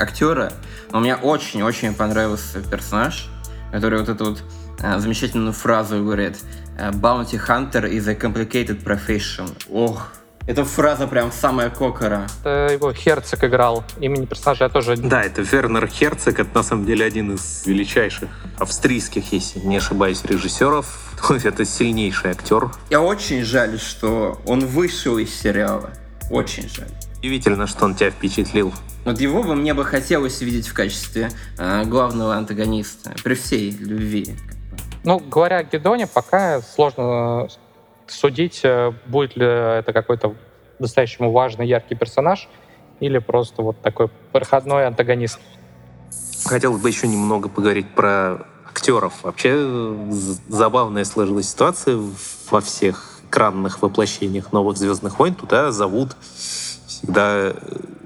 актера, 0.00 0.52
но 0.92 1.00
мне 1.00 1.14
очень-очень 1.14 1.94
понравился 1.94 2.60
персонаж, 2.62 3.28
который 3.70 4.00
вот 4.00 4.08
эту 4.08 4.24
вот 4.30 4.42
э, 4.80 4.98
замечательную 4.98 5.52
фразу 5.52 6.02
говорит 6.02 6.42
«Bounty 6.78 7.38
Hunter 7.46 7.90
is 7.90 8.08
a 8.08 8.14
complicated 8.14 8.82
profession». 8.82 9.50
Ох, 9.68 10.10
эта 10.46 10.64
фраза 10.64 11.06
прям 11.06 11.32
самая 11.32 11.70
кокора. 11.70 12.26
Это 12.40 12.72
его 12.72 12.92
Херцог 12.92 13.44
играл. 13.44 13.84
Имени 13.98 14.26
персонажа 14.26 14.64
я 14.64 14.70
тоже... 14.70 14.96
Да, 14.96 15.22
это 15.22 15.40
Вернер 15.40 15.86
Херцог. 15.86 16.38
Это 16.38 16.50
на 16.54 16.62
самом 16.62 16.84
деле 16.84 17.04
один 17.04 17.34
из 17.34 17.66
величайших 17.66 18.28
австрийских, 18.58 19.32
если 19.32 19.60
не 19.60 19.78
ошибаюсь, 19.78 20.22
режиссеров. 20.24 21.03
Это 21.30 21.64
сильнейший 21.64 22.30
актер. 22.30 22.70
Я 22.90 23.00
очень 23.00 23.42
жаль, 23.42 23.78
что 23.78 24.40
он 24.46 24.66
вышел 24.66 25.18
из 25.18 25.34
сериала. 25.34 25.90
Очень 26.30 26.68
жаль. 26.68 26.88
Удивительно, 27.18 27.66
что 27.66 27.86
он 27.86 27.94
тебя 27.94 28.10
впечатлил. 28.10 28.72
Вот 29.04 29.20
его 29.20 29.42
бы 29.42 29.54
мне 29.54 29.74
бы 29.74 29.84
хотелось 29.84 30.40
видеть 30.40 30.68
в 30.68 30.74
качестве 30.74 31.30
э, 31.58 31.84
главного 31.84 32.34
антагониста 32.34 33.14
при 33.22 33.34
всей 33.34 33.70
любви. 33.70 34.36
Ну, 35.04 35.18
говоря 35.18 35.58
о 35.58 35.64
Гедоне, 35.64 36.06
пока 36.06 36.62
сложно 36.62 37.48
судить, 38.06 38.60
э, 38.64 38.92
будет 39.06 39.36
ли 39.36 39.46
это 39.46 39.92
какой-то 39.92 40.34
настоящему 40.78 41.32
важный, 41.32 41.66
яркий 41.66 41.94
персонаж 41.94 42.48
или 43.00 43.18
просто 43.18 43.62
вот 43.62 43.80
такой 43.82 44.08
проходной 44.32 44.86
антагонист. 44.86 45.38
Хотелось 46.46 46.80
бы 46.80 46.88
еще 46.88 47.06
немного 47.06 47.48
поговорить 47.48 47.88
про 47.94 48.46
актеров. 48.74 49.14
Вообще 49.22 49.96
забавная 50.48 51.04
сложилась 51.04 51.48
ситуация 51.48 51.98
во 52.50 52.60
всех 52.60 53.20
экранных 53.28 53.82
воплощениях 53.82 54.52
новых 54.52 54.76
«Звездных 54.76 55.18
войн». 55.18 55.34
Туда 55.34 55.70
зовут 55.70 56.16
всегда 56.86 57.54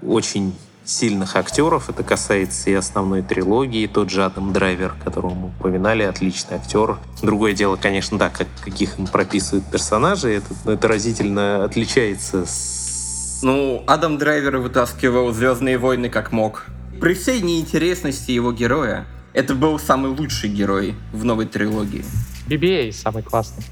очень 0.03 0.55
сильных 0.85 1.37
актеров. 1.37 1.91
Это 1.91 2.03
касается 2.03 2.71
и 2.71 2.75
основной 2.75 3.23
трилогии. 3.23 3.87
Тот 3.87 4.11
же 4.11 4.25
Адам 4.25 4.53
Драйвер, 4.53 4.95
которого 5.05 5.35
мы 5.35 5.49
упоминали, 5.49 6.03
отличный 6.03 6.57
актер. 6.57 6.97
Другое 7.23 7.53
дело, 7.53 7.77
конечно, 7.77 8.19
да, 8.19 8.31
как, 8.31 8.49
каких 8.65 8.99
им 8.99 9.07
прописывают 9.07 9.67
персонажи. 9.67 10.31
Это, 10.31 10.71
это 10.71 10.89
разительно 10.89 11.65
отличается 11.65 12.47
с... 12.47 13.41
Ну, 13.43 13.85
Адам 13.87 14.19
Драйвер 14.19 14.59
вытаскивал 14.59 15.33
«Звездные 15.33 15.79
войны» 15.79 16.09
как 16.09 16.33
мог. 16.33 16.65
При 17.01 17.15
всей 17.15 17.41
неинтересности 17.43 18.33
его 18.33 18.53
героя, 18.53 19.07
это 19.39 19.55
был 19.55 19.79
самый 19.79 20.11
лучший 20.11 20.51
герой 20.51 20.97
в 21.13 21.25
новой 21.25 21.47
трилогии. 21.47 22.05
BB-8 22.49 22.93
самый 22.93 23.23
классный. 23.23 23.63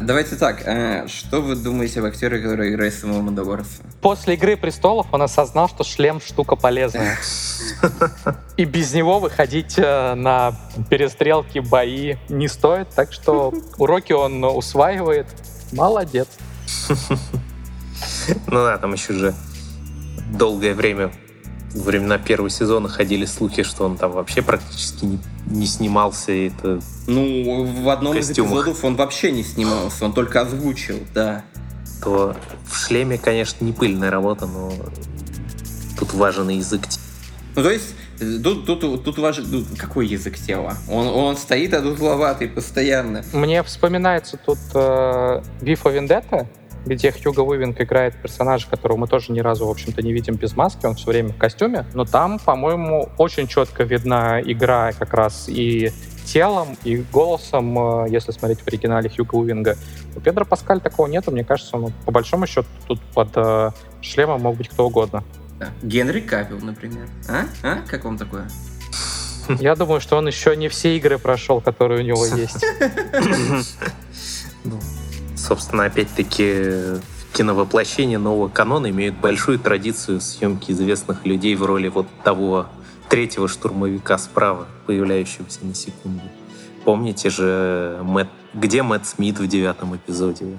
Давайте 0.00 0.36
так, 0.36 0.62
э, 0.66 1.06
что 1.06 1.42
вы 1.42 1.54
думаете 1.54 2.00
об 2.00 2.06
актере, 2.06 2.40
который 2.40 2.70
играет 2.70 2.94
самого 2.94 3.20
Мандалорца? 3.20 3.82
После 4.00 4.34
«Игры 4.34 4.56
престолов» 4.56 5.06
он 5.12 5.20
осознал, 5.20 5.68
что 5.68 5.84
шлем 5.84 6.20
штука 6.20 6.56
полезная. 6.56 7.18
И 8.56 8.64
без 8.64 8.94
него 8.94 9.20
выходить 9.20 9.74
э, 9.76 10.14
на 10.14 10.54
перестрелки, 10.88 11.58
бои 11.58 12.16
не 12.30 12.48
стоит, 12.48 12.88
так 12.88 13.12
что 13.12 13.52
уроки 13.76 14.12
он 14.12 14.42
усваивает. 14.44 15.26
Молодец. 15.72 16.28
Ну 18.46 18.64
да, 18.64 18.78
там 18.78 18.94
еще 18.94 19.12
же 19.12 19.34
долгое 20.32 20.74
время 20.74 21.12
во 21.74 21.82
времена 21.82 22.18
первого 22.18 22.50
сезона 22.50 22.88
ходили 22.88 23.24
слухи, 23.24 23.62
что 23.64 23.84
он 23.84 23.96
там 23.96 24.12
вообще 24.12 24.42
практически 24.42 25.04
не, 25.04 25.18
не 25.46 25.66
снимался. 25.66 26.32
И 26.32 26.48
это 26.48 26.80
ну, 27.06 27.64
в 27.64 27.88
одном 27.88 28.16
из 28.16 28.30
эпизодов 28.30 28.84
он 28.84 28.96
вообще 28.96 29.32
не 29.32 29.42
снимался, 29.42 30.04
он 30.04 30.12
только 30.12 30.40
озвучил, 30.40 31.00
да. 31.12 31.44
То 32.02 32.36
в 32.66 32.76
шлеме, 32.76 33.18
конечно, 33.18 33.64
не 33.64 33.72
пыльная 33.72 34.10
работа, 34.10 34.46
но 34.46 34.72
тут 35.98 36.12
важен 36.14 36.48
язык. 36.48 36.82
Ну, 37.56 37.62
то 37.62 37.70
есть, 37.70 37.94
тут, 38.42 38.66
тут, 38.66 39.04
тут 39.04 39.18
важен... 39.18 39.44
Ну, 39.48 39.64
какой 39.78 40.06
язык 40.06 40.38
тела? 40.38 40.76
Он, 40.88 41.06
он 41.06 41.36
стоит 41.36 41.72
одутловатый 41.72 42.48
постоянно. 42.48 43.24
Мне 43.32 43.62
вспоминается 43.62 44.36
тут 44.36 44.58
э, 44.74 45.42
Вифа 45.60 45.90
Вендетта, 45.90 46.48
где 46.84 47.12
Хьюго 47.12 47.40
Уивинг 47.40 47.80
играет 47.80 48.14
персонажа, 48.20 48.68
которого 48.68 48.98
мы 48.98 49.06
тоже 49.06 49.32
ни 49.32 49.40
разу, 49.40 49.66
в 49.66 49.70
общем-то, 49.70 50.02
не 50.02 50.12
видим 50.12 50.34
без 50.36 50.56
маски, 50.56 50.86
он 50.86 50.94
все 50.94 51.10
время 51.10 51.30
в 51.30 51.36
костюме, 51.36 51.86
но 51.94 52.04
там, 52.04 52.38
по-моему, 52.38 53.08
очень 53.18 53.46
четко 53.46 53.84
видна 53.84 54.40
игра 54.40 54.92
как 54.92 55.14
раз 55.14 55.48
и 55.48 55.92
телом, 56.24 56.76
и 56.84 56.96
голосом, 56.96 58.04
э, 58.04 58.10
если 58.10 58.32
смотреть 58.32 58.60
в 58.60 58.68
оригинале 58.68 59.10
Хьюго 59.10 59.34
Уивинга. 59.36 59.76
У 60.16 60.20
Педро 60.20 60.44
Паскаль 60.44 60.80
такого 60.80 61.06
нету, 61.06 61.30
мне 61.30 61.44
кажется, 61.44 61.76
он, 61.76 61.92
по 62.04 62.12
большому 62.12 62.46
счету 62.46 62.68
тут 62.86 63.00
под 63.14 63.28
э, 63.36 63.70
шлемом 64.00 64.42
мог 64.42 64.56
быть 64.56 64.68
кто 64.68 64.86
угодно. 64.86 65.22
Генри 65.82 66.20
Капел, 66.20 66.58
например. 66.60 67.08
А? 67.28 67.44
А? 67.62 67.78
Как 67.88 68.04
вам 68.04 68.18
такое? 68.18 68.48
Я 69.60 69.76
думаю, 69.76 70.00
что 70.00 70.16
он 70.16 70.26
еще 70.26 70.56
не 70.56 70.68
все 70.68 70.96
игры 70.96 71.18
прошел, 71.18 71.60
которые 71.60 72.02
у 72.02 72.04
него 72.04 72.24
есть. 72.36 72.64
Собственно, 75.44 75.84
опять-таки 75.84 77.02
киновоплощение 77.34 78.16
нового 78.16 78.48
канона 78.48 78.88
имеют 78.88 79.16
большую 79.16 79.58
традицию 79.58 80.22
съемки 80.22 80.72
известных 80.72 81.26
людей 81.26 81.54
в 81.54 81.62
роли 81.66 81.88
вот 81.88 82.06
того 82.24 82.64
третьего 83.10 83.46
штурмовика 83.46 84.16
справа, 84.16 84.66
появляющегося 84.86 85.66
на 85.66 85.74
секунду. 85.74 86.22
Помните 86.86 87.28
же, 87.28 88.00
Мэтт, 88.02 88.30
где 88.54 88.82
Мэтт 88.82 89.04
Смит 89.04 89.38
в 89.38 89.46
девятом 89.46 89.94
эпизоде? 89.94 90.58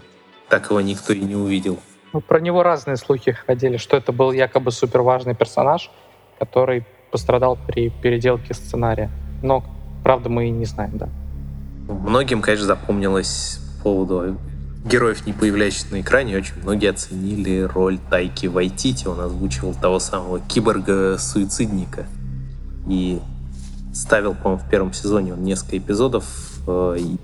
Так 0.49 0.69
его 0.69 0.81
никто 0.81 1.13
и 1.13 1.21
не 1.21 1.35
увидел. 1.35 1.79
Ну, 2.13 2.21
про 2.21 2.39
него 2.39 2.61
разные 2.61 2.97
слухи 2.97 3.31
ходили, 3.31 3.77
что 3.77 3.97
это 3.97 4.11
был 4.11 4.31
якобы 4.33 4.69
супер 4.69 5.01
важный 5.01 5.33
персонаж, 5.33 5.89
который 6.37 6.85
пострадал 7.09 7.57
при 7.65 7.89
переделке 7.89 8.53
сценария. 8.53 9.09
Но, 9.41 9.65
правда, 10.03 10.29
мы 10.29 10.45
и 10.49 10.51
не 10.51 10.65
знаем, 10.65 10.95
да. 10.99 11.09
Многим, 11.87 12.43
конечно, 12.43 12.67
запомнилось 12.67 13.59
по 13.79 13.89
поводу 13.89 14.37
героев, 14.85 15.25
не 15.25 15.33
появляющихся 15.33 15.91
на 15.91 16.01
экране, 16.01 16.37
очень 16.37 16.55
многие 16.61 16.91
оценили 16.91 17.61
роль 17.61 17.97
Тайки 18.09 18.47
Вайтити. 18.47 19.07
Он 19.07 19.19
озвучивал 19.19 19.73
того 19.73 19.99
самого 19.99 20.39
киборга-суицидника. 20.39 22.05
И 22.87 23.19
ставил, 23.93 24.35
по-моему, 24.35 24.63
в 24.63 24.69
первом 24.69 24.93
сезоне 24.93 25.33
он 25.33 25.43
несколько 25.43 25.77
эпизодов. 25.77 26.25
Э, 26.67 26.97
и... 26.99 27.17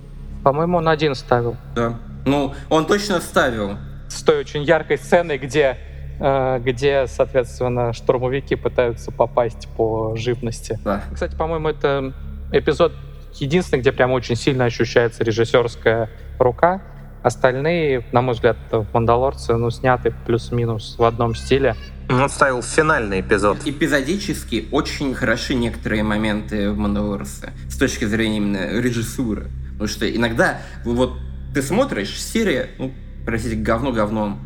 По-моему, 0.44 0.78
он 0.78 0.88
один 0.88 1.14
ставил. 1.14 1.56
Да. 1.76 2.00
Ну, 2.26 2.54
он 2.70 2.86
точно 2.86 3.20
ставил. 3.20 3.78
С 4.10 4.24
той 4.24 4.40
очень 4.40 4.64
яркой 4.64 4.98
сценой, 4.98 5.38
где 5.38 5.78
э, 6.20 6.60
где, 6.60 7.06
соответственно, 7.08 7.94
штурмовики 7.94 8.56
пытаются 8.56 9.12
попасть 9.12 9.68
по 9.76 10.16
живности. 10.16 10.80
Да. 10.84 11.04
Кстати, 11.14 11.36
по-моему, 11.36 11.70
это 11.70 12.14
эпизод 12.52 12.94
единственный, 13.36 13.80
где 13.80 13.92
прям 13.92 14.12
очень 14.12 14.36
сильно 14.36 14.66
ощущается 14.66 15.24
режиссерская 15.24 16.10
рука. 16.40 16.82
Остальные, 17.24 18.04
на 18.12 18.22
мой 18.22 18.34
взгляд, 18.34 18.58
«Мандалорцы» 18.94 19.56
ну, 19.56 19.70
сняты 19.70 20.14
плюс-минус 20.26 20.96
в 20.98 21.04
одном 21.04 21.36
стиле. 21.36 21.76
Он 22.10 22.30
ставил 22.30 22.62
финальный 22.64 23.22
эпизод. 23.22 23.60
Эпизодически 23.66 24.68
очень 24.72 25.14
хороши 25.14 25.54
некоторые 25.54 26.04
моменты 26.04 26.72
в 26.72 26.78
«Мандалорце» 26.78 27.52
с 27.70 27.78
точки 27.78 28.06
зрения 28.06 28.38
именно 28.38 28.82
режиссуры. 28.82 29.48
Потому 29.74 29.88
что 29.88 30.14
иногда 30.14 30.62
вот 30.84 31.14
ты 31.54 31.62
смотришь, 31.62 32.20
серия, 32.22 32.70
ну, 32.80 32.92
простите, 33.26 33.56
говно 33.56 33.92
говном, 33.92 34.40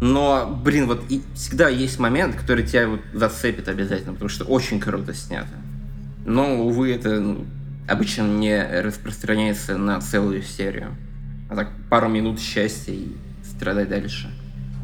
но, 0.00 0.60
блин, 0.62 0.86
вот 0.86 1.04
и 1.08 1.22
всегда 1.34 1.68
есть 1.68 1.98
момент, 1.98 2.36
который 2.36 2.66
тебя 2.66 2.88
вот 2.88 3.00
зацепит 3.14 3.68
обязательно, 3.68 4.12
потому 4.12 4.28
что 4.28 4.44
очень 4.44 4.80
круто 4.80 5.14
снято. 5.14 5.48
Но, 6.24 6.64
увы, 6.64 6.92
это 6.92 7.20
ну, 7.20 7.46
обычно 7.88 8.22
не 8.22 8.82
распространяется 8.82 9.78
на 9.78 10.00
целую 10.00 10.42
серию. 10.42 10.96
А 11.48 11.56
так 11.56 11.68
пару 11.88 12.08
минут 12.08 12.40
счастья 12.40 12.92
и 12.92 13.16
страдай 13.44 13.86
дальше. 13.86 14.30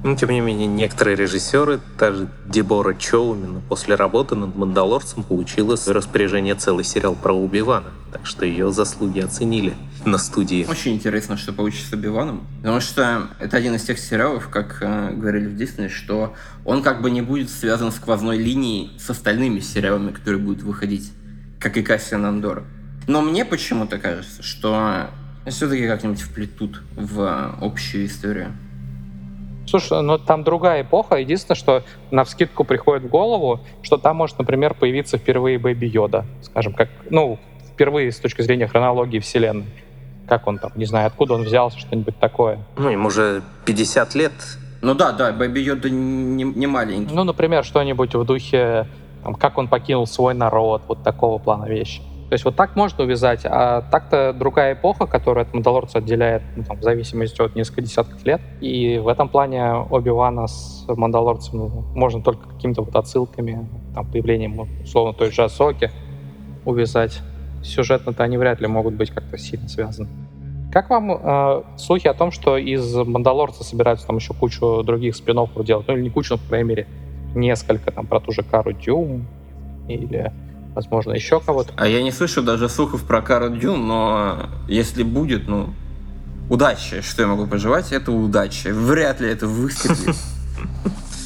Ну, 0.04 0.16
тем 0.16 0.30
не 0.30 0.40
менее, 0.40 0.66
некоторые 0.66 1.16
режиссеры, 1.16 1.78
даже 1.96 2.28
Дебора 2.46 2.92
Чоумина, 2.94 3.60
после 3.68 3.94
работы 3.94 4.34
над 4.34 4.56
«Мандалорцем» 4.56 5.22
получила 5.22 5.76
в 5.76 5.86
распоряжение 5.86 6.56
целый 6.56 6.84
сериал 6.84 7.14
про 7.14 7.32
Убивана. 7.32 7.90
Так 8.12 8.26
что 8.26 8.44
ее 8.44 8.72
заслуги 8.72 9.20
оценили 9.20 9.74
на 10.04 10.18
студии. 10.18 10.66
Очень 10.68 10.94
интересно, 10.94 11.36
что 11.36 11.52
получится 11.52 11.90
с 11.90 11.92
Убиваном. 11.92 12.44
Потому 12.58 12.80
что 12.80 13.28
это 13.38 13.56
один 13.56 13.76
из 13.76 13.84
тех 13.84 13.96
сериалов, 13.96 14.48
как 14.48 14.78
э, 14.80 15.12
говорили 15.12 15.46
в 15.46 15.56
Дисней, 15.56 15.88
что 15.88 16.34
он 16.64 16.82
как 16.82 17.00
бы 17.00 17.08
не 17.12 17.22
будет 17.22 17.48
связан 17.48 17.92
сквозной 17.92 18.38
линией 18.38 18.98
с 18.98 19.08
остальными 19.08 19.60
сериалами, 19.60 20.10
которые 20.10 20.42
будут 20.42 20.64
выходить, 20.64 21.12
как 21.60 21.76
и 21.76 21.82
Кассиан 21.82 22.24
Андор. 22.24 22.64
Но 23.06 23.22
мне 23.22 23.44
почему-то 23.44 23.98
кажется, 23.98 24.42
что 24.42 25.10
все-таки 25.51 25.86
как-нибудь 25.86 26.20
вплетут 26.20 26.82
в 26.95 27.55
общую 27.61 28.07
историю. 28.07 28.53
Слушай, 29.66 30.03
ну 30.03 30.18
там 30.18 30.45
другая 30.45 30.82
эпоха. 30.82 31.16
Единственное, 31.16 31.57
что 31.57 31.84
на 32.11 32.24
вскидку 32.24 32.64
приходит 32.64 33.05
в 33.05 33.09
голову, 33.09 33.61
что 33.82 33.97
там 33.97 34.16
может, 34.16 34.38
например, 34.38 34.74
появиться 34.74 35.18
впервые 35.18 35.59
Бэби 35.59 35.86
Йода, 35.86 36.24
скажем, 36.43 36.74
как, 36.74 36.88
ну, 37.11 37.38
впервые 37.72 38.12
с 38.12 38.18
точки 38.18 38.43
зрения 38.43 38.66
хронологии 38.66 39.18
вселенной. 39.18 39.66
Как 40.28 40.47
он 40.47 40.59
там, 40.59 40.72
не 40.76 40.84
знаю, 40.84 41.07
откуда 41.07 41.34
он 41.34 41.43
взялся, 41.43 41.78
что-нибудь 41.78 42.18
такое. 42.18 42.59
Ну, 42.76 42.90
им 42.90 43.07
уже 43.07 43.43
50 43.64 44.14
лет. 44.14 44.32
Ну 44.80 44.95
да, 44.95 45.12
да, 45.12 45.32
Бэби 45.32 45.61
Йода 45.61 45.90
не, 45.90 46.45
не 46.45 46.66
маленький. 46.66 47.14
Ну, 47.14 47.24
например, 47.24 47.64
что-нибудь 47.64 48.14
в 48.14 48.24
духе, 48.24 48.86
там, 49.22 49.34
как 49.34 49.59
он 49.59 49.68
покинул 49.68 50.07
свой 50.07 50.34
народ, 50.34 50.82
вот 50.88 51.03
такого 51.03 51.38
плана 51.38 51.66
вещи. 51.66 52.03
То 52.32 52.34
есть 52.34 52.46
вот 52.46 52.56
так 52.56 52.76
можно 52.76 53.04
увязать, 53.04 53.42
а 53.44 53.82
так-то 53.90 54.32
другая 54.32 54.72
эпоха, 54.72 55.06
которая 55.06 55.44
от 55.44 55.52
Мандалорца 55.52 55.98
отделяет 55.98 56.42
ну, 56.56 56.64
там, 56.64 56.78
в 56.78 56.82
зависимости 56.82 57.42
от 57.42 57.54
нескольких 57.54 57.84
десятков 57.84 58.24
лет. 58.24 58.40
И 58.62 58.96
в 58.96 59.08
этом 59.08 59.28
плане 59.28 59.74
Оби-Вана 59.74 60.46
с 60.46 60.86
Мандалорцем 60.88 61.58
ну, 61.58 61.68
можно 61.94 62.22
только 62.22 62.48
какими-то 62.48 62.84
вот 62.84 62.96
отсылками, 62.96 63.68
там, 63.94 64.10
появлением, 64.10 64.66
условно, 64.82 65.12
той 65.12 65.30
же 65.30 65.42
Асоки 65.44 65.90
увязать. 66.64 67.20
Сюжетно-то 67.62 68.24
они 68.24 68.38
вряд 68.38 68.62
ли 68.62 68.66
могут 68.66 68.94
быть 68.94 69.10
как-то 69.10 69.36
сильно 69.36 69.68
связаны. 69.68 70.08
Как 70.72 70.88
вам 70.88 71.10
э, 71.12 71.62
слухи 71.76 72.08
о 72.08 72.14
том, 72.14 72.30
что 72.30 72.56
из 72.56 72.96
Мандалорца 72.96 73.62
собираются 73.62 74.06
там 74.06 74.16
еще 74.16 74.32
кучу 74.32 74.82
других 74.84 75.16
спин 75.16 75.36
делать? 75.66 75.86
Ну 75.86 75.96
или 75.96 76.04
не 76.04 76.08
кучу, 76.08 76.32
но, 76.32 76.38
по 76.38 76.48
крайней 76.48 76.68
мере, 76.70 76.86
несколько, 77.34 77.90
там, 77.92 78.06
про 78.06 78.20
ту 78.20 78.32
же 78.32 78.42
Кару 78.42 78.72
Дюм 78.72 79.26
или 79.86 80.32
возможно, 80.74 81.12
еще 81.12 81.40
кого-то. 81.40 81.72
А 81.76 81.86
я 81.86 82.02
не 82.02 82.10
слышу 82.12 82.42
даже 82.42 82.68
слухов 82.68 83.04
про 83.04 83.22
Кару 83.22 83.50
Дюн, 83.50 83.86
но 83.86 84.48
если 84.68 85.02
будет, 85.02 85.48
ну, 85.48 85.74
удачи, 86.50 87.00
что 87.00 87.22
я 87.22 87.28
могу 87.28 87.46
пожелать, 87.46 87.92
это 87.92 88.12
удачи. 88.12 88.68
Вряд 88.68 89.20
ли 89.20 89.28
это 89.28 89.46
выстрелит. 89.46 90.16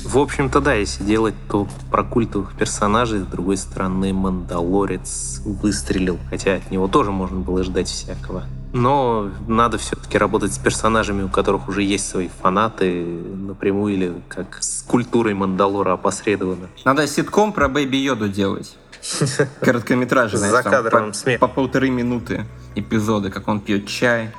В 0.04 0.18
общем-то, 0.18 0.60
да, 0.60 0.74
если 0.74 1.02
делать, 1.02 1.34
то 1.50 1.66
про 1.90 2.04
культовых 2.04 2.54
персонажей, 2.56 3.18
с 3.20 3.24
другой 3.24 3.56
стороны, 3.56 4.12
Мандалорец 4.12 5.42
выстрелил, 5.44 6.18
хотя 6.30 6.54
от 6.54 6.70
него 6.70 6.86
тоже 6.86 7.10
можно 7.10 7.40
было 7.40 7.64
ждать 7.64 7.88
всякого. 7.88 8.44
Но 8.72 9.30
надо 9.48 9.78
все-таки 9.78 10.16
работать 10.16 10.52
с 10.52 10.58
персонажами, 10.58 11.24
у 11.24 11.28
которых 11.28 11.68
уже 11.68 11.82
есть 11.82 12.08
свои 12.08 12.28
фанаты 12.28 13.04
напрямую 13.04 13.94
или 13.94 14.12
как 14.28 14.58
с 14.62 14.82
культурой 14.82 15.34
Мандалора 15.34 15.94
опосредованно. 15.94 16.68
Надо 16.84 17.06
ситком 17.08 17.52
про 17.52 17.68
Бэйби 17.68 17.96
Йоду 17.96 18.28
делать. 18.28 18.76
Короткометражный. 19.60 20.50
За 20.50 20.62
кадром 20.62 21.12
по, 21.12 21.38
по 21.38 21.48
полторы 21.48 21.90
минуты 21.90 22.44
эпизоды, 22.74 23.30
как 23.30 23.48
он 23.48 23.60
пьет 23.60 23.86
чай, 23.86 24.30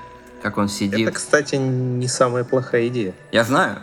как 0.42 0.58
он 0.58 0.70
сидит. 0.70 1.08
Это, 1.08 1.16
кстати, 1.16 1.56
не 1.56 2.08
самая 2.08 2.44
плохая 2.44 2.88
идея. 2.88 3.14
Я 3.32 3.44
знаю. 3.44 3.78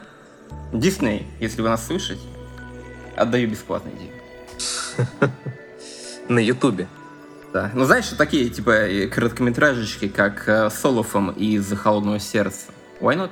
Дисней, 0.72 1.26
если 1.41 1.62
вы 1.62 1.68
нас 1.68 1.87
слышите, 1.87 2.22
отдаю 3.16 3.49
бесплатную 3.49 3.97
идею. 3.97 4.12
На 6.28 6.39
Ютубе. 6.39 6.89
Да. 7.53 7.70
Ну, 7.74 7.85
знаешь, 7.85 8.09
такие, 8.09 8.51
типа, 8.51 8.89
короткометражечки, 9.12 10.09
как 10.09 10.49
э, 10.49 10.70
Солофом 10.70 11.30
из 11.30 11.70
«Холодного 11.76 12.18
сердца». 12.18 12.72
Why 13.01 13.16
not? 13.16 13.30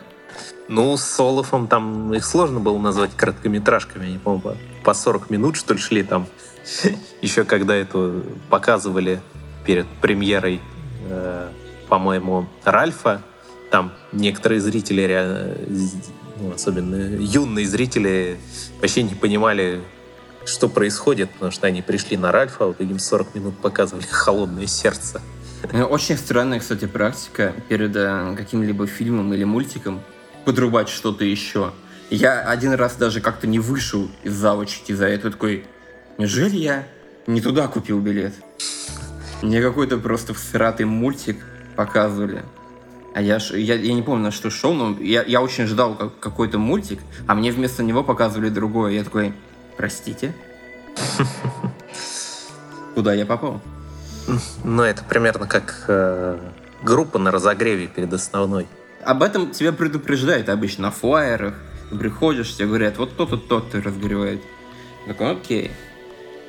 Ну, 0.68 0.96
с 0.96 1.03
Солофом 1.03 1.66
там 1.66 2.14
их 2.14 2.24
сложно 2.24 2.61
было 2.61 2.78
назвать 2.78 3.11
короткометражками. 3.16 4.07
Они, 4.07 4.18
по-моему, 4.18 4.57
по 4.84 4.94
40 4.94 5.30
минут, 5.30 5.57
что 5.57 5.74
ли, 5.74 5.80
шли 5.80 6.05
там. 6.05 6.26
Еще 7.23 7.45
когда 7.45 7.75
это 7.75 8.23
показывали 8.51 9.21
перед 9.65 9.87
премьерой, 10.01 10.61
э, 11.09 11.49
по-моему, 11.89 12.49
Ральфа, 12.65 13.23
там 13.71 13.93
некоторые 14.13 14.61
зрители, 14.61 15.57
ну, 16.39 16.53
особенно 16.53 17.17
юные 17.17 17.67
зрители, 17.67 18.39
вообще 18.81 19.03
не 19.03 19.15
понимали, 19.15 19.81
что 20.45 20.69
происходит, 20.69 21.31
потому 21.31 21.53
что 21.53 21.67
они 21.67 21.83
пришли 21.83 22.17
на 22.17 22.33
Ральфа, 22.33 22.65
а 22.65 22.67
вот 22.69 22.81
им 22.81 22.99
40 22.99 23.35
минут 23.35 23.59
показывали 23.59 24.05
«Холодное 24.11 24.67
сердце». 24.67 25.21
Ну, 25.73 25.85
очень 25.85 26.17
странная, 26.17 26.59
кстати, 26.59 26.87
практика 26.87 27.55
перед 27.69 27.95
э, 27.95 28.35
каким-либо 28.37 28.87
фильмом 28.87 29.33
или 29.33 29.45
мультиком 29.45 30.03
подрубать 30.45 30.89
что-то 30.89 31.25
еще. 31.25 31.73
Я 32.11 32.43
один 32.43 32.73
раз 32.73 32.97
даже 32.97 33.21
как-то 33.21 33.47
не 33.47 33.61
вышел 33.61 34.11
из 34.25 34.35
зала 34.35 34.67
чуть 34.67 34.91
из-за 34.91 35.07
этого 35.07 35.31
такой, 35.31 35.65
Неужели 36.19 36.57
я 36.57 36.87
не 37.27 37.41
туда 37.41 37.69
купил 37.69 38.01
билет? 38.01 38.35
Мне 39.43 39.61
какой-то 39.61 39.99
просто 39.99 40.35
всратый 40.35 40.87
мультик 40.87 41.39
показывали. 41.75 42.43
А 43.15 43.21
я, 43.21 43.39
я, 43.53 43.75
я 43.75 43.93
не 43.93 44.03
помню, 44.03 44.25
на 44.25 44.31
что 44.31 44.49
шел, 44.51 44.73
но 44.73 44.97
я, 45.01 45.23
я 45.23 45.43
очень 45.43 45.67
ждал 45.67 45.95
как, 45.97 46.19
какой-то 46.19 46.59
мультик, 46.59 47.01
а 47.27 47.35
мне 47.35 47.51
вместо 47.51 47.83
него 47.83 48.03
показывали 48.03 48.49
другое. 48.49 48.93
Я 48.93 49.05
такой, 49.05 49.35
простите? 49.77 50.35
Куда 52.95 53.13
я 53.13 53.27
попал? 53.27 53.61
Ну, 54.65 54.83
это 54.83 55.03
примерно 55.05 55.47
как 55.47 55.85
э, 55.89 56.39
группа 56.83 57.19
на 57.19 57.31
разогреве 57.31 57.87
перед 57.89 58.13
основной. 58.13 58.67
Об 59.05 59.23
этом 59.23 59.51
тебя 59.51 59.73
предупреждают 59.73 60.49
обычно 60.49 60.85
на 60.85 60.91
флайерах. 60.91 61.55
Ты 61.91 61.97
приходишь, 61.97 62.55
тебе 62.55 62.69
говорят, 62.69 62.97
вот 62.99 63.17
тот-то, 63.17 63.37
тот-то 63.37 63.83
разогревает. 63.83 64.41
такой, 65.07 65.33
окей. 65.33 65.71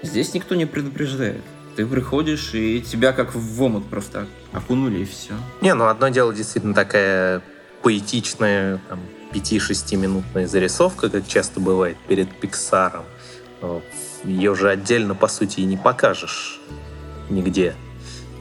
Здесь 0.03 0.33
никто 0.33 0.53
не 0.53 0.65
предупреждает. 0.65 1.41
Ты 1.75 1.87
приходишь, 1.87 2.53
и 2.53 2.81
тебя 2.81 3.13
как 3.13 3.33
в 3.33 3.63
омут 3.63 3.89
просто 3.89 4.27
окунули, 4.51 4.99
и 4.99 5.05
все. 5.05 5.33
Не, 5.61 5.73
ну 5.73 5.87
одно 5.87 6.09
дело 6.09 6.31
действительно 6.33 6.75
такая 6.75 7.41
поэтичная, 7.81 8.79
там, 8.89 8.99
5-6 9.31 9.95
минутная 9.95 10.47
зарисовка, 10.47 11.09
как 11.09 11.27
часто 11.27 11.59
бывает 11.59 11.97
перед 12.07 12.29
Пиксаром. 12.39 13.05
Ее 14.23 14.53
же 14.55 14.69
отдельно, 14.69 15.15
по 15.15 15.27
сути, 15.27 15.61
и 15.61 15.65
не 15.65 15.77
покажешь 15.77 16.59
нигде. 17.29 17.73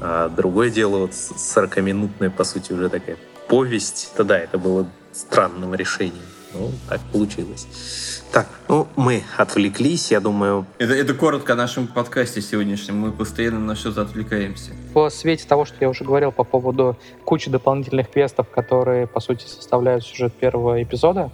А 0.00 0.28
другое 0.28 0.68
дело, 0.68 0.98
вот 0.98 1.12
40-минутная, 1.12 2.28
по 2.30 2.44
сути, 2.44 2.72
уже 2.72 2.88
такая 2.88 3.16
повесть. 3.48 4.12
Тогда 4.16 4.38
это 4.38 4.58
было 4.58 4.86
странным 5.12 5.74
решением. 5.74 6.22
Ну, 6.54 6.70
так 6.88 7.00
получилось. 7.12 8.22
Так, 8.32 8.46
ну, 8.68 8.86
мы 8.96 9.22
отвлеклись, 9.36 10.10
я 10.10 10.20
думаю... 10.20 10.66
Это, 10.78 10.92
это 10.92 11.14
коротко 11.14 11.54
о 11.54 11.56
нашем 11.56 11.86
подкасте 11.86 12.40
сегодняшнем. 12.42 12.98
Мы 12.98 13.12
постоянно 13.12 13.60
на 13.60 13.74
что-то 13.74 14.02
отвлекаемся. 14.02 14.72
В 14.94 15.08
свете 15.10 15.46
того, 15.46 15.64
что 15.64 15.76
я 15.80 15.88
уже 15.88 16.04
говорил 16.04 16.32
по 16.32 16.44
поводу 16.44 16.96
кучи 17.24 17.50
дополнительных 17.50 18.10
квестов, 18.10 18.48
которые, 18.50 19.06
по 19.06 19.20
сути, 19.20 19.46
составляют 19.46 20.04
сюжет 20.04 20.34
первого 20.34 20.82
эпизода, 20.82 21.30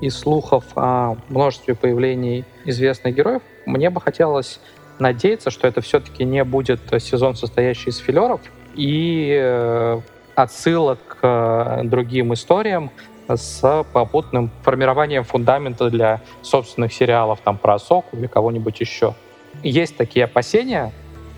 и 0.00 0.10
слухов 0.10 0.64
о 0.74 1.16
множестве 1.28 1.74
появлений 1.74 2.44
известных 2.64 3.14
героев, 3.14 3.42
мне 3.66 3.88
бы 3.88 4.00
хотелось 4.00 4.60
надеяться, 4.98 5.50
что 5.50 5.68
это 5.68 5.80
все-таки 5.80 6.24
не 6.24 6.42
будет 6.44 6.80
сезон, 6.98 7.36
состоящий 7.36 7.90
из 7.90 7.98
филеров 7.98 8.40
и 8.74 9.38
э, 9.40 10.00
отсылок 10.34 10.98
к 11.20 11.82
другим 11.84 12.34
историям, 12.34 12.90
с 13.36 13.84
попутным 13.92 14.50
формированием 14.62 15.24
фундамента 15.24 15.90
для 15.90 16.20
собственных 16.42 16.92
сериалов, 16.92 17.40
там, 17.42 17.58
про 17.58 17.78
Соку 17.78 18.16
или 18.16 18.26
кого-нибудь 18.26 18.80
еще. 18.80 19.14
Есть 19.62 19.96
такие 19.96 20.24
опасения, 20.24 20.92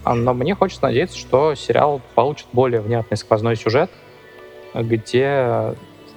но 0.04 0.34
мне 0.34 0.54
хочется 0.54 0.84
надеяться, 0.84 1.18
что 1.18 1.54
сериал 1.54 2.00
получит 2.14 2.46
более 2.52 2.80
внятный 2.80 3.16
сквозной 3.16 3.56
сюжет, 3.56 3.90
где 4.74 5.74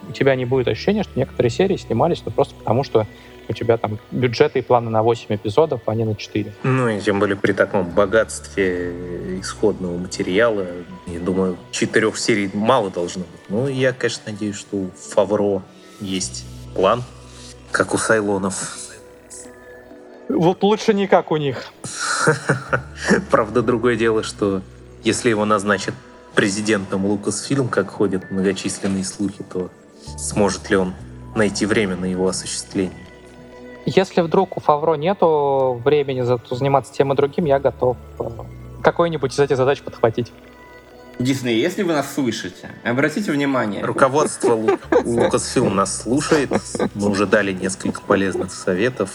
у 0.08 0.12
тебя 0.12 0.36
не 0.36 0.46
будет 0.46 0.68
ощущения, 0.68 1.04
что 1.04 1.18
некоторые 1.18 1.52
серии 1.52 1.76
снимались 1.76 2.22
ну, 2.26 2.32
просто 2.32 2.56
потому, 2.56 2.84
что 2.84 3.06
у 3.50 3.54
тебя 3.54 3.78
там 3.78 4.00
бюджеты 4.12 4.60
и 4.60 4.62
планы 4.62 4.90
на 4.90 5.04
8 5.04 5.36
эпизодов, 5.36 5.82
а 5.86 5.96
не 5.96 6.04
на 6.04 6.16
4. 6.16 6.54
Ну, 6.64 6.90
и 6.90 7.00
тем 7.00 7.20
более 7.20 7.36
при 7.36 7.54
таком 7.54 7.90
богатстве 7.90 9.40
исходного 9.40 9.98
материала, 9.98 10.66
я 11.08 11.20
думаю, 11.20 11.58
четырех 11.72 12.18
серий 12.18 12.50
мало 12.54 12.90
должно 12.90 13.24
быть. 13.24 13.42
Ну, 13.50 13.68
я, 13.68 13.94
конечно, 13.94 14.24
надеюсь, 14.32 14.58
что 14.58 14.78
у 14.78 14.92
Фавро 14.92 15.62
есть 16.00 16.46
план, 16.76 17.04
как 17.72 17.94
у 17.94 17.98
Сайлонов. 17.98 18.78
Вот 20.30 20.62
лучше 20.64 20.94
не 20.94 21.08
как 21.08 21.32
у 21.32 21.38
них. 21.38 21.72
Правда, 23.32 23.62
другое 23.62 23.96
дело, 23.96 24.24
что 24.24 24.62
если 25.04 25.30
его 25.30 25.46
назначат 25.46 25.94
президентом 26.36 27.06
Лукасфилм, 27.06 27.70
как 27.70 27.90
ходят 27.90 28.30
многочисленные 28.30 29.06
слухи, 29.06 29.44
то 29.44 29.72
сможет 30.18 30.70
ли 30.70 30.76
он 30.76 30.94
найти 31.36 31.66
время 31.66 31.96
на 31.96 32.06
его 32.06 32.28
осуществление? 32.28 33.07
Если 33.90 34.20
вдруг 34.20 34.58
у 34.58 34.60
Фавро 34.60 34.96
нету 34.96 35.82
времени 35.84 36.20
за- 36.22 36.42
заниматься 36.52 36.94
тем 36.94 37.14
и 37.14 37.16
другим, 37.16 37.46
я 37.46 37.58
готов 37.58 37.96
э, 38.20 38.24
какой-нибудь 38.84 39.34
из 39.34 39.40
этих 39.40 39.56
задач 39.56 39.82
подхватить. 39.82 40.34
Дисней, 41.20 41.58
если 41.60 41.84
вы 41.84 41.94
нас 41.94 42.14
слышите, 42.14 42.70
обратите 42.84 43.32
внимание. 43.32 43.84
Руководство 43.86 44.56
Лу- 44.56 44.78
Лукасфилм 45.06 45.74
нас 45.74 46.02
слушает. 46.02 46.52
Мы 46.96 47.10
уже 47.10 47.26
дали 47.26 47.54
несколько 47.54 48.02
полезных 48.02 48.52
советов. 48.54 49.10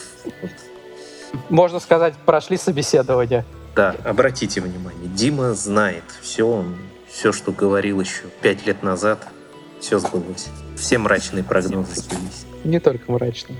Можно 1.50 1.78
сказать, 1.78 2.14
прошли 2.24 2.56
собеседование. 2.56 3.44
Да, 3.76 3.94
обратите 4.04 4.62
внимание, 4.62 5.06
Дима 5.08 5.52
знает 5.52 6.04
все, 6.22 6.44
он 6.48 6.76
все, 7.08 7.30
что 7.32 7.52
говорил 7.52 8.00
еще 8.00 8.22
пять 8.40 8.66
лет 8.66 8.82
назад, 8.82 9.26
все 9.80 9.98
сбылось. 9.98 10.48
Все 10.76 10.96
мрачные 10.96 11.44
прогнозы 11.44 11.94
сбылись. 11.94 12.46
Не 12.64 12.80
только 12.80 13.12
мрачно. 13.12 13.54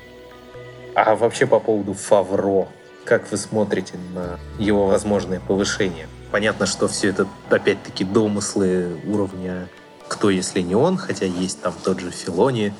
А 0.94 1.14
вообще 1.14 1.46
по 1.46 1.58
поводу 1.58 1.94
Фавро, 1.94 2.68
как 3.04 3.30
вы 3.30 3.36
смотрите 3.36 3.94
на 4.14 4.38
его 4.58 4.86
возможное 4.86 5.40
повышение? 5.40 6.06
Понятно, 6.30 6.66
что 6.66 6.88
все 6.88 7.08
это 7.08 7.26
опять-таки 7.50 8.04
домыслы 8.04 9.00
уровня 9.06 9.68
кто, 10.08 10.28
если 10.28 10.60
не 10.60 10.74
он, 10.74 10.98
хотя 10.98 11.24
есть 11.24 11.62
там 11.62 11.72
тот 11.82 12.00
же 12.00 12.10
Филони. 12.10 12.74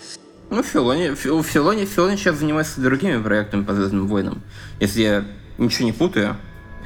Ну, 0.50 0.62
Филони, 0.62 1.14
Фи- 1.14 1.30
у 1.30 1.42
Филони, 1.42 1.86
Филони 1.86 2.16
сейчас 2.16 2.36
занимается 2.36 2.82
другими 2.82 3.22
проектами 3.22 3.64
по 3.64 3.74
Звездным 3.74 4.06
войнам. 4.06 4.42
Если 4.80 5.00
я 5.00 5.24
ничего 5.56 5.86
не 5.86 5.92
путаю. 5.92 6.36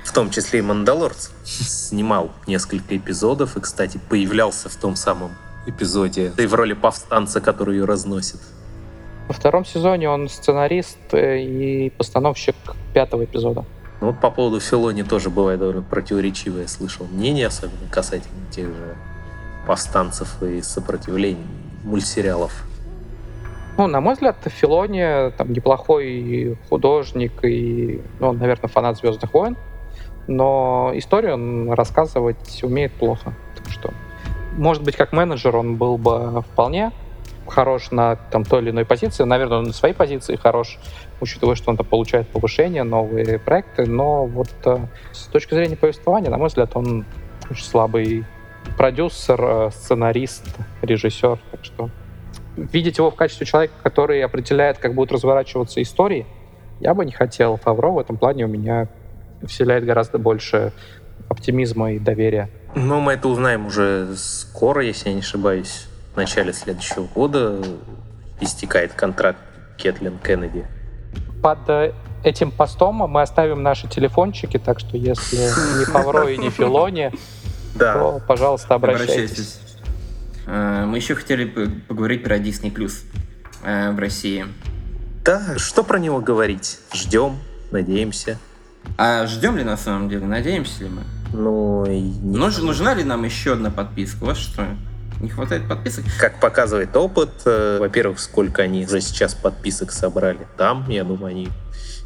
в 0.05 0.13
том 0.13 0.31
числе 0.31 0.61
и 0.61 0.63
Мандалорц, 0.63 1.31
снимал 1.45 2.31
несколько 2.47 2.97
эпизодов 2.97 3.57
и, 3.57 3.61
кстати, 3.61 3.99
появлялся 4.09 4.69
в 4.69 4.77
том 4.77 4.95
самом 4.95 5.33
эпизоде, 5.67 6.33
да 6.37 6.45
и 6.45 6.47
в 6.47 6.55
роли 6.55 6.75
повстанца, 6.75 7.41
который 7.41 7.79
ее 7.79 7.87
разносит. 7.87 8.39
Во 9.29 9.35
втором 9.35 9.65
сезоне 9.65 10.09
он 10.09 10.29
сценарист 10.29 10.99
э, 11.13 11.41
и 11.41 11.91
постановщик 11.91 12.55
пятого 12.95 13.25
эпизода. 13.25 13.65
Ну 14.01 14.09
вот 14.09 14.21
по 14.21 14.31
поводу 14.31 14.61
Филони 14.61 15.03
тоже 15.03 15.31
бывает 15.31 15.59
довольно 15.59 15.83
противоречивое, 15.83 16.63
я 16.63 16.69
слышал 16.69 17.07
мнение, 17.07 17.47
особенно 17.47 17.89
касательно 17.91 18.47
тех 18.51 18.67
же 18.67 18.97
повстанцев 19.67 20.43
и 20.43 20.61
сопротивлений 20.61 21.45
мультсериалов. 21.83 22.53
Ну, 23.79 23.87
на 23.87 24.01
мой 24.01 24.15
взгляд, 24.15 24.37
Филони 24.45 25.31
там 25.33 25.53
неплохой 25.53 26.57
художник 26.69 27.45
и, 27.45 28.01
ну, 28.21 28.33
наверное, 28.33 28.69
фанат 28.69 28.97
Звездных 28.99 29.35
войн, 29.35 29.57
но 30.29 30.93
историю 30.95 31.35
он 31.35 31.73
рассказывать 31.73 32.63
умеет 32.63 32.93
плохо. 32.93 33.35
Так 33.57 33.71
что, 33.71 33.93
может 34.57 34.83
быть, 34.83 34.97
как 34.97 35.13
менеджер 35.13 35.57
он 35.57 35.77
был 35.77 35.99
бы 35.99 36.43
вполне 36.53 36.93
хорош 37.47 37.91
на 37.91 38.17
там, 38.17 38.45
той 38.45 38.63
или 38.63 38.71
иной 38.71 38.85
позиции. 38.85 39.25
Наверное, 39.25 39.59
он 39.59 39.65
на 39.65 39.73
своей 39.73 39.95
позиции 39.95 40.37
хорош, 40.37 40.79
учитывая, 41.21 41.55
что 41.55 41.71
он 41.71 41.77
там 41.77 41.87
получает 41.87 42.29
повышение, 42.29 42.83
новые 42.83 43.39
проекты. 43.39 43.87
Но 43.87 44.27
вот 44.27 44.51
э, 44.65 44.79
с 45.13 45.27
точки 45.27 45.55
зрения 45.55 45.77
повествования, 45.77 46.31
на 46.31 46.39
мой 46.39 46.49
взгляд, 46.49 46.71
он 46.75 47.05
очень 47.51 47.65
слабый 47.65 48.25
продюсер, 48.77 49.41
э, 49.43 49.71
сценарист, 49.71 50.45
режиссер. 50.83 51.39
Так 51.51 51.65
что 51.65 51.91
видеть 52.57 52.99
его 52.99 53.11
в 53.11 53.15
качестве 53.15 53.47
человека, 53.47 53.75
который 53.83 54.23
определяет, 54.23 54.79
как 54.79 54.95
будут 54.95 55.13
разворачиваться 55.13 55.81
истории, 55.83 56.27
я 56.81 56.95
бы 56.95 57.05
не 57.05 57.13
хотел. 57.13 57.57
Фавро 57.57 57.91
в 57.91 57.99
этом 57.99 58.17
плане 58.17 58.45
у 58.45 58.49
меня 58.49 58.89
вселяет 59.47 59.85
гораздо 59.85 60.19
больше 60.19 60.73
оптимизма 61.29 61.93
и 61.93 61.99
доверия. 61.99 62.51
Но 62.75 63.01
мы 63.01 63.15
это 63.15 63.29
узнаем 63.29 63.67
уже 63.67 64.15
скоро, 64.17 64.85
если 64.85 65.09
я 65.09 65.15
не 65.15 65.21
ошибаюсь. 65.21 65.89
В 66.17 66.19
начале 66.19 66.55
следующего 66.55 67.05
года 67.15 67.61
истекает 68.41 68.95
контракт 68.95 69.39
Кэтлин 69.77 70.17
Кеннеди. 70.17 70.65
Под 71.43 71.59
э, 71.69 71.93
этим 72.25 72.51
постом 72.51 72.95
мы 72.97 73.21
оставим 73.21 73.63
наши 73.63 73.87
телефончики, 73.87 74.59
так 74.59 74.81
что 74.81 74.97
если 74.97 75.37
не 75.79 75.85
Фавро 75.85 76.27
и 76.33 76.39
не 76.39 76.49
Филони, 76.49 77.13
Да, 77.75 77.93
то, 77.93 78.23
пожалуйста, 78.27 78.77
обращайтесь. 78.77 79.61
Э, 80.47 80.87
Мы 80.87 80.97
еще 80.97 81.15
хотели 81.17 81.45
поговорить 81.87 82.25
про 82.25 82.39
Disney 82.39 82.73
Plus 82.73 83.05
э, 83.63 83.91
в 83.93 83.99
России. 83.99 84.47
да, 85.23 85.59
что 85.59 85.85
про 85.85 85.99
него 85.99 86.21
говорить? 86.21 86.79
Ждем, 86.95 87.37
надеемся. 87.71 88.39
А 88.97 89.27
ждем 89.27 89.59
ли 89.59 89.65
на 89.65 89.77
самом 89.77 90.09
деле? 90.09 90.25
Надеемся 90.25 90.85
ли 90.85 90.89
мы? 90.89 91.03
Ну, 91.35 91.85
Нуж- 92.39 92.63
нужна 92.63 92.95
ли 92.95 93.05
нам 93.05 93.23
еще 93.25 93.53
одна 93.53 93.71
подписка? 93.71 94.25
Вот 94.25 94.39
что. 94.39 94.65
Не 95.21 95.31
хватает 95.31 95.69
подписок? 95.69 96.05
как 96.19 96.41
показывает 96.41 96.95
опыт, 96.97 97.31
э, 97.45 97.79
во-первых, 97.81 98.21
сколько 98.21 98.63
они 98.63 98.85
уже 98.85 99.01
сейчас 99.01 99.35
подписок 99.35 99.93
собрали 99.93 100.47
там, 100.57 100.89
я 100.91 101.05
думаю, 101.05 101.31
они 101.31 101.49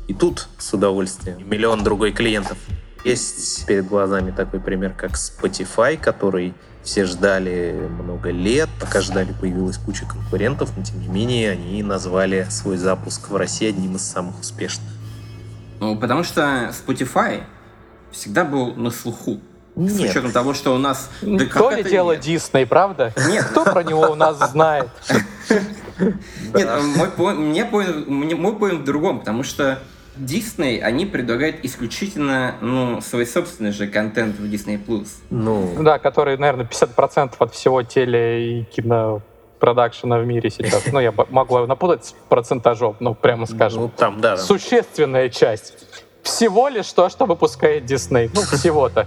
и 0.09 0.15
тут 0.15 0.49
с 0.59 0.73
удовольствием. 0.73 1.49
Миллион 1.49 1.85
другой 1.85 2.13
клиентов. 2.13 2.59
Есть 3.05 3.65
перед 3.67 3.87
глазами 3.87 4.31
такой 4.31 4.61
пример, 4.61 4.93
как 4.93 5.13
Spotify, 5.13 5.97
который 5.97 6.55
все 6.83 7.05
ждали 7.05 7.89
много 7.89 8.31
лет, 8.31 8.69
пока 8.81 9.01
ждали, 9.01 9.33
появилась 9.33 9.79
куча 9.79 10.07
конкурентов, 10.07 10.77
но 10.77 10.83
тем 10.83 11.01
не 11.01 11.09
менее 11.09 11.53
они 11.53 11.83
назвали 11.83 12.47
свой 12.51 12.77
запуск 12.77 13.29
в 13.29 13.37
России 13.37 13.69
одним 13.69 13.97
из 13.97 14.03
самых 14.03 14.41
успешных. 14.41 14.91
Ну, 15.79 15.97
потому 15.97 16.25
что 16.25 16.73
Spotify 16.73 17.45
всегда 18.11 18.45
был 18.45 18.75
на 18.75 18.91
слуху. 18.91 19.41
С 19.77 19.99
Нет. 19.99 20.11
учетом 20.11 20.33
того, 20.33 20.53
что 20.53 20.75
у 20.75 20.79
нас... 20.79 21.11
Да 21.23 21.45
То 21.47 21.71
ли 21.71 21.83
дело 21.85 22.13
нет? 22.13 22.21
Дисней, 22.21 22.67
правда? 22.67 23.13
Нет. 23.29 23.45
Кто 23.45 23.65
про 23.65 23.83
него 23.83 24.11
у 24.11 24.15
нас 24.15 24.37
знает? 24.51 24.89
Нет, 26.55 26.69
мне 27.19 27.65
поинт- 27.65 28.81
в 28.81 28.85
другом, 28.85 29.21
потому 29.21 29.43
что 29.43 29.79
Disney, 30.17 30.81
они 30.81 31.07
предлагают 31.07 31.57
исключительно, 31.63 32.57
ну, 32.61 33.01
свой 33.01 33.27
собственный 33.27 33.73
же 33.73 33.87
контент 33.87 34.39
в 34.39 34.45
Disney+. 34.45 34.79
Ну, 35.31 35.75
Да, 35.83 35.99
который, 35.99 36.37
наверное, 36.37 36.67
50% 36.67 37.35
от 37.39 37.55
всего 37.55 37.83
теле- 37.83 38.61
и 38.61 38.65
кинопродакшена 38.65 40.19
в 40.19 40.27
мире 40.27 40.51
сейчас. 40.51 40.85
Ну, 40.93 41.01
я 41.01 41.13
могу 41.31 41.59
напутать 41.67 42.07
с 42.07 42.15
процентажом, 42.29 42.97
ну, 43.01 43.15
прямо 43.15 43.47
скажем. 43.47 43.83
ну, 43.83 43.91
там, 43.97 44.21
да. 44.21 44.37
Существенная 44.37 45.29
часть. 45.29 45.75
Всего 46.23 46.69
лишь 46.69 46.93
то, 46.93 47.09
что 47.09 47.27
выпускает 47.27 47.85
Дисней. 47.87 48.31
Ну, 48.35 48.43
всего-то. 48.43 49.07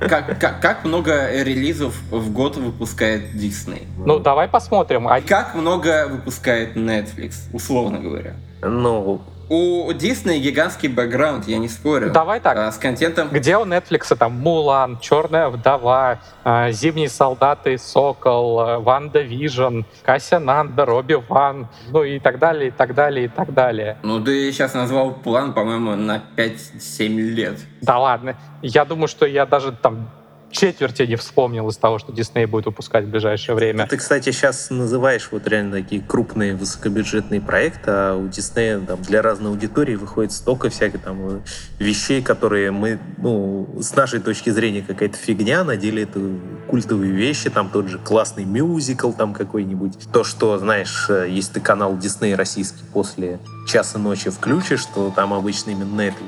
Как, 0.00 0.38
как, 0.40 0.60
как 0.60 0.84
много 0.84 1.30
релизов 1.42 1.94
в 2.10 2.32
год 2.32 2.56
выпускает 2.56 3.34
Disney? 3.34 3.86
Ну, 3.98 4.18
давай 4.18 4.48
посмотрим. 4.48 5.06
А 5.08 5.20
Как 5.20 5.54
много 5.54 6.08
выпускает 6.08 6.76
Netflix, 6.76 7.34
условно 7.52 7.98
говоря? 8.00 8.34
ну, 8.62 9.20
У 9.50 9.90
Disney 9.92 10.38
гигантский 10.38 10.88
бэкграунд, 10.88 11.48
я 11.48 11.58
не 11.58 11.68
спорю. 11.68 12.10
Давай 12.10 12.38
так. 12.38 12.56
А, 12.58 12.70
с 12.70 12.76
контентом... 12.76 13.28
Где 13.30 13.56
у 13.56 13.64
Netflix 13.64 14.14
там 14.14 14.32
Мулан, 14.32 14.98
Черная 15.00 15.48
вдова, 15.48 16.20
э, 16.44 16.70
Зимние 16.72 17.08
солдаты, 17.08 17.78
Сокол, 17.78 18.82
WandaVision, 18.82 19.80
Кассиан 20.02 20.38
Андор, 20.38 20.84
Оби-Ван, 20.84 21.68
ну 21.90 22.02
и 22.02 22.18
так 22.18 22.38
далее, 22.38 22.68
и 22.68 22.70
так 22.70 22.94
далее, 22.94 23.24
и 23.26 23.28
так 23.28 23.54
далее. 23.54 23.96
Ну, 24.02 24.22
ты 24.22 24.52
сейчас 24.52 24.74
назвал 24.74 25.14
план, 25.14 25.54
по-моему, 25.54 25.96
на 25.96 26.22
5-7 26.36 27.08
лет. 27.08 27.58
Да 27.80 27.98
ладно. 27.98 28.36
Я 28.60 28.84
думаю, 28.84 29.08
что 29.08 29.24
я 29.24 29.46
даже 29.46 29.72
там 29.72 30.10
четверти 30.50 31.02
не 31.02 31.16
вспомнил 31.16 31.68
из 31.68 31.76
того, 31.76 31.98
что 31.98 32.12
Дисней 32.12 32.46
будет 32.46 32.66
выпускать 32.66 33.04
в 33.04 33.08
ближайшее 33.08 33.54
время. 33.54 33.86
Ты, 33.86 33.96
кстати, 33.96 34.30
сейчас 34.30 34.70
называешь 34.70 35.28
вот 35.30 35.46
реально 35.46 35.78
такие 35.82 36.00
крупные 36.00 36.54
высокобюджетные 36.54 37.40
проекты, 37.40 37.90
а 37.90 38.16
у 38.16 38.28
Диснея 38.28 38.80
там 38.80 39.00
для 39.02 39.22
разной 39.22 39.50
аудитории 39.50 39.96
выходит 39.96 40.32
столько 40.32 40.70
всяких 40.70 41.02
там 41.02 41.18
э, 41.20 41.40
вещей, 41.78 42.22
которые 42.22 42.70
мы, 42.70 42.98
ну, 43.18 43.68
с 43.80 43.94
нашей 43.94 44.20
точки 44.20 44.50
зрения 44.50 44.84
какая-то 44.86 45.16
фигня, 45.16 45.64
на 45.64 45.72
это 45.72 46.20
культовые 46.68 47.12
вещи, 47.12 47.50
там 47.50 47.70
тот 47.70 47.88
же 47.88 47.98
классный 47.98 48.44
мюзикл 48.44 49.12
там 49.12 49.32
какой-нибудь. 49.32 50.12
То, 50.12 50.24
что, 50.24 50.58
знаешь, 50.58 51.06
э, 51.08 51.26
если 51.30 51.54
ты 51.54 51.60
канал 51.60 51.96
Дисней 51.96 52.34
российский 52.34 52.84
после 52.92 53.38
часа 53.66 53.98
ночи 53.98 54.30
включишь, 54.30 54.84
то 54.86 55.12
там 55.14 55.32
обычно 55.32 55.70
именно 55.70 56.00
это 56.02 56.18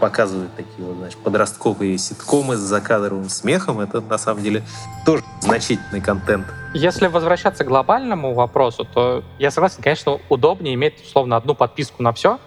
показывают 0.00 0.54
такие 0.56 0.86
вот, 0.86 0.96
знаешь, 0.96 1.16
подростковые 1.16 1.96
ситкомы 1.98 2.56
с 2.56 2.60
закадровым 2.60 3.28
смехом, 3.28 3.80
это 3.80 4.00
на 4.00 4.18
самом 4.18 4.42
деле 4.42 4.62
тоже 5.06 5.22
значительный 5.40 6.00
контент. 6.00 6.46
Если 6.74 7.06
возвращаться 7.06 7.64
к 7.64 7.68
глобальному 7.68 8.34
вопросу, 8.34 8.84
то 8.84 9.22
я 9.38 9.50
согласен, 9.50 9.82
конечно, 9.82 10.18
удобнее 10.28 10.74
иметь, 10.74 11.02
условно, 11.04 11.36
одну 11.36 11.54
подписку 11.54 12.02
на 12.02 12.12
все, 12.12 12.38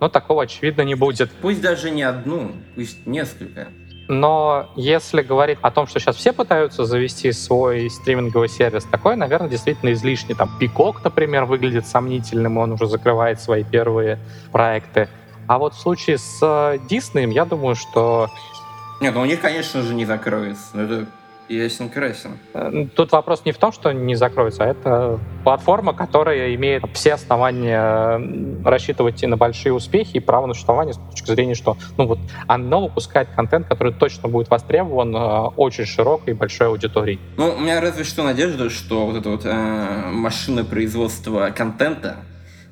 но 0.00 0.08
такого, 0.08 0.42
очевидно, 0.44 0.82
не 0.82 0.94
будет. 0.94 1.30
Пусть 1.40 1.60
даже 1.60 1.90
не 1.90 2.02
одну, 2.02 2.52
пусть 2.74 3.06
несколько. 3.06 3.68
Но 4.12 4.68
если 4.74 5.22
говорить 5.22 5.58
о 5.62 5.70
том, 5.70 5.86
что 5.86 6.00
сейчас 6.00 6.16
все 6.16 6.32
пытаются 6.32 6.84
завести 6.84 7.30
свой 7.30 7.88
стриминговый 7.88 8.48
сервис, 8.48 8.84
такой, 8.84 9.14
наверное, 9.14 9.48
действительно 9.48 9.92
излишне. 9.92 10.34
Там 10.34 10.50
Пикок, 10.58 11.04
например, 11.04 11.44
выглядит 11.44 11.86
сомнительным, 11.86 12.58
он 12.58 12.72
уже 12.72 12.86
закрывает 12.86 13.40
свои 13.40 13.62
первые 13.62 14.18
проекты. 14.50 15.08
А 15.50 15.58
вот 15.58 15.74
в 15.74 15.80
случае 15.80 16.16
с 16.16 16.78
Диснеем, 16.88 17.30
я 17.30 17.44
думаю, 17.44 17.74
что... 17.74 18.28
Нет, 19.00 19.12
ну 19.12 19.22
у 19.22 19.24
них, 19.24 19.40
конечно 19.40 19.82
же, 19.82 19.94
не 19.94 20.06
закроется. 20.06 20.80
Это 20.80 21.06
Ясен 21.48 21.88
красен. 21.88 22.38
Э, 22.54 22.86
тут 22.94 23.10
вопрос 23.10 23.44
не 23.44 23.50
в 23.50 23.58
том, 23.58 23.72
что 23.72 23.90
не 23.90 24.14
закроется, 24.14 24.62
а 24.62 24.68
это 24.68 25.18
платформа, 25.42 25.92
которая 25.92 26.54
имеет 26.54 26.84
все 26.92 27.14
основания 27.14 28.62
рассчитывать 28.64 29.24
и 29.24 29.26
на 29.26 29.36
большие 29.36 29.72
успехи, 29.72 30.18
и 30.18 30.20
право 30.20 30.46
на 30.46 30.54
существование 30.54 30.94
с 30.94 30.98
точки 30.98 31.32
зрения, 31.32 31.56
что 31.56 31.76
ну 31.98 32.06
вот 32.06 32.20
оно 32.46 32.86
выпускает 32.86 33.26
контент, 33.34 33.66
который 33.66 33.92
точно 33.92 34.28
будет 34.28 34.50
востребован 34.50 35.16
э, 35.16 35.18
очень 35.56 35.84
широкой 35.84 36.34
и 36.34 36.36
большой 36.36 36.68
аудиторией. 36.68 37.18
Ну, 37.38 37.56
у 37.56 37.58
меня 37.58 37.80
разве 37.80 38.04
что 38.04 38.22
надежда, 38.22 38.70
что 38.70 39.04
вот 39.04 39.16
это 39.16 39.30
вот 39.30 39.44
э, 39.44 40.10
машина 40.12 40.62
производства 40.62 41.50
контента 41.50 42.18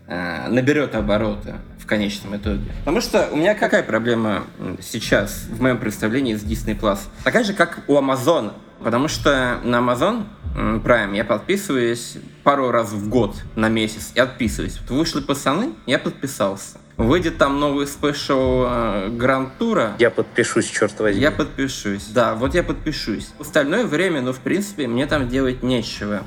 э, 0.07 0.47
наберет 0.49 0.95
обороты 0.95 1.55
конечном 1.89 2.37
итоге. 2.37 2.71
Потому 2.81 3.01
что 3.01 3.29
у 3.33 3.37
меня 3.37 3.55
какая 3.55 3.83
проблема 3.83 4.45
сейчас 4.81 5.47
в 5.51 5.61
моем 5.61 5.79
представлении 5.79 6.35
с 6.35 6.45
Disney 6.45 6.79
Plus? 6.79 7.01
Такая 7.25 7.45
же, 7.45 7.55
как 7.55 7.81
у 7.89 7.97
Amazon. 7.97 8.53
Потому 8.83 9.09
что 9.09 9.59
на 9.65 9.79
Amazon 9.79 10.25
Prime 10.55 11.17
я 11.17 11.25
подписываюсь 11.25 12.17
пару 12.45 12.71
раз 12.71 12.93
в 12.93 13.09
год 13.09 13.37
на 13.57 13.69
месяц 13.69 14.13
и 14.15 14.21
отписываюсь. 14.21 14.79
Вот 14.81 14.91
вышли 14.91 15.21
пацаны, 15.21 15.73
я 15.87 15.99
подписался. 15.99 16.79
Выйдет 16.97 17.39
там 17.39 17.61
новый 17.61 17.87
спешл 17.87 18.65
э, 18.67 19.09
Гранд 19.11 19.57
Тура. 19.59 19.95
Я 20.01 20.11
подпишусь, 20.11 20.69
черт 20.69 20.99
возьми. 20.99 21.21
Я 21.21 21.31
подпишусь. 21.31 22.09
Да, 22.09 22.35
вот 22.35 22.55
я 22.55 22.65
подпишусь. 22.65 23.29
В 23.39 23.43
остальное 23.43 23.85
время, 23.85 24.21
ну, 24.21 24.33
в 24.33 24.41
принципе, 24.41 24.89
мне 24.89 25.07
там 25.07 25.29
делать 25.29 25.63
нечего. 25.63 26.25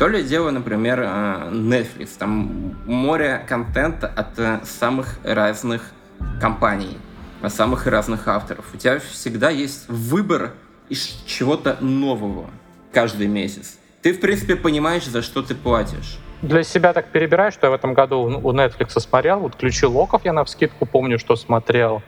То 0.00 0.08
ли 0.08 0.22
дело, 0.22 0.50
например, 0.50 1.00
э, 1.00 1.50
Netflix. 1.52 2.16
Там 2.18 2.74
море 2.86 3.44
контента 3.46 4.06
от 4.06 4.38
э, 4.38 4.60
самых 4.64 5.18
разных 5.22 5.92
компаний, 6.40 6.96
от 7.42 7.52
самых 7.52 7.86
разных 7.86 8.26
авторов. 8.26 8.64
У 8.72 8.78
тебя 8.78 8.98
всегда 8.98 9.50
есть 9.50 9.86
выбор 9.90 10.52
из 10.88 11.04
чего-то 11.26 11.76
нового 11.82 12.46
каждый 12.94 13.26
месяц. 13.26 13.76
Ты, 14.00 14.14
в 14.14 14.20
принципе, 14.20 14.56
понимаешь, 14.56 15.04
за 15.04 15.20
что 15.20 15.42
ты 15.42 15.54
платишь. 15.54 16.18
Для 16.40 16.62
себя 16.62 16.94
так 16.94 17.08
перебираю, 17.08 17.52
что 17.52 17.66
я 17.66 17.70
в 17.70 17.74
этом 17.74 17.92
году 17.92 18.20
у 18.20 18.52
Netflix 18.54 18.98
смотрел. 18.98 19.40
Вот 19.40 19.56
ключи 19.56 19.84
локов 19.84 20.24
я 20.24 20.32
на 20.32 20.44
вскидку 20.44 20.86
помню, 20.86 21.18
что 21.18 21.36
смотрел. 21.36 22.02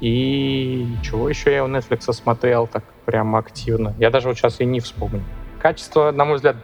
И 0.00 0.84
чего 1.04 1.28
еще 1.28 1.52
я 1.52 1.64
у 1.64 1.68
Netflix 1.68 2.12
смотрел 2.12 2.66
так 2.66 2.82
прямо 3.04 3.38
активно? 3.38 3.94
Я 4.00 4.10
даже 4.10 4.26
вот 4.26 4.36
сейчас 4.36 4.58
и 4.58 4.64
не 4.64 4.80
вспомню. 4.80 5.22
Качество, 5.62 6.10
на 6.10 6.24
мой 6.24 6.36
взгляд, 6.36 6.56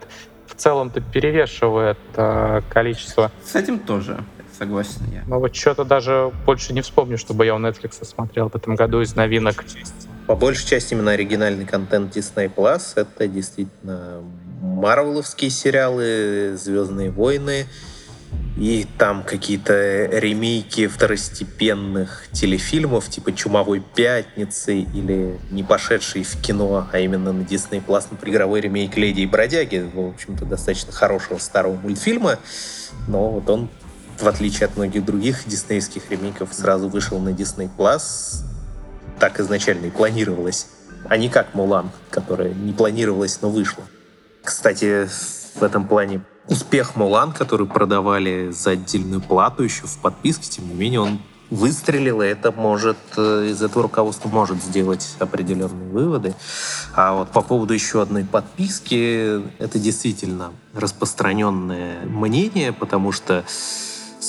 целом-то 0.56 1.00
перевешивает 1.00 1.98
э, 2.16 2.62
количество. 2.70 3.30
С 3.44 3.54
этим 3.54 3.78
тоже 3.78 4.24
согласен 4.58 5.02
я. 5.12 5.22
Но 5.26 5.38
вот 5.38 5.54
что-то 5.54 5.84
даже 5.84 6.32
больше 6.44 6.72
не 6.72 6.80
вспомню, 6.80 7.18
чтобы 7.18 7.44
я 7.44 7.54
у 7.54 7.58
Netflix 7.58 8.04
смотрел 8.04 8.48
в 8.48 8.56
этом 8.56 8.74
году 8.74 9.00
из 9.00 9.14
новинок. 9.14 9.64
По 10.26 10.34
большей 10.34 10.66
части 10.66 10.94
именно 10.94 11.12
оригинальный 11.12 11.66
контент 11.66 12.16
Disney 12.16 12.52
Plus— 12.52 12.92
это 12.96 13.28
действительно 13.28 14.22
марвеловские 14.60 15.50
сериалы, 15.50 16.56
«Звездные 16.56 17.10
войны», 17.10 17.66
и 18.56 18.86
там 18.96 19.22
какие-то 19.22 20.06
ремейки 20.06 20.86
второстепенных 20.86 22.24
телефильмов, 22.32 23.08
типа 23.08 23.32
«Чумовой 23.32 23.80
пятницы» 23.80 24.78
или 24.78 25.38
не 25.50 25.62
пошедший 25.62 26.22
в 26.22 26.40
кино, 26.40 26.88
а 26.90 26.98
именно 26.98 27.32
на 27.32 27.42
Disney 27.42 27.84
Plus, 27.84 28.06
игровой 28.22 28.62
ремейк 28.62 28.96
«Леди 28.96 29.20
и 29.20 29.26
бродяги», 29.26 29.90
в 29.92 30.08
общем-то, 30.08 30.46
достаточно 30.46 30.92
хорошего 30.92 31.38
старого 31.38 31.76
мультфильма, 31.76 32.38
но 33.08 33.30
вот 33.30 33.50
он, 33.50 33.68
в 34.18 34.26
отличие 34.26 34.66
от 34.66 34.76
многих 34.76 35.04
других 35.04 35.46
диснеевских 35.46 36.10
ремейков, 36.10 36.54
сразу 36.54 36.88
вышел 36.88 37.18
на 37.18 37.30
Disney 37.30 37.68
Plus, 37.76 38.42
так 39.18 39.38
изначально 39.38 39.86
и 39.86 39.90
планировалось, 39.90 40.66
а 41.08 41.18
не 41.18 41.28
как 41.28 41.54
Мулан, 41.54 41.90
которая 42.08 42.54
не 42.54 42.72
планировалась, 42.72 43.40
но 43.42 43.50
вышла. 43.50 43.84
Кстати, 44.42 45.06
в 45.56 45.62
этом 45.62 45.86
плане 45.86 46.22
успех 46.48 46.96
Мулан, 46.96 47.32
который 47.32 47.66
продавали 47.66 48.50
за 48.50 48.70
отдельную 48.70 49.20
плату 49.20 49.62
еще 49.62 49.86
в 49.86 49.98
подписке, 49.98 50.48
тем 50.48 50.68
не 50.68 50.74
менее, 50.74 51.00
он 51.00 51.18
выстрелил, 51.50 52.22
и 52.22 52.26
это 52.26 52.50
может, 52.50 52.96
э, 53.16 53.48
из 53.50 53.62
этого 53.62 53.84
руководство 53.84 54.28
может 54.28 54.62
сделать 54.62 55.16
определенные 55.18 55.90
выводы. 55.90 56.34
А 56.94 57.14
вот 57.14 57.30
по 57.30 57.40
поводу 57.40 57.72
еще 57.72 58.02
одной 58.02 58.24
подписки, 58.24 59.42
это 59.60 59.78
действительно 59.78 60.52
распространенное 60.74 62.04
мнение, 62.04 62.72
потому 62.72 63.12
что 63.12 63.44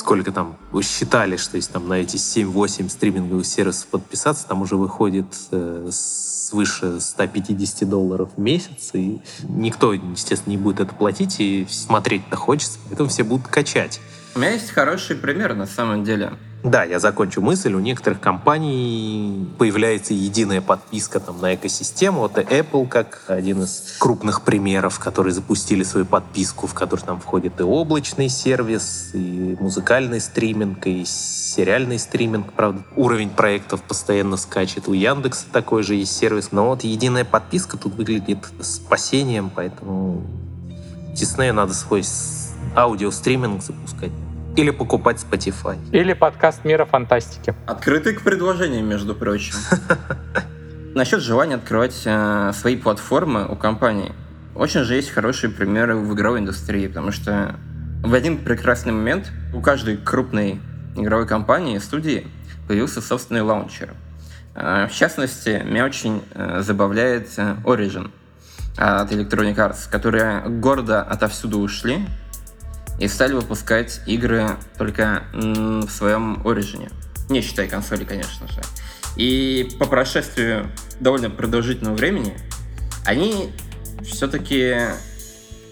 сколько 0.07 0.31
там 0.31 0.57
вы 0.71 0.83
считали, 0.83 1.35
что 1.35 1.57
если 1.57 1.73
там 1.73 1.89
на 1.89 1.95
эти 1.95 2.15
7-8 2.15 2.87
стриминговых 2.87 3.45
сервисов 3.45 3.87
подписаться, 3.87 4.47
там 4.47 4.61
уже 4.61 4.77
выходит 4.77 5.25
э, 5.51 5.89
свыше 5.91 7.01
150 7.01 7.89
долларов 7.89 8.29
в 8.37 8.39
месяц, 8.39 8.91
и 8.93 9.19
никто, 9.43 9.91
естественно, 9.91 10.51
не 10.51 10.57
будет 10.57 10.79
это 10.79 10.95
платить, 10.95 11.41
и 11.41 11.67
смотреть-то 11.69 12.37
хочется, 12.37 12.79
поэтому 12.87 13.09
все 13.09 13.25
будут 13.25 13.49
качать. 13.49 13.99
У 14.33 14.39
меня 14.39 14.51
есть 14.51 14.71
хороший 14.71 15.17
пример 15.17 15.55
на 15.55 15.65
самом 15.65 16.05
деле. 16.05 16.37
Да, 16.63 16.83
я 16.83 16.99
закончу 16.99 17.41
мысль. 17.41 17.73
У 17.73 17.79
некоторых 17.79 18.19
компаний 18.19 19.47
появляется 19.57 20.13
единая 20.13 20.59
подписка 20.59 21.19
там, 21.19 21.39
на 21.39 21.55
экосистему. 21.55 22.21
Вот 22.21 22.37
Apple 22.37 22.87
как 22.87 23.25
один 23.27 23.63
из 23.63 23.95
крупных 23.99 24.41
примеров, 24.41 24.99
которые 24.99 25.33
запустили 25.33 25.83
свою 25.83 26.05
подписку, 26.05 26.65
в 26.67 26.73
которую 26.73 27.05
там 27.05 27.19
входит 27.21 27.59
и 27.59 27.63
облачный 27.63 28.27
сервис, 28.27 29.11
и 29.13 29.55
музыкальный 29.59 30.19
стриминг, 30.19 30.87
и 30.87 31.05
сериальный 31.05 31.99
стриминг. 31.99 32.51
Правда, 32.53 32.83
уровень 32.95 33.29
проектов 33.29 33.83
постоянно 33.83 34.35
скачет. 34.35 34.87
У 34.87 34.93
Яндекса 34.93 35.45
такой 35.51 35.83
же 35.83 35.93
есть 35.95 36.17
сервис. 36.17 36.51
Но 36.51 36.69
вот 36.69 36.83
единая 36.83 37.23
подписка 37.23 37.77
тут 37.77 37.95
выглядит 37.95 38.39
спасением, 38.61 39.51
поэтому 39.53 40.23
Диснею 41.13 41.53
надо 41.53 41.73
свой 41.73 42.03
аудиостриминг 42.75 43.61
запускать. 43.61 44.11
Или 44.57 44.71
покупать 44.71 45.23
Spotify. 45.23 45.77
Или 45.91 46.13
подкаст 46.13 46.65
«Мира 46.65 46.85
фантастики». 46.85 47.53
Открытый 47.67 48.13
к 48.13 48.23
предложениям, 48.23 48.89
между 48.89 49.13
прочим. 49.13 49.53
Насчет 50.95 51.21
желания 51.21 51.55
открывать 51.55 52.01
э, 52.05 52.51
свои 52.55 52.75
платформы 52.75 53.45
у 53.47 53.55
компаний. 53.55 54.13
Очень 54.55 54.81
же 54.81 54.95
есть 54.95 55.11
хорошие 55.11 55.51
примеры 55.51 55.95
в 55.95 56.11
игровой 56.15 56.39
индустрии, 56.39 56.87
потому 56.87 57.11
что 57.11 57.53
в 58.03 58.11
один 58.15 58.39
прекрасный 58.39 58.93
момент 58.93 59.31
у 59.53 59.61
каждой 59.61 59.95
крупной 59.95 60.59
игровой 60.95 61.27
компании, 61.27 61.77
студии, 61.77 62.25
появился 62.67 62.99
собственный 62.99 63.41
лаунчер. 63.41 63.93
Э, 64.55 64.87
в 64.87 64.91
частности, 64.91 65.61
меня 65.63 65.85
очень 65.85 66.23
э, 66.33 66.61
забавляет 66.61 67.27
Origin 67.63 68.09
от 68.75 69.11
Electronic 69.11 69.55
Arts, 69.55 69.87
которые 69.87 70.41
гордо 70.47 71.03
отовсюду 71.03 71.59
ушли 71.59 72.07
и 72.99 73.07
стали 73.07 73.33
выпускать 73.33 74.01
игры 74.05 74.57
только 74.77 75.23
в 75.33 75.89
своем 75.89 76.41
Origin. 76.43 76.91
Не 77.29 77.41
считая 77.41 77.67
консоли, 77.67 78.05
конечно 78.05 78.47
же. 78.47 78.61
И 79.15 79.69
по 79.79 79.85
прошествию 79.85 80.71
довольно 80.99 81.29
продолжительного 81.29 81.95
времени 81.95 82.37
они 83.05 83.51
все-таки 84.03 84.75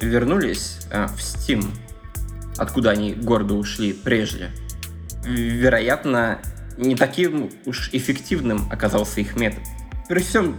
вернулись 0.01 0.79
э, 0.91 1.07
в 1.07 1.17
Steam, 1.19 1.65
откуда 2.57 2.91
они 2.91 3.13
гордо 3.13 3.53
ушли 3.53 3.93
прежде. 3.93 4.49
Вероятно, 5.23 6.39
не 6.77 6.95
таким 6.95 7.51
уж 7.65 7.89
эффективным 7.93 8.67
оказался 8.71 9.21
их 9.21 9.35
метод. 9.35 9.63
При 10.09 10.19
всем 10.19 10.57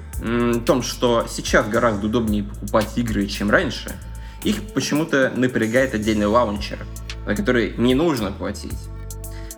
том, 0.64 0.83
что 0.83 1.27
сейчас 1.29 1.69
гораздо 1.69 2.07
удобнее 2.07 2.45
покупать 2.45 2.97
игры, 2.97 3.27
чем 3.27 3.51
раньше– 3.51 3.93
их 4.45 4.62
почему-то 4.74 5.32
напрягает 5.34 5.95
отдельный 5.95 6.26
лаунчер, 6.26 6.78
за 7.26 7.34
который 7.34 7.74
не 7.76 7.95
нужно 7.95 8.32
платить. 8.32 8.78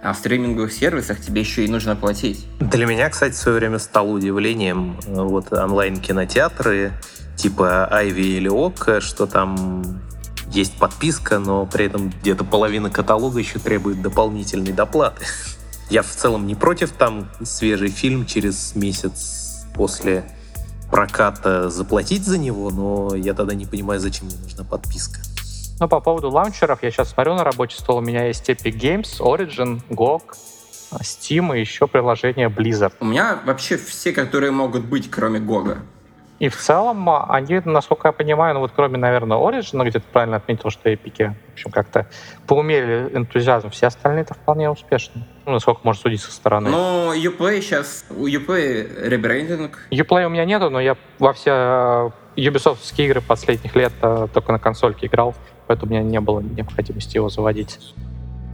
А 0.03 0.12
в 0.12 0.16
стриминговых 0.16 0.72
сервисах 0.72 1.20
тебе 1.20 1.41
еще 1.41 1.64
и 1.64 1.68
нужно 1.68 1.97
платить. 1.97 2.47
Для 2.61 2.87
меня, 2.87 3.11
кстати, 3.11 3.35
в 3.35 3.39
свое 3.39 3.59
время 3.59 3.79
стало 3.79 4.09
удивлением 4.09 4.97
э, 5.07 5.22
вот 5.22 5.53
онлайн-кинотеатры 5.53 6.93
типа 7.37 7.87
Айви 7.87 8.37
или 8.37 8.49
Ока, 8.49 9.01
что 9.01 9.26
там 9.26 10.01
есть 10.53 10.79
подписка, 10.79 11.39
но 11.39 11.66
при 11.66 11.87
этом 11.87 12.11
где-то 12.11 12.45
половина 12.45 12.91
каталога 12.91 13.39
еще 13.39 13.59
требует 13.59 14.01
дополнительной 14.01 14.72
доплаты. 14.72 15.24
Я 15.91 16.03
в 16.03 16.09
целом 16.11 16.47
не 16.47 16.55
против 16.55 16.93
там 16.93 17.29
свежий 17.43 17.89
фильм 17.89 18.26
через 18.26 18.74
месяц 18.74 19.66
после 19.74 20.24
проката 20.99 21.71
заплатить 21.71 22.25
за 22.25 22.39
него, 22.39 22.71
но 22.71 23.15
я 23.15 23.33
тогда 23.33 23.55
не 23.55 23.67
понимаю, 23.67 24.01
зачем 24.01 24.27
мне 24.27 24.37
нужна 24.43 24.65
подписка. 24.65 25.21
Ну, 25.79 25.87
по 25.87 26.01
поводу 26.01 26.29
лаунчеров, 26.29 26.83
я 26.83 26.91
сейчас 26.91 27.11
смотрю 27.11 27.35
на 27.35 27.45
рабочий 27.45 27.79
стол, 27.79 27.99
у 27.99 28.01
меня 28.01 28.27
есть 28.27 28.51
Epic 28.51 28.77
Games, 28.77 29.21
Origin, 29.21 29.81
GOG, 29.91 30.23
Steam 30.95 31.57
и 31.57 31.61
еще 31.61 31.87
приложение 31.87 32.49
Blizzard. 32.49 32.95
У 32.99 33.05
меня 33.05 33.39
вообще 33.45 33.77
все, 33.77 34.13
которые 34.13 34.51
могут 34.51 34.87
быть, 34.87 35.09
кроме 35.09 35.39
Гога. 35.39 35.79
И 36.39 36.49
в 36.49 36.57
целом 36.57 37.09
они, 37.28 37.61
насколько 37.64 38.09
я 38.09 38.12
понимаю, 38.12 38.55
ну 38.55 38.61
вот 38.61 38.72
кроме, 38.74 38.97
наверное, 38.97 39.39
Origin, 39.39 39.82
где 39.82 39.99
ты 39.99 40.05
правильно 40.12 40.36
отметил, 40.36 40.70
что 40.70 40.89
эпики, 40.89 41.34
в 41.49 41.53
общем, 41.55 41.70
как-то 41.72 42.07
поумерили 42.47 43.11
энтузиазм, 43.12 43.70
все 43.70 43.89
остальные-то 43.89 44.34
вполне 44.34 44.70
успешны. 44.70 45.26
Ну, 45.47 45.53
насколько 45.53 45.80
можно 45.82 46.01
судить 46.01 46.20
со 46.20 46.30
стороны. 46.30 46.70
Но 46.70 47.12
Uplay 47.14 47.61
сейчас, 47.61 48.05
у 48.11 48.26
Uplay 48.26 49.09
ребрендинг. 49.09 49.78
Uplay 49.91 50.26
у 50.26 50.28
меня 50.28 50.45
нету, 50.45 50.70
но 50.70 50.80
я 50.80 50.97
во 51.18 51.32
все 51.32 51.51
э, 51.51 52.11
Ubisoft 52.36 52.95
игры 52.99 53.20
последних 53.20 53.74
лет 53.74 53.93
э, 54.01 54.28
только 54.32 54.53
на 54.53 54.61
консольке 54.61 55.07
играл, 55.07 55.34
поэтому 55.66 55.91
у 55.91 55.95
меня 55.97 56.05
не 56.05 56.20
было 56.20 56.41
необходимости 56.41 57.16
его 57.16 57.30
заводить. 57.30 57.80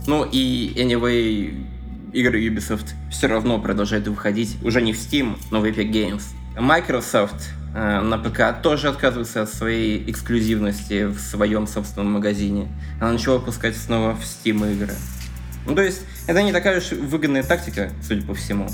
Ну 0.06 0.24
и 0.24 0.72
anyway, 0.76 1.66
игры 2.14 2.40
Ubisoft 2.46 2.94
все 3.10 3.26
равно 3.26 3.58
продолжают 3.58 4.08
выходить, 4.08 4.56
уже 4.62 4.80
не 4.80 4.94
в 4.94 4.96
Steam, 4.96 5.36
но 5.50 5.60
в 5.60 5.64
Epic 5.64 5.90
Games. 5.90 6.22
Microsoft 6.58 7.50
э, 7.50 7.63
на 7.74 8.18
ПК 8.18 8.62
тоже 8.62 8.88
отказывается 8.88 9.42
от 9.42 9.48
своей 9.48 10.08
эксклюзивности 10.08 11.06
в 11.06 11.18
своем 11.18 11.66
собственном 11.66 12.12
магазине. 12.12 12.68
Она 13.00 13.12
начала 13.12 13.38
выпускать 13.38 13.76
снова 13.76 14.14
в 14.14 14.20
Steam 14.20 14.72
игры. 14.72 14.94
Ну, 15.66 15.74
то 15.74 15.82
есть, 15.82 16.02
это 16.26 16.42
не 16.42 16.52
такая 16.52 16.78
уж 16.78 16.92
выгодная 16.92 17.42
тактика, 17.42 17.90
судя 18.02 18.24
по 18.26 18.34
всему. 18.34 18.68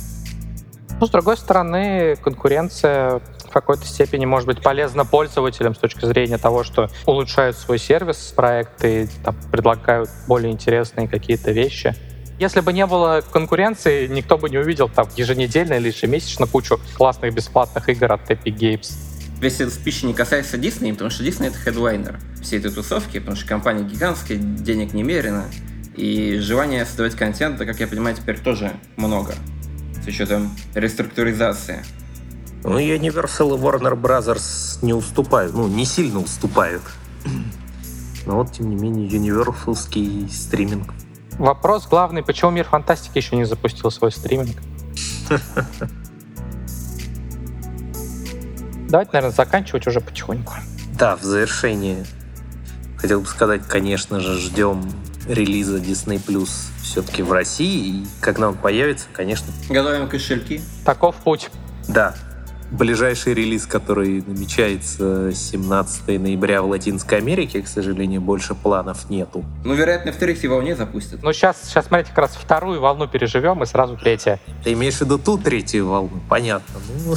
Ну, 1.01 1.07
с 1.07 1.11
другой 1.11 1.39
стороны, 1.39 2.17
конкуренция 2.17 3.21
в 3.51 3.51
какой-то 3.53 3.87
степени 3.87 4.27
может 4.27 4.47
быть 4.47 4.61
полезна 4.61 5.07
пользователям 5.07 5.75
с 5.75 5.79
точки 5.79 6.05
зрения 6.05 6.37
того, 6.37 6.63
что 6.63 6.91
улучшают 7.07 7.57
свой 7.57 7.79
сервис, 7.79 8.35
проекты, 8.37 9.09
там, 9.25 9.35
предлагают 9.51 10.11
более 10.29 10.53
интересные 10.53 11.09
какие-то 11.09 11.53
вещи. 11.53 11.95
Если 12.41 12.61
бы 12.61 12.73
не 12.73 12.87
было 12.87 13.23
конкуренции, 13.33 14.07
никто 14.07 14.39
бы 14.39 14.49
не 14.49 14.57
увидел 14.57 14.89
там 14.89 15.07
еженедельно 15.15 15.75
или 15.75 15.89
ежемесячно 15.89 16.47
кучу 16.47 16.81
классных 16.97 17.35
бесплатных 17.35 17.87
игр 17.91 18.11
от 18.11 18.31
Epic 18.31 18.57
Games. 18.57 18.95
Весь 19.43 19.61
этот 19.61 19.75
спич 19.75 20.03
не 20.05 20.15
касается 20.15 20.57
Disney, 20.57 20.93
потому 20.93 21.11
что 21.11 21.23
Disney— 21.23 21.49
это 21.49 21.59
хедлайнер 21.59 22.19
всей 22.41 22.59
этой 22.59 22.73
тусовки, 22.73 23.19
потому 23.19 23.37
что 23.37 23.47
компания 23.47 23.83
гигантская, 23.83 24.39
денег 24.39 24.95
немерено, 24.95 25.45
и 25.95 26.39
желание 26.39 26.87
создавать 26.87 27.15
контент, 27.15 27.59
как 27.59 27.79
я 27.79 27.87
понимаю, 27.87 28.17
теперь 28.17 28.39
тоже 28.39 28.73
много, 28.97 29.35
с 30.03 30.07
учетом 30.07 30.57
реструктуризации. 30.75 31.85
Ну, 32.65 32.79
Universal 32.79 33.59
и 33.59 33.61
Warner 33.61 34.01
Brothers 34.01 34.79
не 34.81 34.95
уступают, 34.95 35.53
ну, 35.53 35.69
не 35.69 35.85
сильно 35.85 36.21
уступают. 36.21 36.85
Но 38.25 38.37
вот, 38.37 38.53
тем 38.53 38.71
не 38.71 38.77
менее, 38.77 39.11
Universalский 39.11 40.27
стриминг 40.31 40.95
Вопрос 41.39 41.87
главный, 41.87 42.23
почему 42.23 42.51
мир 42.51 42.65
фантастики 42.65 43.19
еще 43.19 43.37
не 43.37 43.45
запустил 43.45 43.91
свой 43.91 44.13
стриминг? 44.13 44.57
Давайте, 48.89 49.13
наверное, 49.13 49.35
заканчивать 49.35 49.87
уже 49.87 50.01
потихоньку. 50.01 50.55
Да, 50.99 51.17
в 51.17 51.23
завершение 51.23 52.05
хотел 52.97 53.21
бы 53.21 53.27
сказать, 53.27 53.63
конечно 53.67 54.21
же, 54.21 54.39
ждем 54.39 54.83
релиза 55.29 55.79
Disney 55.79 56.23
Plus 56.23 56.51
все-таки 56.83 57.23
в 57.23 57.33
России. 57.33 58.03
И 58.03 58.07
когда 58.21 58.49
он 58.49 58.57
появится, 58.57 59.07
конечно... 59.13 59.47
Готовим 59.69 60.09
кошельки. 60.09 60.61
Таков 60.85 61.17
путь. 61.17 61.51
Да, 61.89 62.15
Ближайший 62.71 63.35
релиз, 63.35 63.67
который 63.67 64.23
намечается 64.25 65.33
17 65.35 66.21
ноября 66.21 66.63
в 66.63 66.69
Латинской 66.69 67.19
Америке, 67.19 67.63
к 67.63 67.69
сожалению, 67.69 68.21
больше 68.21 68.55
планов 68.55 69.11
нету. 69.11 69.45
Ну, 69.65 69.75
вероятно, 69.75 70.13
в 70.13 70.17
третьей 70.17 70.49
волне 70.49 70.77
запустят. 70.77 71.21
Ну, 71.23 71.33
сейчас, 71.33 71.57
сейчас, 71.65 71.87
смотрите, 71.87 72.11
как 72.11 72.19
раз 72.19 72.37
вторую 72.37 72.81
волну 72.81 73.09
переживем, 73.09 73.61
и 73.65 73.67
сразу 73.67 73.97
третья. 73.97 74.39
Ты 74.63 74.73
имеешь 74.75 74.95
в 74.95 75.01
виду 75.01 75.19
ту 75.19 75.37
третью 75.37 75.89
волну? 75.89 76.21
Понятно. 76.29 76.81
Ну, 77.05 77.15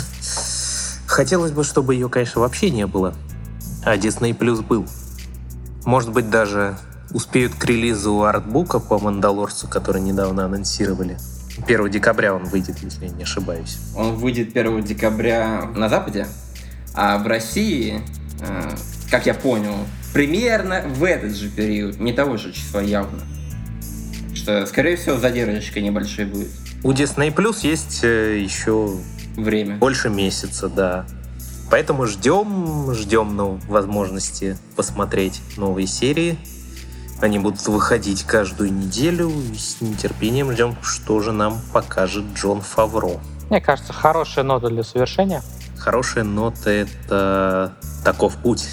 хотелось 1.06 1.52
бы, 1.52 1.64
чтобы 1.64 1.94
ее, 1.94 2.10
конечно, 2.10 2.42
вообще 2.42 2.72
не 2.72 2.88
было. 2.88 3.14
А 3.86 3.96
Disney 3.96 4.36
Plus 4.36 4.64
был. 4.64 4.88
Может 5.86 6.12
быть, 6.12 6.32
даже 6.32 6.78
успеют 7.12 7.54
к 7.54 7.64
релизу 7.66 8.24
артбука 8.24 8.80
по 8.80 8.98
Мандалорцу, 8.98 9.68
который 9.68 10.02
недавно 10.02 10.46
анонсировали. 10.46 11.18
1 11.66 11.90
декабря 11.90 12.34
он 12.34 12.46
выйдет, 12.46 12.80
если 12.82 13.08
я 13.08 13.12
не 13.12 13.24
ошибаюсь. 13.24 13.78
Он 13.96 14.16
выйдет 14.16 14.56
1 14.56 14.84
декабря 14.84 15.70
на 15.76 15.90
Западе, 15.90 16.28
а 16.94 17.18
в 17.18 17.28
России, 17.28 18.02
э, 18.42 18.70
как 19.10 19.26
я 19.26 19.34
понял, 19.34 19.76
примерно 20.14 20.82
в 20.88 21.04
этот 21.04 21.36
же 21.36 21.50
период, 21.50 22.00
не 22.00 22.14
того 22.14 22.38
же 22.38 22.52
числа 22.52 22.82
явно. 22.82 23.22
Что, 24.34 24.66
скорее 24.66 24.98
всего, 24.98 25.18
задержка 25.18 25.80
небольшая 25.80 26.28
будет. 26.28 26.50
У 26.84 26.92
Disney 26.92 27.34
Plus 27.34 27.60
есть 27.62 28.04
э, 28.04 28.40
еще 28.40 28.98
время. 29.36 29.78
Больше 29.78 30.10
месяца, 30.10 30.68
да. 30.68 31.06
Поэтому 31.70 32.06
ждем, 32.06 32.94
ждем 32.94 33.36
ну, 33.36 33.60
возможности 33.68 34.58
посмотреть 34.76 35.42
новые 35.58 35.88
серии. 35.88 36.38
Они 37.24 37.40
будут 37.40 37.66
выходить 37.68 38.24
каждую 38.24 38.74
неделю 38.74 39.30
и 39.30 39.58
с 39.58 39.80
нетерпением 39.80 40.52
ждем, 40.52 40.76
что 40.82 41.22
же 41.22 41.32
нам 41.32 41.58
покажет 41.72 42.26
Джон 42.36 42.60
Фавро. 42.60 43.22
Мне 43.50 43.62
кажется, 43.62 43.94
хорошая 43.94 44.44
нота 44.44 44.68
для 44.68 44.84
совершения. 44.84 45.42
Хорошая 45.78 46.26
нота— 46.26 46.70
это 46.72 47.78
таков 48.04 48.36
путь. 48.36 48.68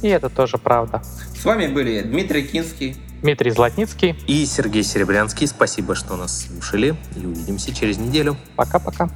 И 0.00 0.08
это 0.08 0.30
тоже 0.30 0.56
правда. 0.56 1.02
С 1.38 1.44
вами 1.44 1.66
были 1.66 2.00
Дмитрий 2.00 2.44
Кинский, 2.44 2.96
Дмитрий 3.20 3.50
Златницкий 3.50 4.16
и 4.26 4.46
Сергей 4.46 4.84
Серебрянский. 4.84 5.46
Спасибо, 5.46 5.94
что 5.94 6.16
нас 6.16 6.46
слушали 6.46 6.96
и 7.14 7.26
увидимся 7.26 7.74
через 7.74 7.98
неделю. 7.98 8.38
Пока-пока. 8.56 9.10